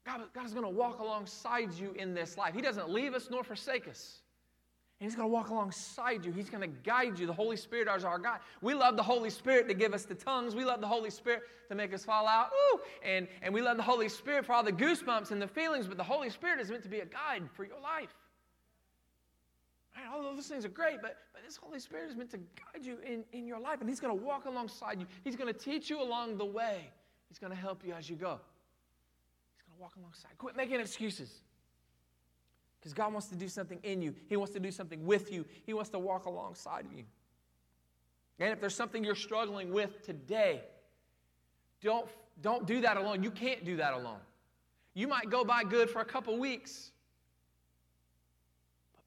God, 0.06 0.22
God 0.34 0.46
is 0.46 0.54
going 0.54 0.66
to 0.66 0.70
walk 0.70 1.00
alongside 1.00 1.74
you 1.74 1.94
in 1.98 2.14
this 2.14 2.38
life. 2.38 2.54
He 2.54 2.62
doesn't 2.62 2.90
leave 2.90 3.14
us 3.14 3.30
nor 3.32 3.46
forsake 3.46 3.88
us. 3.88 4.20
And 5.00 5.10
He's 5.10 5.16
going 5.16 5.30
to 5.30 5.34
walk 5.34 5.50
alongside 5.50 6.26
you. 6.26 6.34
He's 6.34 6.50
going 6.50 6.62
to 6.62 6.76
guide 6.84 7.18
you. 7.18 7.26
The 7.26 7.34
Holy 7.34 7.56
Spirit 7.56 7.88
is 7.96 8.04
our 8.04 8.20
God. 8.20 8.40
We 8.62 8.74
love 8.74 8.98
the 8.98 9.04
Holy 9.04 9.30
Spirit 9.30 9.70
to 9.70 9.74
give 9.74 9.94
us 9.94 10.04
the 10.04 10.16
tongues. 10.16 10.54
We 10.54 10.66
love 10.66 10.82
the 10.82 10.88
Holy 10.88 11.10
Spirit 11.10 11.44
to 11.70 11.76
make 11.76 11.94
us 11.94 12.04
fall 12.04 12.28
out. 12.28 12.50
Ooh! 12.54 12.80
And, 13.06 13.30
and 13.42 13.54
we 13.54 13.62
love 13.62 13.78
the 13.78 13.84
Holy 13.84 14.10
Spirit 14.10 14.46
for 14.46 14.52
all 14.52 14.64
the 14.64 14.74
goosebumps 14.74 15.32
and 15.32 15.42
the 15.42 15.48
feelings, 15.48 15.88
but 15.88 15.96
the 15.96 16.04
Holy 16.04 16.30
Spirit 16.30 16.60
is 16.60 16.70
meant 16.70 16.84
to 16.84 16.90
be 16.90 17.00
a 17.00 17.06
guide 17.06 17.44
for 17.54 17.64
your 17.64 17.80
life. 17.80 18.14
All 20.12 20.22
those 20.36 20.48
things 20.48 20.66
are 20.66 20.70
great, 20.70 21.02
but, 21.02 21.18
but 21.34 21.44
this 21.46 21.56
Holy 21.56 21.80
Spirit 21.80 22.10
is 22.10 22.16
meant 22.16 22.32
to 22.32 22.38
guide 22.38 22.86
you 22.86 22.98
in, 23.06 23.24
in 23.32 23.48
your 23.48 23.60
life, 23.60 23.80
and 23.80 23.90
He's 23.90 24.00
going 24.00 24.18
to 24.18 24.24
walk 24.26 24.46
alongside 24.46 25.00
you. 25.00 25.06
He's 25.24 25.36
going 25.36 25.52
to 25.52 25.58
teach 25.58 25.90
you 25.90 26.02
along 26.02 26.38
the 26.38 26.46
way. 26.46 26.90
He's 27.30 27.40
going 27.40 27.52
to 27.52 27.58
help 27.58 27.86
you 27.86 27.94
as 27.94 28.10
you 28.10 28.16
go. 28.16 28.40
He's 29.56 29.64
going 29.64 29.78
to 29.78 29.82
walk 29.82 29.96
alongside. 29.98 30.32
Quit 30.38 30.56
making 30.56 30.80
excuses. 30.80 31.42
Because 32.80 32.94
God 32.94 33.14
wants 33.14 33.28
to 33.28 33.36
do 33.36 33.48
something 33.48 33.80
in 33.84 34.02
you, 34.02 34.14
He 34.28 34.36
wants 34.36 34.54
to 34.54 34.60
do 34.60 34.72
something 34.72 35.06
with 35.06 35.32
you, 35.32 35.46
He 35.66 35.74
wants 35.74 35.90
to 35.92 36.00
walk 36.00 36.26
alongside 36.26 36.86
of 36.86 36.94
you. 36.94 37.06
And 38.40 38.52
if 38.52 38.60
there's 38.60 38.76
something 38.76 39.04
you're 39.04 39.16
struggling 39.16 39.72
with 39.72 40.04
today, 40.04 40.62
don't, 41.82 42.08
don't 42.42 42.66
do 42.66 42.82
that 42.82 42.98
alone. 42.98 43.24
You 43.24 43.32
can't 43.32 43.64
do 43.64 43.78
that 43.78 43.94
alone. 43.94 44.20
You 44.96 45.08
might 45.08 45.30
go 45.30 45.44
by 45.44 45.64
good 45.64 45.90
for 45.90 46.02
a 46.02 46.06
couple 46.06 46.38
weeks. 46.38 46.92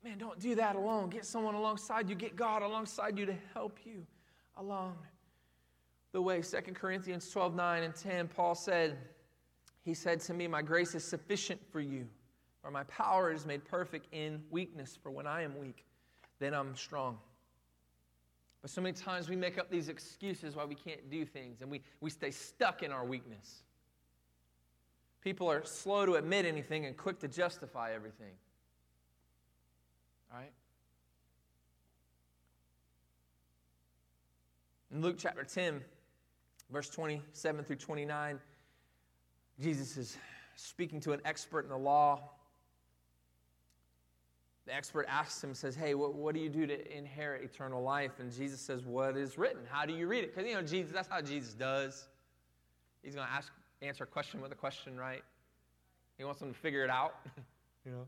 Man, 0.07 0.19
don't 0.19 0.38
do 0.38 0.55
that 0.55 0.77
alone. 0.77 1.11
Get 1.11 1.25
someone 1.25 1.55
alongside 1.55 2.09
you, 2.09 2.14
get 2.14 2.37
God 2.37 2.62
alongside 2.62 3.19
you 3.19 3.27
to 3.27 3.35
help 3.55 3.79
you 3.85 4.07
along 4.57 4.97
the 6.12 6.23
way. 6.23 6.40
2 6.42 6.59
Corinthians 6.75 7.29
12 7.31 7.55
9 7.55 7.83
and 7.83 7.95
10, 7.95 8.29
Paul 8.29 8.55
said, 8.55 8.97
He 9.85 9.95
said 9.95 10.21
to 10.21 10.35
me, 10.35 10.47
My 10.47 10.62
grace 10.62 10.95
is 10.95 11.03
sufficient 11.03 11.61
for 11.73 11.81
you 11.81 12.07
for 12.66 12.73
my 12.73 12.83
power 12.85 13.31
is 13.31 13.47
made 13.47 13.64
perfect 13.64 14.12
in 14.12 14.42
weakness. 14.51 14.99
For 15.01 15.12
when 15.12 15.25
I 15.25 15.42
am 15.42 15.57
weak, 15.57 15.85
then 16.40 16.53
I'm 16.53 16.75
strong. 16.75 17.16
But 18.61 18.73
so 18.73 18.81
many 18.81 18.92
times 18.92 19.29
we 19.29 19.37
make 19.37 19.57
up 19.57 19.71
these 19.71 19.88
excuses 19.88 20.57
why 20.57 20.64
we 20.64 20.75
can't 20.75 21.09
do 21.09 21.25
things 21.25 21.61
and 21.61 21.71
we, 21.71 21.81
we 22.01 22.11
stay 22.11 22.33
stuck 22.33 22.83
in 22.83 22.90
our 22.90 23.05
weakness. 23.05 23.62
People 25.21 25.49
are 25.49 25.64
slow 25.64 26.07
to 26.07 26.14
admit 26.14 26.45
anything 26.45 26.87
and 26.87 26.97
quick 26.97 27.21
to 27.21 27.29
justify 27.29 27.92
everything. 27.95 28.33
Right? 30.33 30.53
In 34.93 35.03
Luke 35.03 35.17
chapter 35.19 35.45
10, 35.45 35.83
verse 36.71 36.89
27 36.89 37.65
through 37.65 37.77
29, 37.77 38.39
Jesus 39.61 39.97
is 39.97 40.17
speaking 40.57 41.01
to 41.01 41.12
an 41.12 41.21
expert 41.25 41.65
in 41.65 41.71
the 41.71 41.77
law 41.77 42.31
the 44.67 44.75
expert 44.75 45.07
asks 45.09 45.43
him, 45.43 45.55
says, 45.55 45.77
Hey, 45.77 45.95
what, 45.95 46.15
what 46.15 46.35
do 46.35 46.41
you 46.41 46.49
do 46.49 46.67
to 46.67 46.97
inherit 46.97 47.45
eternal 47.45 47.83
life? 47.83 48.19
And 48.19 48.33
Jesus 48.33 48.61
says, 48.61 48.85
What 48.85 49.17
is 49.17 49.39
written? 49.39 49.62
How 49.71 49.87
do 49.87 49.95
you 49.95 50.09
read 50.09 50.25
it? 50.25 50.35
Because, 50.35 50.49
you 50.49 50.57
know, 50.57 50.62
Jesus, 50.62 50.93
that's 50.93 51.09
how 51.09 51.21
Jesus 51.21 51.55
does. 51.55 52.09
He's 53.03 53.15
going 53.15 53.27
to 53.27 53.33
ask, 53.33 53.53
answer 53.81 54.05
a 54.05 54.09
question 54.09 54.41
with 54.41 54.51
a 54.51 54.57
question, 54.57 54.97
right? 54.97 55.23
He 56.19 56.25
wants 56.25 56.41
them 56.41 56.53
to 56.53 56.59
figure 56.59 56.83
it 56.83 56.91
out. 56.91 57.15
you 57.87 57.93
know, 57.93 58.07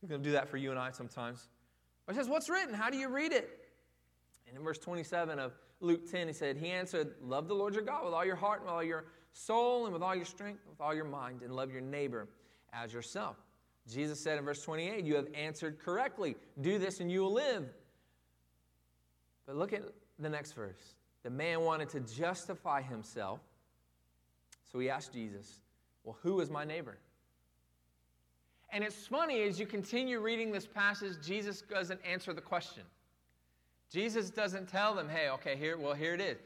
he's 0.00 0.08
going 0.08 0.22
to 0.22 0.28
do 0.28 0.32
that 0.32 0.48
for 0.48 0.56
you 0.56 0.70
and 0.70 0.78
I 0.78 0.90
sometimes. 0.92 1.48
He 2.08 2.14
says, 2.14 2.28
What's 2.28 2.48
written? 2.48 2.74
How 2.74 2.90
do 2.90 2.96
you 2.96 3.08
read 3.08 3.32
it? 3.32 3.66
And 4.46 4.56
in 4.56 4.62
verse 4.62 4.78
27 4.78 5.38
of 5.38 5.52
Luke 5.80 6.10
10, 6.10 6.26
he 6.26 6.32
said, 6.32 6.56
He 6.56 6.70
answered, 6.70 7.14
Love 7.22 7.48
the 7.48 7.54
Lord 7.54 7.74
your 7.74 7.82
God 7.82 8.04
with 8.04 8.14
all 8.14 8.24
your 8.24 8.36
heart 8.36 8.60
and 8.60 8.66
with 8.66 8.74
all 8.74 8.82
your 8.82 9.04
soul 9.32 9.84
and 9.84 9.92
with 9.92 10.02
all 10.02 10.14
your 10.14 10.24
strength, 10.24 10.60
with 10.68 10.80
all 10.80 10.94
your 10.94 11.04
mind, 11.04 11.42
and 11.42 11.54
love 11.54 11.70
your 11.70 11.80
neighbor 11.80 12.28
as 12.72 12.92
yourself. 12.92 13.36
Jesus 13.88 14.20
said 14.20 14.38
in 14.38 14.44
verse 14.44 14.62
28, 14.62 15.04
You 15.04 15.16
have 15.16 15.28
answered 15.34 15.78
correctly. 15.78 16.36
Do 16.60 16.78
this 16.78 17.00
and 17.00 17.10
you 17.10 17.22
will 17.22 17.32
live. 17.32 17.68
But 19.46 19.56
look 19.56 19.72
at 19.72 19.82
the 20.18 20.28
next 20.28 20.52
verse. 20.52 20.94
The 21.22 21.30
man 21.30 21.62
wanted 21.62 21.88
to 21.90 22.00
justify 22.00 22.82
himself. 22.82 23.40
So 24.70 24.78
he 24.78 24.90
asked 24.90 25.12
Jesus, 25.12 25.60
Well, 26.04 26.18
who 26.22 26.40
is 26.40 26.50
my 26.50 26.64
neighbor? 26.64 26.98
And 28.70 28.84
it's 28.84 29.06
funny 29.06 29.42
as 29.42 29.58
you 29.58 29.66
continue 29.66 30.20
reading 30.20 30.52
this 30.52 30.66
passage, 30.66 31.14
Jesus 31.24 31.62
doesn't 31.62 32.00
answer 32.04 32.32
the 32.32 32.40
question. 32.40 32.82
Jesus 33.90 34.28
doesn't 34.28 34.68
tell 34.68 34.94
them, 34.94 35.08
hey, 35.08 35.30
okay, 35.30 35.56
here, 35.56 35.78
well, 35.78 35.94
here 35.94 36.14
it 36.14 36.20
is. 36.20 36.36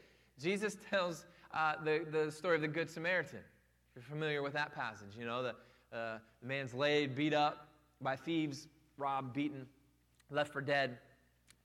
Jesus 0.41 0.77
tells 0.89 1.25
uh, 1.53 1.73
the, 1.83 2.05
the 2.11 2.31
story 2.31 2.55
of 2.55 2.61
the 2.61 2.67
Good 2.67 2.89
Samaritan. 2.89 3.39
If 3.39 3.95
You're 3.95 4.03
familiar 4.03 4.41
with 4.41 4.53
that 4.53 4.73
passage, 4.73 5.15
you 5.19 5.25
know, 5.25 5.43
the, 5.43 5.49
uh, 5.95 6.17
the 6.41 6.47
man's 6.47 6.73
laid, 6.73 7.15
beat 7.15 7.33
up 7.33 7.67
by 8.01 8.15
thieves, 8.15 8.67
robbed, 8.97 9.33
beaten, 9.33 9.67
left 10.31 10.53
for 10.53 10.61
dead. 10.61 10.97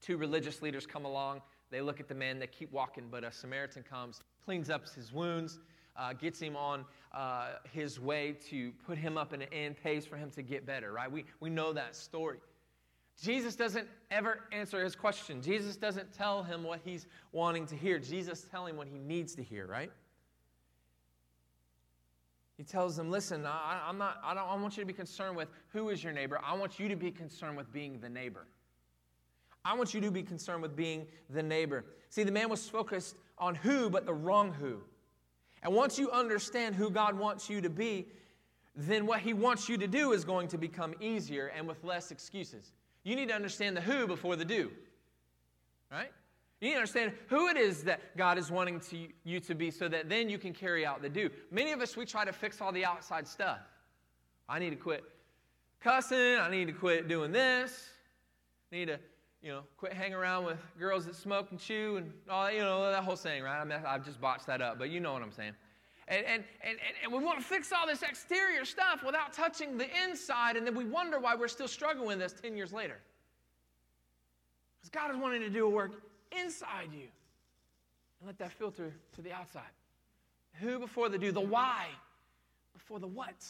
Two 0.02 0.16
religious 0.16 0.60
leaders 0.60 0.86
come 0.86 1.04
along. 1.04 1.40
They 1.70 1.80
look 1.80 2.00
at 2.00 2.08
the 2.08 2.14
man, 2.14 2.38
they 2.38 2.46
keep 2.46 2.72
walking, 2.72 3.04
but 3.10 3.24
a 3.24 3.30
Samaritan 3.30 3.84
comes, 3.88 4.20
cleans 4.44 4.70
up 4.70 4.88
his 4.88 5.12
wounds, 5.12 5.60
uh, 5.98 6.12
gets 6.12 6.40
him 6.40 6.56
on 6.56 6.84
uh, 7.12 7.48
his 7.72 7.98
way 8.00 8.36
to 8.48 8.72
put 8.86 8.96
him 8.96 9.18
up 9.18 9.32
in 9.32 9.42
an 9.42 9.48
inn, 9.52 9.74
pays 9.82 10.06
for 10.06 10.16
him 10.16 10.30
to 10.30 10.42
get 10.42 10.64
better, 10.64 10.92
right? 10.92 11.10
We, 11.10 11.24
we 11.40 11.50
know 11.50 11.72
that 11.72 11.96
story. 11.96 12.38
Jesus 13.20 13.56
doesn't 13.56 13.88
ever 14.10 14.40
answer 14.52 14.82
his 14.82 14.94
question. 14.94 15.42
Jesus 15.42 15.76
doesn't 15.76 16.12
tell 16.12 16.44
him 16.44 16.62
what 16.62 16.80
he's 16.84 17.06
wanting 17.32 17.66
to 17.66 17.74
hear. 17.74 17.98
Jesus 17.98 18.42
tells 18.42 18.70
him 18.70 18.76
what 18.76 18.86
he 18.86 18.98
needs 18.98 19.34
to 19.34 19.42
hear, 19.42 19.66
right? 19.66 19.90
He 22.56 22.62
tells 22.62 22.96
them, 22.96 23.10
listen, 23.10 23.44
I, 23.44 23.88
am 23.88 23.98
not, 23.98 24.20
I 24.24 24.34
don't 24.34 24.48
I 24.48 24.54
want 24.56 24.76
you 24.76 24.82
to 24.82 24.86
be 24.86 24.92
concerned 24.92 25.36
with 25.36 25.48
who 25.68 25.88
is 25.90 26.02
your 26.02 26.12
neighbor. 26.12 26.40
I 26.44 26.56
want 26.56 26.78
you 26.78 26.88
to 26.88 26.96
be 26.96 27.10
concerned 27.10 27.56
with 27.56 27.72
being 27.72 28.00
the 28.00 28.08
neighbor. 28.08 28.46
I 29.64 29.74
want 29.74 29.94
you 29.94 30.00
to 30.00 30.10
be 30.10 30.22
concerned 30.22 30.62
with 30.62 30.76
being 30.76 31.06
the 31.30 31.42
neighbor. 31.42 31.84
See, 32.10 32.22
the 32.22 32.32
man 32.32 32.48
was 32.48 32.68
focused 32.68 33.16
on 33.36 33.54
who, 33.54 33.90
but 33.90 34.06
the 34.06 34.14
wrong 34.14 34.52
who. 34.52 34.80
And 35.62 35.74
once 35.74 35.98
you 35.98 36.10
understand 36.10 36.74
who 36.74 36.90
God 36.90 37.18
wants 37.18 37.50
you 37.50 37.60
to 37.60 37.70
be, 37.70 38.08
then 38.76 39.06
what 39.06 39.20
he 39.20 39.32
wants 39.34 39.68
you 39.68 39.76
to 39.78 39.88
do 39.88 40.12
is 40.12 40.24
going 40.24 40.48
to 40.48 40.58
become 40.58 40.94
easier 41.00 41.48
and 41.48 41.66
with 41.66 41.82
less 41.82 42.10
excuses. 42.10 42.72
You 43.02 43.16
need 43.16 43.28
to 43.28 43.34
understand 43.34 43.76
the 43.76 43.80
who 43.80 44.06
before 44.06 44.36
the 44.36 44.44
do. 44.44 44.70
Right? 45.90 46.12
You 46.60 46.68
need 46.68 46.74
to 46.74 46.78
understand 46.78 47.12
who 47.28 47.48
it 47.48 47.56
is 47.56 47.82
that 47.84 48.16
God 48.16 48.36
is 48.38 48.50
wanting 48.50 48.80
to, 48.80 49.08
you 49.24 49.40
to 49.40 49.54
be 49.54 49.70
so 49.70 49.88
that 49.88 50.08
then 50.08 50.28
you 50.28 50.38
can 50.38 50.52
carry 50.52 50.84
out 50.84 51.02
the 51.02 51.08
do. 51.08 51.30
Many 51.50 51.72
of 51.72 51.80
us, 51.80 51.96
we 51.96 52.04
try 52.04 52.24
to 52.24 52.32
fix 52.32 52.60
all 52.60 52.72
the 52.72 52.84
outside 52.84 53.26
stuff. 53.26 53.60
I 54.48 54.58
need 54.58 54.70
to 54.70 54.76
quit 54.76 55.04
cussing. 55.80 56.36
I 56.36 56.50
need 56.50 56.66
to 56.66 56.72
quit 56.72 57.08
doing 57.08 57.32
this. 57.32 57.90
I 58.72 58.76
need 58.76 58.86
to, 58.86 58.98
you 59.42 59.50
know, 59.50 59.62
quit 59.76 59.92
hanging 59.92 60.14
around 60.14 60.44
with 60.44 60.58
girls 60.78 61.06
that 61.06 61.14
smoke 61.14 61.48
and 61.50 61.60
chew 61.60 61.96
and 61.96 62.12
all 62.28 62.44
that, 62.44 62.54
you 62.54 62.60
know, 62.60 62.90
that 62.90 63.04
whole 63.04 63.16
thing, 63.16 63.42
right? 63.42 63.60
I 63.60 63.64
mean, 63.64 63.78
I've 63.86 64.04
just 64.04 64.20
botched 64.20 64.46
that 64.46 64.60
up, 64.60 64.78
but 64.78 64.90
you 64.90 65.00
know 65.00 65.12
what 65.12 65.22
I'm 65.22 65.32
saying. 65.32 65.52
And, 66.08 66.24
and, 66.26 66.44
and, 66.62 66.78
and 67.04 67.12
we 67.12 67.22
want 67.22 67.38
to 67.38 67.44
fix 67.44 67.70
all 67.70 67.86
this 67.86 68.02
exterior 68.02 68.64
stuff 68.64 69.02
without 69.04 69.32
touching 69.32 69.76
the 69.76 69.86
inside, 70.04 70.56
and 70.56 70.66
then 70.66 70.74
we 70.74 70.84
wonder 70.84 71.20
why 71.20 71.34
we're 71.36 71.48
still 71.48 71.68
struggling 71.68 72.06
with 72.06 72.18
this 72.18 72.32
10 72.32 72.56
years 72.56 72.72
later. 72.72 72.98
Because 74.80 74.90
God 74.90 75.14
is 75.14 75.20
wanting 75.20 75.42
to 75.42 75.50
do 75.50 75.66
a 75.66 75.70
work 75.70 75.92
inside 76.32 76.88
you. 76.92 77.08
And 78.20 78.26
let 78.26 78.38
that 78.38 78.52
filter 78.52 78.92
to 79.14 79.22
the 79.22 79.32
outside. 79.32 79.62
Who 80.54 80.78
before 80.78 81.08
the 81.08 81.18
do, 81.18 81.30
the 81.30 81.40
why 81.40 81.86
before 82.72 82.98
the 82.98 83.06
what. 83.06 83.44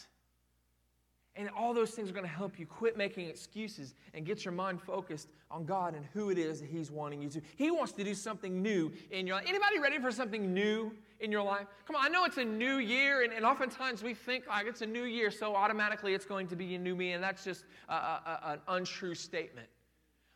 And 1.38 1.48
all 1.56 1.72
those 1.72 1.92
things 1.92 2.10
are 2.10 2.12
going 2.12 2.26
to 2.26 2.30
help 2.30 2.58
you 2.58 2.66
quit 2.66 2.96
making 2.96 3.28
excuses 3.28 3.94
and 4.12 4.26
get 4.26 4.44
your 4.44 4.52
mind 4.52 4.82
focused 4.82 5.28
on 5.50 5.64
God 5.64 5.94
and 5.94 6.04
who 6.12 6.30
it 6.30 6.36
is 6.36 6.60
that 6.60 6.68
He's 6.68 6.90
wanting 6.90 7.22
you 7.22 7.30
to. 7.30 7.40
He 7.56 7.70
wants 7.70 7.92
to 7.92 8.04
do 8.04 8.12
something 8.12 8.60
new 8.60 8.92
in 9.10 9.26
your 9.26 9.36
life. 9.36 9.46
Anybody 9.48 9.78
ready 9.78 9.98
for 9.98 10.10
something 10.10 10.52
new 10.52 10.92
in 11.20 11.32
your 11.32 11.42
life? 11.42 11.66
Come 11.86 11.96
on, 11.96 12.04
I 12.04 12.08
know 12.08 12.24
it's 12.24 12.38
a 12.38 12.44
new 12.44 12.78
year, 12.78 13.22
and, 13.22 13.32
and 13.32 13.46
oftentimes 13.46 14.02
we 14.02 14.14
think 14.14 14.48
like 14.48 14.66
it's 14.66 14.82
a 14.82 14.86
new 14.86 15.04
year, 15.04 15.30
so 15.30 15.54
automatically 15.54 16.12
it's 16.12 16.26
going 16.26 16.48
to 16.48 16.56
be 16.56 16.74
a 16.74 16.78
new 16.78 16.96
me, 16.96 17.12
and 17.12 17.22
that's 17.22 17.44
just 17.44 17.64
a, 17.88 17.94
a, 17.94 18.40
an 18.44 18.58
untrue 18.66 19.14
statement. 19.14 19.68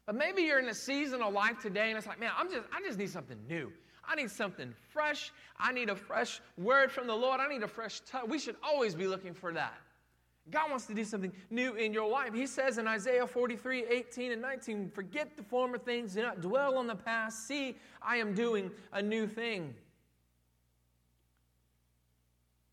But 0.07 0.17
maybe 0.17 0.43
you're 0.43 0.59
in 0.59 0.69
a 0.69 0.75
season 0.75 1.23
of 1.23 1.33
life 1.33 1.61
today 1.61 1.89
and 1.89 1.99
it's 1.99 2.07
like, 2.07 2.19
man, 2.19 2.33
I'm 2.37 2.51
just, 2.51 2.65
I 2.75 2.81
just 2.81 2.99
need 2.99 3.11
something 3.11 3.39
new. 3.49 3.73
I 4.05 4.17
need 4.17 4.31
something 4.31 4.75
fresh. 4.93 5.33
I 5.59 5.73
need 5.73 5.89
a 5.89 5.95
fresh 5.95 6.41
word 6.59 6.91
from 6.91 7.07
the 7.07 7.15
Lord. 7.15 7.41
I 7.41 7.47
need 7.47 7.63
a 7.63 7.69
fresh 7.69 8.01
touch. 8.01 8.27
We 8.27 8.39
should 8.39 8.57
always 8.63 8.95
be 8.95 9.07
looking 9.07 9.33
for 9.33 9.53
that. 9.53 9.75
God 10.51 10.71
wants 10.71 10.87
to 10.87 10.95
do 10.95 11.05
something 11.05 11.33
new 11.51 11.75
in 11.75 11.93
your 11.93 12.11
life. 12.11 12.35
He 12.35 12.47
says 12.47 12.79
in 12.79 12.89
Isaiah 12.89 13.27
43 13.27 13.85
18 13.85 14.33
and 14.33 14.43
19, 14.43 14.91
Forget 14.91 15.37
the 15.37 15.43
former 15.43 15.79
things, 15.79 16.15
do 16.15 16.23
not 16.23 16.41
dwell 16.41 16.77
on 16.77 16.87
the 16.87 16.97
past. 16.97 17.47
See, 17.47 17.77
I 18.03 18.17
am 18.17 18.35
doing 18.35 18.71
a 18.93 19.01
new 19.01 19.27
thing. 19.27 19.75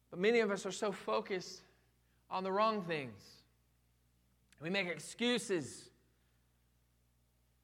But 0.09 0.19
many 0.19 0.39
of 0.39 0.49
us 0.49 0.65
are 0.65 0.71
so 0.71 0.91
focused 0.91 1.61
on 2.31 2.43
the 2.43 2.51
wrong 2.51 2.81
things. 2.81 3.21
We 4.61 4.69
make 4.69 4.87
excuses. 4.87 5.89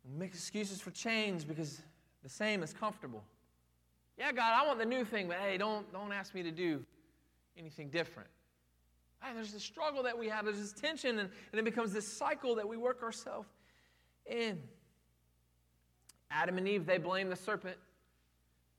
We 0.07 0.19
make 0.19 0.29
excuses 0.29 0.79
for 0.79 0.91
change 0.91 1.47
because 1.47 1.81
the 2.23 2.29
same 2.29 2.61
is 2.61 2.73
comfortable. 2.73 3.23
Yeah, 4.17 4.31
God, 4.31 4.53
I 4.55 4.65
want 4.65 4.79
the 4.79 4.85
new 4.85 5.03
thing, 5.03 5.27
but 5.27 5.37
hey, 5.37 5.57
don't, 5.57 5.91
don't 5.91 6.13
ask 6.13 6.33
me 6.33 6.43
to 6.43 6.51
do 6.51 6.85
anything 7.57 7.89
different. 7.89 8.29
Hey, 9.21 9.33
there's 9.33 9.53
this 9.53 9.63
struggle 9.63 10.03
that 10.03 10.17
we 10.17 10.27
have, 10.29 10.45
there's 10.45 10.59
this 10.59 10.73
tension, 10.73 11.19
and, 11.19 11.29
and 11.51 11.59
it 11.59 11.63
becomes 11.65 11.91
this 11.93 12.07
cycle 12.07 12.55
that 12.55 12.67
we 12.67 12.77
work 12.77 13.01
ourselves 13.01 13.47
in. 14.25 14.59
Adam 16.31 16.57
and 16.57 16.67
Eve, 16.67 16.85
they 16.85 16.97
blamed 16.97 17.31
the 17.31 17.35
serpent. 17.35 17.77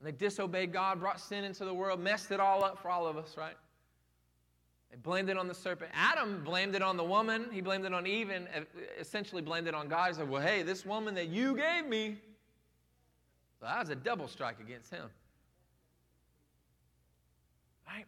They 0.00 0.12
disobeyed 0.12 0.72
God, 0.72 1.00
brought 1.00 1.20
sin 1.20 1.44
into 1.44 1.64
the 1.64 1.72
world, 1.72 2.00
messed 2.00 2.30
it 2.30 2.38
all 2.38 2.62
up 2.62 2.80
for 2.80 2.90
all 2.90 3.06
of 3.06 3.16
us, 3.16 3.36
right? 3.36 3.56
They 4.90 4.96
blamed 4.98 5.30
it 5.30 5.38
on 5.38 5.48
the 5.48 5.54
serpent. 5.54 5.90
Adam 5.94 6.44
blamed 6.44 6.74
it 6.74 6.82
on 6.82 6.96
the 6.96 7.04
woman. 7.04 7.46
He 7.50 7.60
blamed 7.60 7.84
it 7.86 7.92
on 7.92 8.06
Eve 8.06 8.30
and 8.30 8.46
uh, 8.54 8.60
essentially 9.00 9.42
blamed 9.42 9.66
it 9.66 9.74
on 9.74 9.88
God. 9.88 10.08
He 10.08 10.14
said, 10.14 10.28
Well, 10.28 10.42
hey, 10.42 10.62
this 10.62 10.84
woman 10.84 11.14
that 11.14 11.28
you 11.28 11.56
gave 11.56 11.86
me, 11.86 12.18
so 13.58 13.66
that 13.66 13.80
was 13.80 13.88
a 13.88 13.96
double 13.96 14.28
strike 14.28 14.60
against 14.60 14.90
him. 14.90 15.08
Right? 17.88 18.04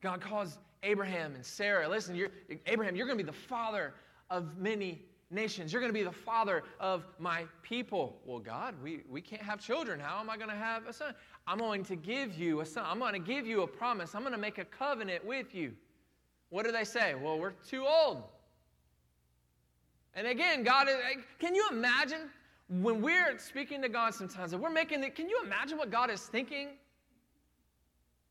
God 0.00 0.20
calls 0.20 0.58
Abraham 0.82 1.34
and 1.34 1.44
Sarah, 1.44 1.88
listen, 1.88 2.14
you're, 2.14 2.30
Abraham, 2.66 2.96
you're 2.96 3.06
going 3.06 3.18
to 3.18 3.24
be 3.24 3.30
the 3.30 3.36
father 3.36 3.94
of 4.30 4.56
many 4.56 5.02
nations. 5.30 5.72
You're 5.72 5.80
going 5.80 5.92
to 5.92 5.98
be 5.98 6.04
the 6.04 6.10
father 6.10 6.62
of 6.80 7.04
my 7.18 7.44
people. 7.62 8.18
Well, 8.24 8.38
God, 8.38 8.74
we, 8.82 9.02
we 9.08 9.20
can't 9.20 9.42
have 9.42 9.60
children. 9.60 10.00
How 10.00 10.18
am 10.20 10.30
I 10.30 10.36
going 10.36 10.50
to 10.50 10.56
have 10.56 10.86
a 10.86 10.92
son? 10.92 11.14
I'm 11.46 11.58
going 11.58 11.84
to 11.84 11.96
give 11.96 12.38
you 12.38 12.60
a 12.60 12.66
son. 12.66 12.84
I'm 12.86 12.98
going 12.98 13.12
to 13.12 13.18
give 13.18 13.46
you 13.46 13.62
a 13.62 13.66
promise. 13.66 14.14
I'm 14.14 14.22
going 14.22 14.32
to 14.32 14.40
make 14.40 14.58
a 14.58 14.64
covenant 14.64 15.24
with 15.24 15.54
you. 15.54 15.72
What 16.48 16.64
do 16.64 16.72
they 16.72 16.84
say? 16.84 17.14
Well, 17.14 17.38
we're 17.38 17.52
too 17.68 17.86
old. 17.86 18.24
And 20.14 20.26
again, 20.26 20.64
God, 20.64 20.88
can 21.38 21.54
you 21.54 21.66
imagine 21.70 22.30
when 22.68 23.00
we're 23.00 23.38
speaking 23.38 23.82
to 23.82 23.88
God 23.88 24.14
sometimes, 24.14 24.52
and 24.52 24.62
we're 24.62 24.70
making 24.70 25.02
it, 25.04 25.14
can 25.14 25.28
you 25.28 25.40
imagine 25.44 25.78
what 25.78 25.90
God 25.90 26.10
is 26.10 26.22
thinking? 26.22 26.70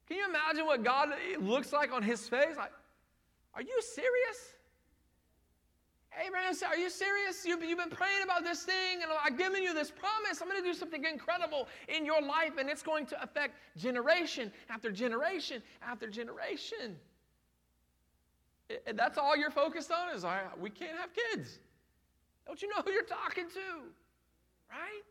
Can 0.10 0.18
you 0.18 0.26
imagine 0.28 0.66
what 0.66 0.84
God 0.84 1.10
looks 1.40 1.72
like 1.72 1.94
on 1.94 2.02
his 2.02 2.28
face? 2.28 2.58
Like, 2.58 2.72
are 3.54 3.62
you 3.62 3.80
serious? 3.82 4.56
Abraham 6.26 6.56
said, 6.56 6.68
Are 6.68 6.78
you 6.78 6.90
serious? 6.90 7.46
You've, 7.46 7.60
been 7.60 7.92
praying 7.92 8.24
about 8.24 8.44
this 8.44 8.64
thing, 8.64 9.04
and 9.04 9.12
I've 9.24 9.38
given 9.38 9.62
you 9.62 9.74
this 9.74 9.92
promise. 9.92 10.42
I'm 10.42 10.50
going 10.50 10.62
to 10.62 10.68
do 10.68 10.74
something 10.74 11.06
incredible 11.06 11.68
in 11.88 12.06
your 12.06 12.22
life, 12.24 12.54
and 12.58 12.70
it's 12.70 12.82
going 12.82 13.06
to 13.06 13.22
affect 13.22 13.56
generation 13.78 14.52
after 14.70 14.92
generation 14.92 15.62
after 15.84 16.10
generation. 16.10 16.98
And 18.88 18.98
that's 18.98 19.20
all 19.20 19.38
you're 19.38 19.52
focused 19.52 19.92
on 19.92 20.16
is 20.16 20.26
we 20.60 20.72
can't 20.72 20.98
have 20.98 21.10
kids. 21.14 21.60
Don't 22.48 22.60
you 22.64 22.70
know 22.70 22.82
who 22.84 22.92
you're 22.92 23.04
talking 23.04 23.48
to? 23.48 23.84
Right? 24.72 25.04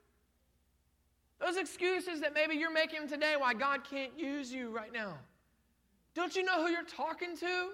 Those 1.41 1.57
excuses 1.57 2.21
that 2.21 2.35
maybe 2.35 2.57
you're 2.57 2.73
making 2.73 3.09
today 3.09 3.35
why 3.39 3.55
God 3.55 3.81
can't 3.89 4.19
use 4.19 4.53
you 4.53 4.71
right 4.71 4.93
now. 4.93 5.19
Don't 6.15 6.35
you 6.35 6.43
know 6.43 6.65
who 6.65 6.71
you're 6.71 6.83
talking 6.83 7.37
to? 7.37 7.71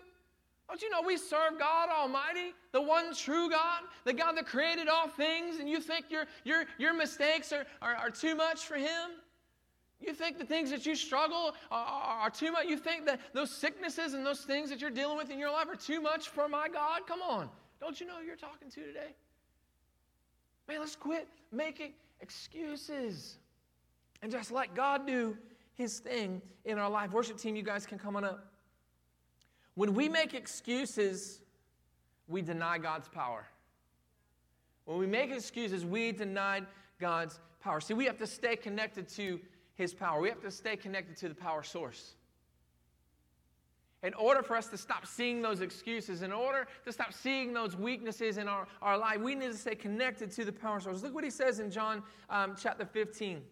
Don't 0.69 0.83
you 0.83 0.91
know 0.91 1.03
we 1.03 1.17
serve 1.17 1.59
God 1.59 1.89
Almighty, 1.91 2.55
the 2.73 2.81
one 2.81 3.15
true 3.15 3.51
God, 3.51 3.83
the 4.05 4.13
God 4.13 4.37
that 4.37 4.47
created 4.47 4.89
all 4.89 5.09
things, 5.09 5.59
and 5.61 5.69
you 5.69 5.81
think 5.81 6.07
your, 6.11 6.25
your, 6.45 6.65
your 6.79 6.95
mistakes 6.95 7.53
are, 7.53 7.67
are, 7.83 7.95
are 7.95 8.11
too 8.11 8.35
much 8.35 8.65
for 8.67 8.77
Him? 8.77 9.11
You 10.01 10.13
think 10.13 10.39
the 10.39 10.45
things 10.45 10.71
that 10.71 10.85
you 10.85 10.95
struggle 10.95 11.55
are, 11.71 11.87
are, 11.87 12.21
are, 12.21 12.31
too 12.31 12.53
much? 12.53 12.67
You 12.67 12.77
think 12.77 13.07
that 13.07 13.21
those 13.33 13.51
sicknesses 13.51 14.15
and 14.15 14.25
those 14.25 14.41
things 14.41 14.69
that 14.71 14.81
you're 14.81 14.91
dealing 14.91 15.17
with 15.17 15.31
in 15.31 15.39
your 15.39 15.51
life 15.51 15.69
are 15.69 15.77
too 15.77 16.01
much 16.01 16.29
for 16.29 16.49
my 16.49 16.69
God? 16.69 17.07
Come 17.07 17.23
on. 17.23 17.49
Don't 17.81 18.01
you 18.01 18.07
know 18.07 18.17
who 18.19 18.27
you're 18.27 18.37
talking 18.37 18.71
to 18.71 18.81
today? 18.81 19.15
Man, 20.69 20.81
let's 20.81 20.97
quit 20.97 21.29
making 21.53 21.93
excuses 22.21 23.37
and 24.25 24.33
just 24.33 24.51
let 24.51 24.75
God 24.75 25.07
do 25.07 25.37
His 25.75 25.99
thing 25.99 26.41
in 26.65 26.79
our 26.79 26.89
life. 26.89 27.13
Worship 27.13 27.37
team, 27.37 27.57
you 27.57 27.63
guys 27.63 27.85
can 27.85 27.99
come 27.99 28.17
on 28.17 28.25
up. 28.25 28.53
When 29.75 29.93
we 29.93 30.09
make 30.09 30.33
excuses, 30.33 31.41
we 32.27 32.41
deny 32.41 32.79
God's 32.79 33.07
power. 33.07 33.45
When 34.87 34.97
we 34.97 35.07
make 35.07 35.31
excuses, 35.31 35.85
we 35.85 36.11
deny 36.11 36.63
God's 36.99 37.39
power. 37.61 37.83
See, 37.83 37.93
we 37.93 38.07
have 38.07 38.17
to 38.17 38.27
stay 38.27 38.57
connected 38.57 39.11
to 39.11 39.39
His 39.75 39.93
power, 39.93 40.23
we 40.23 40.31
have 40.31 40.41
to 40.41 40.51
stay 40.51 40.77
connected 40.77 41.19
to 41.19 41.29
the 41.29 41.35
power 41.35 41.63
source. 41.63 42.15
In 44.03 44.15
order 44.15 44.43
for 44.43 44.57
us 44.57 44.69
to 44.69 44.79
stop 44.79 45.07
seeing 45.07 45.43
those 45.43 45.61
excuses, 45.61 46.23
in 46.23 46.33
order 46.33 46.67
to 46.87 46.93
stop 46.93 47.13
seeing 47.13 47.53
those 47.53 47.77
weaknesses 47.77 48.39
in 48.39 48.49
our, 48.49 48.67
our 48.81 48.97
life, 48.97 49.21
we 49.21 49.35
need 49.35 49.53
to 49.53 49.57
stay 49.59 49.75
connected 49.75 50.31
to 50.31 50.47
the 50.47 50.53
power 50.53 50.81
source. 50.81 51.03
Look 51.03 51.15
what 51.15 51.25
he 51.25 51.31
says 51.31 51.61
in 51.61 51.71
John 51.71 52.03
um, 52.31 52.55
chapter 52.59 52.87
15. 52.87 53.43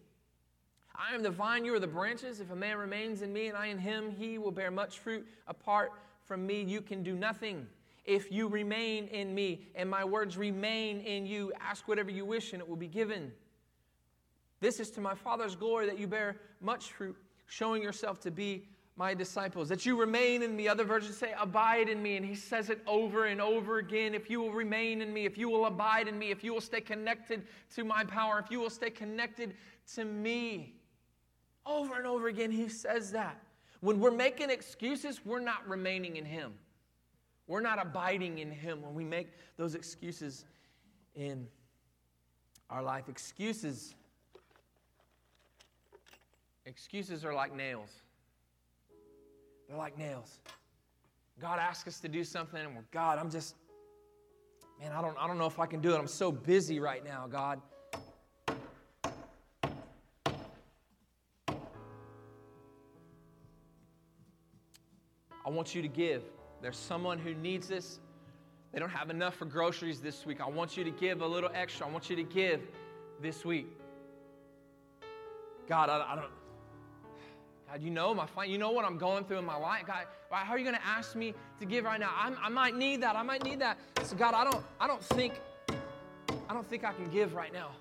I 0.95 1.15
am 1.15 1.23
the 1.23 1.31
vine, 1.31 1.65
you 1.65 1.73
are 1.73 1.79
the 1.79 1.87
branches. 1.87 2.39
If 2.39 2.51
a 2.51 2.55
man 2.55 2.77
remains 2.77 3.21
in 3.21 3.33
me 3.33 3.47
and 3.47 3.57
I 3.57 3.67
in 3.67 3.79
him, 3.79 4.11
he 4.11 4.37
will 4.37 4.51
bear 4.51 4.69
much 4.69 4.99
fruit. 4.99 5.25
Apart 5.47 5.91
from 6.23 6.45
me, 6.45 6.61
you 6.61 6.81
can 6.81 7.01
do 7.01 7.15
nothing. 7.15 7.67
If 8.05 8.31
you 8.31 8.47
remain 8.47 9.07
in 9.07 9.33
me 9.33 9.67
and 9.75 9.89
my 9.89 10.03
words 10.03 10.37
remain 10.37 10.99
in 11.01 11.25
you, 11.25 11.51
ask 11.59 11.87
whatever 11.87 12.11
you 12.11 12.25
wish 12.25 12.53
and 12.53 12.61
it 12.61 12.67
will 12.67 12.75
be 12.75 12.87
given. 12.87 13.31
This 14.59 14.79
is 14.79 14.91
to 14.91 15.01
my 15.01 15.15
Father's 15.15 15.55
glory 15.55 15.87
that 15.87 15.97
you 15.97 16.07
bear 16.07 16.37
much 16.61 16.91
fruit, 16.91 17.15
showing 17.47 17.81
yourself 17.81 18.19
to 18.21 18.31
be 18.31 18.67
my 18.95 19.13
disciples, 19.13 19.69
that 19.69 19.85
you 19.87 19.99
remain 19.99 20.43
in 20.43 20.55
me. 20.55 20.67
Other 20.67 20.83
versions 20.83 21.17
say, 21.17 21.33
abide 21.39 21.89
in 21.89 22.03
me. 22.03 22.15
And 22.17 22.25
he 22.25 22.35
says 22.35 22.69
it 22.69 22.81
over 22.85 23.25
and 23.25 23.41
over 23.41 23.79
again. 23.79 24.13
If 24.13 24.29
you 24.29 24.39
will 24.39 24.53
remain 24.53 25.01
in 25.01 25.11
me, 25.11 25.25
if 25.25 25.37
you 25.37 25.49
will 25.49 25.65
abide 25.65 26.07
in 26.07 26.19
me, 26.19 26.29
if 26.29 26.43
you 26.43 26.53
will 26.53 26.61
stay 26.61 26.81
connected 26.81 27.47
to 27.75 27.83
my 27.83 28.03
power, 28.03 28.39
if 28.39 28.51
you 28.51 28.59
will 28.59 28.69
stay 28.69 28.91
connected 28.91 29.55
to 29.95 30.05
me. 30.05 30.75
Over 31.65 31.97
and 31.97 32.05
over 32.05 32.27
again, 32.27 32.51
he 32.51 32.67
says 32.67 33.11
that. 33.11 33.41
When 33.81 33.99
we're 33.99 34.11
making 34.11 34.49
excuses, 34.49 35.21
we're 35.25 35.39
not 35.39 35.67
remaining 35.67 36.17
in 36.17 36.25
him. 36.25 36.53
We're 37.47 37.61
not 37.61 37.81
abiding 37.81 38.39
in 38.39 38.49
him 38.51 38.81
when 38.81 38.93
we 38.93 39.03
make 39.03 39.27
those 39.57 39.75
excuses 39.75 40.45
in 41.15 41.47
our 42.69 42.81
life. 42.81 43.09
Excuses. 43.09 43.95
Excuses 46.65 47.25
are 47.25 47.33
like 47.33 47.53
nails. 47.53 47.89
They're 49.67 49.77
like 49.77 49.97
nails. 49.97 50.39
God 51.41 51.59
asks 51.59 51.87
us 51.87 51.99
to 51.99 52.07
do 52.07 52.23
something, 52.23 52.59
and 52.59 52.75
we're, 52.75 52.85
God, 52.91 53.19
I'm 53.19 53.29
just, 53.29 53.55
man, 54.79 54.91
I 54.93 55.01
don't, 55.01 55.17
I 55.19 55.27
don't 55.27 55.37
know 55.37 55.45
if 55.45 55.59
I 55.59 55.65
can 55.65 55.81
do 55.81 55.93
it. 55.93 55.97
I'm 55.97 56.07
so 56.07 56.31
busy 56.31 56.79
right 56.79 57.03
now, 57.03 57.27
God. 57.29 57.59
I 65.45 65.49
want 65.49 65.75
you 65.75 65.81
to 65.81 65.87
give. 65.87 66.23
There's 66.61 66.77
someone 66.77 67.19
who 67.19 67.33
needs 67.33 67.67
this. 67.67 67.99
They 68.71 68.79
don't 68.79 68.89
have 68.89 69.09
enough 69.09 69.35
for 69.35 69.45
groceries 69.45 69.99
this 69.99 70.25
week. 70.25 70.41
I 70.41 70.47
want 70.47 70.77
you 70.77 70.83
to 70.83 70.91
give 70.91 71.21
a 71.21 71.27
little 71.27 71.49
extra. 71.53 71.87
I 71.87 71.91
want 71.91 72.09
you 72.09 72.15
to 72.15 72.23
give 72.23 72.61
this 73.21 73.45
week. 73.45 73.67
God, 75.67 75.89
I, 75.89 76.13
I 76.13 76.15
don't. 76.15 76.31
God, 77.69 77.81
you 77.81 77.89
know 77.89 78.13
my 78.13 78.27
you 78.45 78.57
know 78.57 78.71
what 78.71 78.85
I'm 78.85 78.97
going 78.97 79.25
through 79.25 79.39
in 79.39 79.45
my 79.45 79.55
life. 79.55 79.85
God, 79.87 80.05
how 80.29 80.53
are 80.53 80.57
you 80.57 80.63
going 80.63 80.75
to 80.75 80.85
ask 80.85 81.15
me 81.15 81.33
to 81.59 81.65
give 81.65 81.85
right 81.85 81.99
now? 81.99 82.11
I'm, 82.17 82.37
i 82.41 82.49
might 82.49 82.75
need 82.75 83.01
that. 83.01 83.15
I 83.15 83.23
might 83.23 83.43
need 83.43 83.59
that. 83.59 83.77
So 84.03 84.15
God, 84.15 84.33
I 84.33 84.43
don't, 84.43 84.63
I 84.79 84.87
don't 84.87 85.03
think, 85.03 85.33
I 86.49 86.53
don't 86.53 86.67
think 86.67 86.83
I 86.83 86.93
can 86.93 87.09
give 87.09 87.33
right 87.33 87.53
now. 87.53 87.71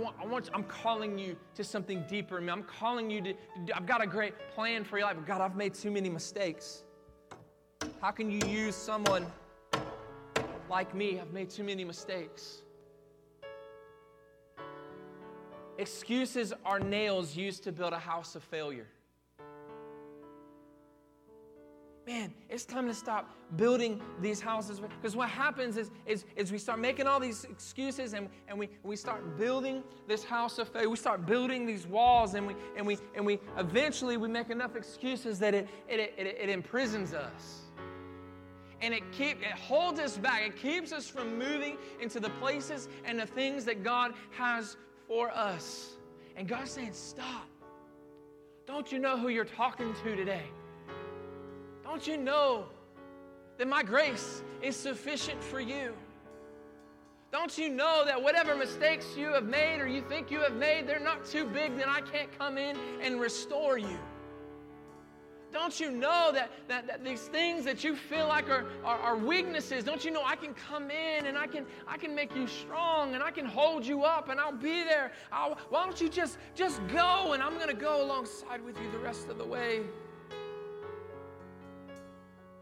Want, 0.00 0.16
I 0.20 0.26
want, 0.26 0.50
I'm 0.52 0.64
calling 0.64 1.18
you 1.18 1.36
to 1.54 1.64
something 1.64 2.04
deeper 2.08 2.38
in 2.38 2.46
me. 2.46 2.52
I'm 2.52 2.62
calling 2.62 3.10
you 3.10 3.20
to, 3.22 3.34
I've 3.74 3.86
got 3.86 4.02
a 4.02 4.06
great 4.06 4.34
plan 4.54 4.84
for 4.84 4.98
your 4.98 5.06
life, 5.06 5.16
but 5.16 5.26
God, 5.26 5.40
I've 5.40 5.56
made 5.56 5.74
too 5.74 5.90
many 5.90 6.08
mistakes. 6.08 6.84
How 8.00 8.10
can 8.10 8.30
you 8.30 8.40
use 8.48 8.74
someone 8.74 9.26
like 10.68 10.94
me? 10.94 11.20
I've 11.20 11.32
made 11.32 11.50
too 11.50 11.64
many 11.64 11.84
mistakes. 11.84 12.62
Excuses 15.78 16.52
are 16.64 16.78
nails 16.78 17.36
used 17.36 17.64
to 17.64 17.72
build 17.72 17.92
a 17.92 17.98
house 17.98 18.34
of 18.34 18.42
failure. 18.42 18.88
Man, 22.10 22.34
it's 22.48 22.64
time 22.64 22.88
to 22.88 22.94
stop 22.94 23.30
building 23.56 24.00
these 24.20 24.40
houses. 24.40 24.80
Because 24.80 25.14
what 25.14 25.28
happens 25.28 25.76
is, 25.76 25.92
is, 26.06 26.24
is 26.34 26.50
we 26.50 26.58
start 26.58 26.80
making 26.80 27.06
all 27.06 27.20
these 27.20 27.44
excuses 27.44 28.14
and, 28.14 28.28
and 28.48 28.58
we, 28.58 28.68
we 28.82 28.96
start 28.96 29.38
building 29.38 29.84
this 30.08 30.24
house 30.24 30.58
of 30.58 30.68
faith. 30.68 30.86
We 30.86 30.96
start 30.96 31.24
building 31.24 31.66
these 31.66 31.86
walls 31.86 32.34
and 32.34 32.48
we, 32.48 32.56
and 32.76 32.84
we, 32.84 32.98
and 33.14 33.24
we 33.24 33.38
eventually 33.58 34.16
we 34.16 34.26
make 34.26 34.50
enough 34.50 34.74
excuses 34.74 35.38
that 35.38 35.54
it, 35.54 35.68
it, 35.88 36.00
it, 36.18 36.36
it, 36.40 36.48
imprisons 36.48 37.14
us. 37.14 37.60
And 38.80 38.92
it, 38.92 39.02
keep, 39.12 39.40
it 39.42 39.52
holds 39.52 40.00
us 40.00 40.16
back. 40.16 40.42
It 40.42 40.56
keeps 40.56 40.90
us 40.90 41.06
from 41.06 41.38
moving 41.38 41.76
into 42.00 42.18
the 42.18 42.30
places 42.30 42.88
and 43.04 43.20
the 43.20 43.26
things 43.26 43.64
that 43.66 43.84
God 43.84 44.14
has 44.32 44.76
for 45.06 45.30
us. 45.30 45.90
And 46.34 46.48
God's 46.48 46.72
saying, 46.72 46.92
stop. 46.92 47.46
Don't 48.66 48.90
you 48.90 48.98
know 48.98 49.16
who 49.16 49.28
you're 49.28 49.44
talking 49.44 49.94
to 50.02 50.16
today? 50.16 50.44
Don't 51.90 52.06
you 52.06 52.18
know 52.18 52.66
that 53.58 53.66
my 53.66 53.82
grace 53.82 54.44
is 54.62 54.76
sufficient 54.76 55.42
for 55.42 55.58
you? 55.58 55.92
Don't 57.32 57.58
you 57.58 57.68
know 57.68 58.04
that 58.06 58.22
whatever 58.22 58.54
mistakes 58.54 59.16
you 59.16 59.32
have 59.32 59.42
made 59.42 59.80
or 59.80 59.88
you 59.88 60.00
think 60.00 60.30
you 60.30 60.38
have 60.38 60.54
made, 60.54 60.86
they're 60.86 61.00
not 61.00 61.24
too 61.24 61.46
big 61.46 61.76
that 61.78 61.88
I 61.88 62.00
can't 62.02 62.30
come 62.38 62.58
in 62.58 62.76
and 63.02 63.20
restore 63.20 63.76
you? 63.76 63.98
Don't 65.52 65.80
you 65.80 65.90
know 65.90 66.30
that, 66.32 66.52
that, 66.68 66.86
that, 66.86 67.04
these 67.04 67.22
things 67.22 67.64
that 67.64 67.82
you 67.82 67.96
feel 67.96 68.28
like 68.28 68.48
are, 68.48 68.66
are, 68.84 69.00
are, 69.00 69.16
weaknesses, 69.16 69.82
don't 69.82 70.04
you 70.04 70.12
know 70.12 70.22
I 70.24 70.36
can 70.36 70.54
come 70.54 70.92
in 70.92 71.26
and 71.26 71.36
I 71.36 71.48
can, 71.48 71.66
I 71.88 71.98
can 71.98 72.14
make 72.14 72.36
you 72.36 72.46
strong 72.46 73.16
and 73.16 73.22
I 73.22 73.32
can 73.32 73.46
hold 73.46 73.84
you 73.84 74.04
up 74.04 74.28
and 74.28 74.38
I'll 74.38 74.52
be 74.52 74.84
there. 74.84 75.10
I'll, 75.32 75.58
why 75.70 75.84
don't 75.84 76.00
you 76.00 76.08
just, 76.08 76.38
just 76.54 76.80
go 76.86 77.32
and 77.32 77.42
I'm 77.42 77.54
going 77.54 77.66
to 77.66 77.74
go 77.74 78.00
alongside 78.00 78.64
with 78.64 78.80
you 78.80 78.88
the 78.92 79.00
rest 79.00 79.28
of 79.28 79.38
the 79.38 79.44
way? 79.44 79.82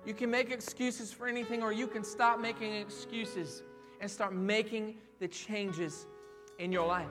You 0.06 0.14
can 0.14 0.30
make 0.30 0.50
excuses 0.50 1.12
for 1.12 1.26
anything, 1.26 1.62
or 1.62 1.72
you 1.72 1.86
can 1.86 2.04
stop 2.04 2.40
making 2.40 2.74
excuses 2.74 3.62
and 4.00 4.10
start 4.10 4.32
making 4.32 4.96
the 5.18 5.28
changes 5.28 6.06
in 6.58 6.72
your 6.72 6.86
life. 6.86 7.08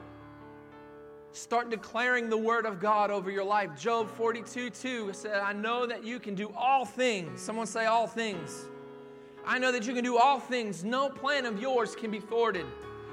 Start 1.32 1.70
declaring 1.70 2.30
the 2.30 2.38
word 2.38 2.66
of 2.66 2.80
God 2.80 3.12
over 3.12 3.30
your 3.30 3.44
life. 3.44 3.70
Job 3.80 4.10
42 4.10 4.70
2 4.72 5.14
said, 5.14 5.40
I 5.40 5.54
know 5.54 5.86
that 5.86 6.04
you 6.04 6.20
can 6.20 6.34
do 6.34 6.52
all 6.58 6.86
things. 6.86 7.42
Someone 7.42 7.68
say, 7.68 7.86
all 7.86 8.08
things. 8.08 8.66
I 9.46 9.60
know 9.60 9.72
that 9.72 9.86
you 9.86 9.94
can 9.94 10.04
do 10.04 10.18
all 10.18 10.40
things. 10.40 10.84
No 10.84 11.10
plan 11.10 11.46
of 11.46 11.62
yours 11.62 11.96
can 11.96 12.12
be 12.12 12.20
thwarted. 12.20 12.66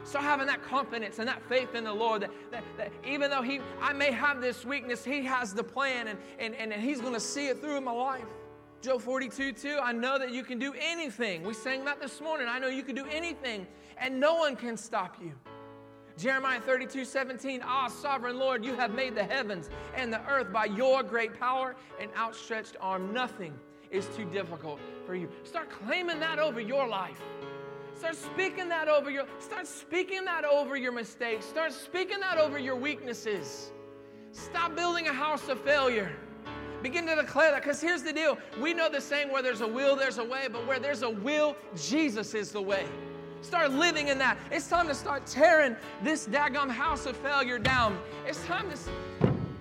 Start 0.04 0.24
having 0.24 0.46
that 0.46 0.62
confidence 0.62 1.18
and 1.18 1.28
that 1.28 1.42
faith 1.48 1.74
in 1.74 1.84
the 1.84 1.92
Lord 1.92 2.22
that, 2.22 2.30
that, 2.50 2.64
that, 2.76 2.92
even 3.06 3.30
though 3.30 3.40
he, 3.40 3.60
I 3.80 3.92
may 3.92 4.10
have 4.10 4.40
this 4.40 4.64
weakness, 4.64 5.04
He 5.04 5.22
has 5.24 5.54
the 5.54 5.64
plan 5.64 6.08
and, 6.08 6.18
and, 6.38 6.54
and 6.54 6.82
He's 6.82 7.00
going 7.00 7.14
to 7.14 7.20
see 7.20 7.48
it 7.48 7.60
through 7.60 7.76
in 7.76 7.84
my 7.84 7.92
life. 7.92 8.24
Job 8.84 9.00
42, 9.00 9.52
2, 9.52 9.78
I 9.82 9.92
know 9.92 10.18
that 10.18 10.30
you 10.30 10.42
can 10.42 10.58
do 10.58 10.74
anything. 10.78 11.42
We 11.42 11.54
sang 11.54 11.86
that 11.86 12.02
this 12.02 12.20
morning. 12.20 12.48
I 12.50 12.58
know 12.58 12.66
you 12.66 12.82
can 12.82 12.94
do 12.94 13.06
anything, 13.06 13.66
and 13.96 14.20
no 14.20 14.34
one 14.34 14.56
can 14.56 14.76
stop 14.76 15.16
you. 15.22 15.32
Jeremiah 16.18 16.60
32, 16.60 17.06
17, 17.06 17.62
Ah, 17.64 17.88
sovereign 17.88 18.38
Lord, 18.38 18.62
you 18.62 18.74
have 18.74 18.94
made 18.94 19.14
the 19.14 19.24
heavens 19.24 19.70
and 19.94 20.12
the 20.12 20.20
earth 20.28 20.52
by 20.52 20.66
your 20.66 21.02
great 21.02 21.40
power 21.40 21.76
and 21.98 22.10
outstretched 22.14 22.76
arm. 22.78 23.10
Nothing 23.10 23.58
is 23.90 24.04
too 24.14 24.26
difficult 24.26 24.78
for 25.06 25.14
you. 25.14 25.30
Start 25.44 25.70
claiming 25.70 26.20
that 26.20 26.38
over 26.38 26.60
your 26.60 26.86
life. 26.86 27.22
Start 27.94 28.16
speaking 28.16 28.68
that 28.68 28.86
over 28.86 29.10
your 29.10 29.24
start 29.38 29.66
speaking 29.66 30.26
that 30.26 30.44
over 30.44 30.76
your 30.76 30.92
mistakes. 30.92 31.46
Start 31.46 31.72
speaking 31.72 32.20
that 32.20 32.36
over 32.36 32.58
your 32.58 32.76
weaknesses. 32.76 33.72
Stop 34.32 34.76
building 34.76 35.06
a 35.08 35.12
house 35.12 35.48
of 35.48 35.58
failure. 35.62 36.14
Begin 36.84 37.06
to 37.06 37.16
declare 37.16 37.50
that 37.50 37.62
because 37.62 37.80
here's 37.80 38.02
the 38.02 38.12
deal. 38.12 38.36
We 38.60 38.74
know 38.74 38.90
the 38.90 39.00
saying 39.00 39.32
where 39.32 39.40
there's 39.40 39.62
a 39.62 39.66
will, 39.66 39.96
there's 39.96 40.18
a 40.18 40.24
way, 40.24 40.48
but 40.52 40.66
where 40.66 40.78
there's 40.78 41.00
a 41.00 41.08
will, 41.08 41.56
Jesus 41.74 42.34
is 42.34 42.52
the 42.52 42.60
way. 42.60 42.84
Start 43.40 43.72
living 43.72 44.08
in 44.08 44.18
that. 44.18 44.36
It's 44.50 44.68
time 44.68 44.86
to 44.88 44.94
start 44.94 45.26
tearing 45.26 45.76
this 46.02 46.28
daggum 46.28 46.68
house 46.68 47.06
of 47.06 47.16
failure 47.16 47.58
down. 47.58 47.98
It's 48.26 48.44
time 48.44 48.70
to 48.70 48.76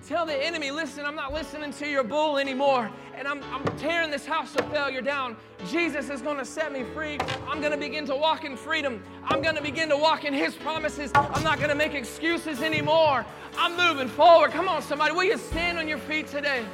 tell 0.06 0.26
the 0.26 0.36
enemy, 0.36 0.70
listen, 0.70 1.06
I'm 1.06 1.14
not 1.14 1.32
listening 1.32 1.72
to 1.72 1.88
your 1.88 2.04
bull 2.04 2.36
anymore. 2.36 2.90
And 3.16 3.26
I'm, 3.26 3.42
I'm 3.44 3.64
tearing 3.78 4.10
this 4.10 4.26
house 4.26 4.54
of 4.56 4.70
failure 4.70 5.00
down. 5.00 5.34
Jesus 5.70 6.10
is 6.10 6.20
going 6.20 6.36
to 6.36 6.44
set 6.44 6.74
me 6.74 6.84
free. 6.92 7.16
I'm 7.48 7.60
going 7.60 7.72
to 7.72 7.78
begin 7.78 8.04
to 8.06 8.16
walk 8.16 8.44
in 8.44 8.54
freedom. 8.54 9.02
I'm 9.24 9.40
going 9.40 9.56
to 9.56 9.62
begin 9.62 9.88
to 9.88 9.96
walk 9.96 10.24
in 10.24 10.34
his 10.34 10.54
promises. 10.56 11.10
I'm 11.14 11.42
not 11.42 11.56
going 11.56 11.70
to 11.70 11.74
make 11.74 11.94
excuses 11.94 12.60
anymore. 12.60 13.24
I'm 13.56 13.78
moving 13.78 14.08
forward. 14.08 14.50
Come 14.50 14.68
on, 14.68 14.82
somebody. 14.82 15.14
Will 15.14 15.24
you 15.24 15.38
stand 15.38 15.78
on 15.78 15.88
your 15.88 15.96
feet 15.96 16.26
today? 16.26 16.66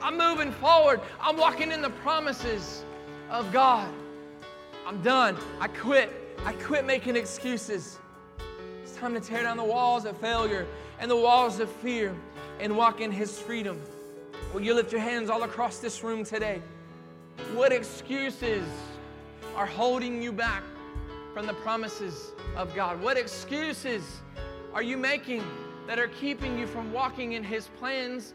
I'm 0.00 0.16
moving 0.16 0.52
forward. 0.52 1.00
I'm 1.20 1.36
walking 1.36 1.72
in 1.72 1.82
the 1.82 1.90
promises 1.90 2.84
of 3.30 3.52
God. 3.52 3.92
I'm 4.86 5.02
done. 5.02 5.36
I 5.60 5.68
quit. 5.68 6.12
I 6.44 6.52
quit 6.52 6.86
making 6.86 7.16
excuses. 7.16 7.98
It's 8.82 8.94
time 8.96 9.14
to 9.14 9.20
tear 9.20 9.42
down 9.42 9.56
the 9.56 9.64
walls 9.64 10.04
of 10.04 10.16
failure 10.18 10.66
and 11.00 11.10
the 11.10 11.16
walls 11.16 11.60
of 11.60 11.70
fear 11.70 12.14
and 12.60 12.76
walk 12.76 13.00
in 13.00 13.10
His 13.10 13.40
freedom. 13.40 13.80
Will 14.54 14.62
you 14.62 14.72
lift 14.72 14.92
your 14.92 15.00
hands 15.00 15.30
all 15.30 15.42
across 15.42 15.78
this 15.78 16.02
room 16.02 16.24
today? 16.24 16.62
What 17.54 17.72
excuses 17.72 18.66
are 19.56 19.66
holding 19.66 20.22
you 20.22 20.32
back 20.32 20.62
from 21.34 21.46
the 21.46 21.54
promises 21.54 22.32
of 22.56 22.74
God? 22.74 23.00
What 23.02 23.18
excuses 23.18 24.20
are 24.72 24.82
you 24.82 24.96
making 24.96 25.44
that 25.86 25.98
are 25.98 26.08
keeping 26.08 26.58
you 26.58 26.66
from 26.66 26.92
walking 26.92 27.32
in 27.32 27.42
His 27.42 27.68
plans 27.78 28.34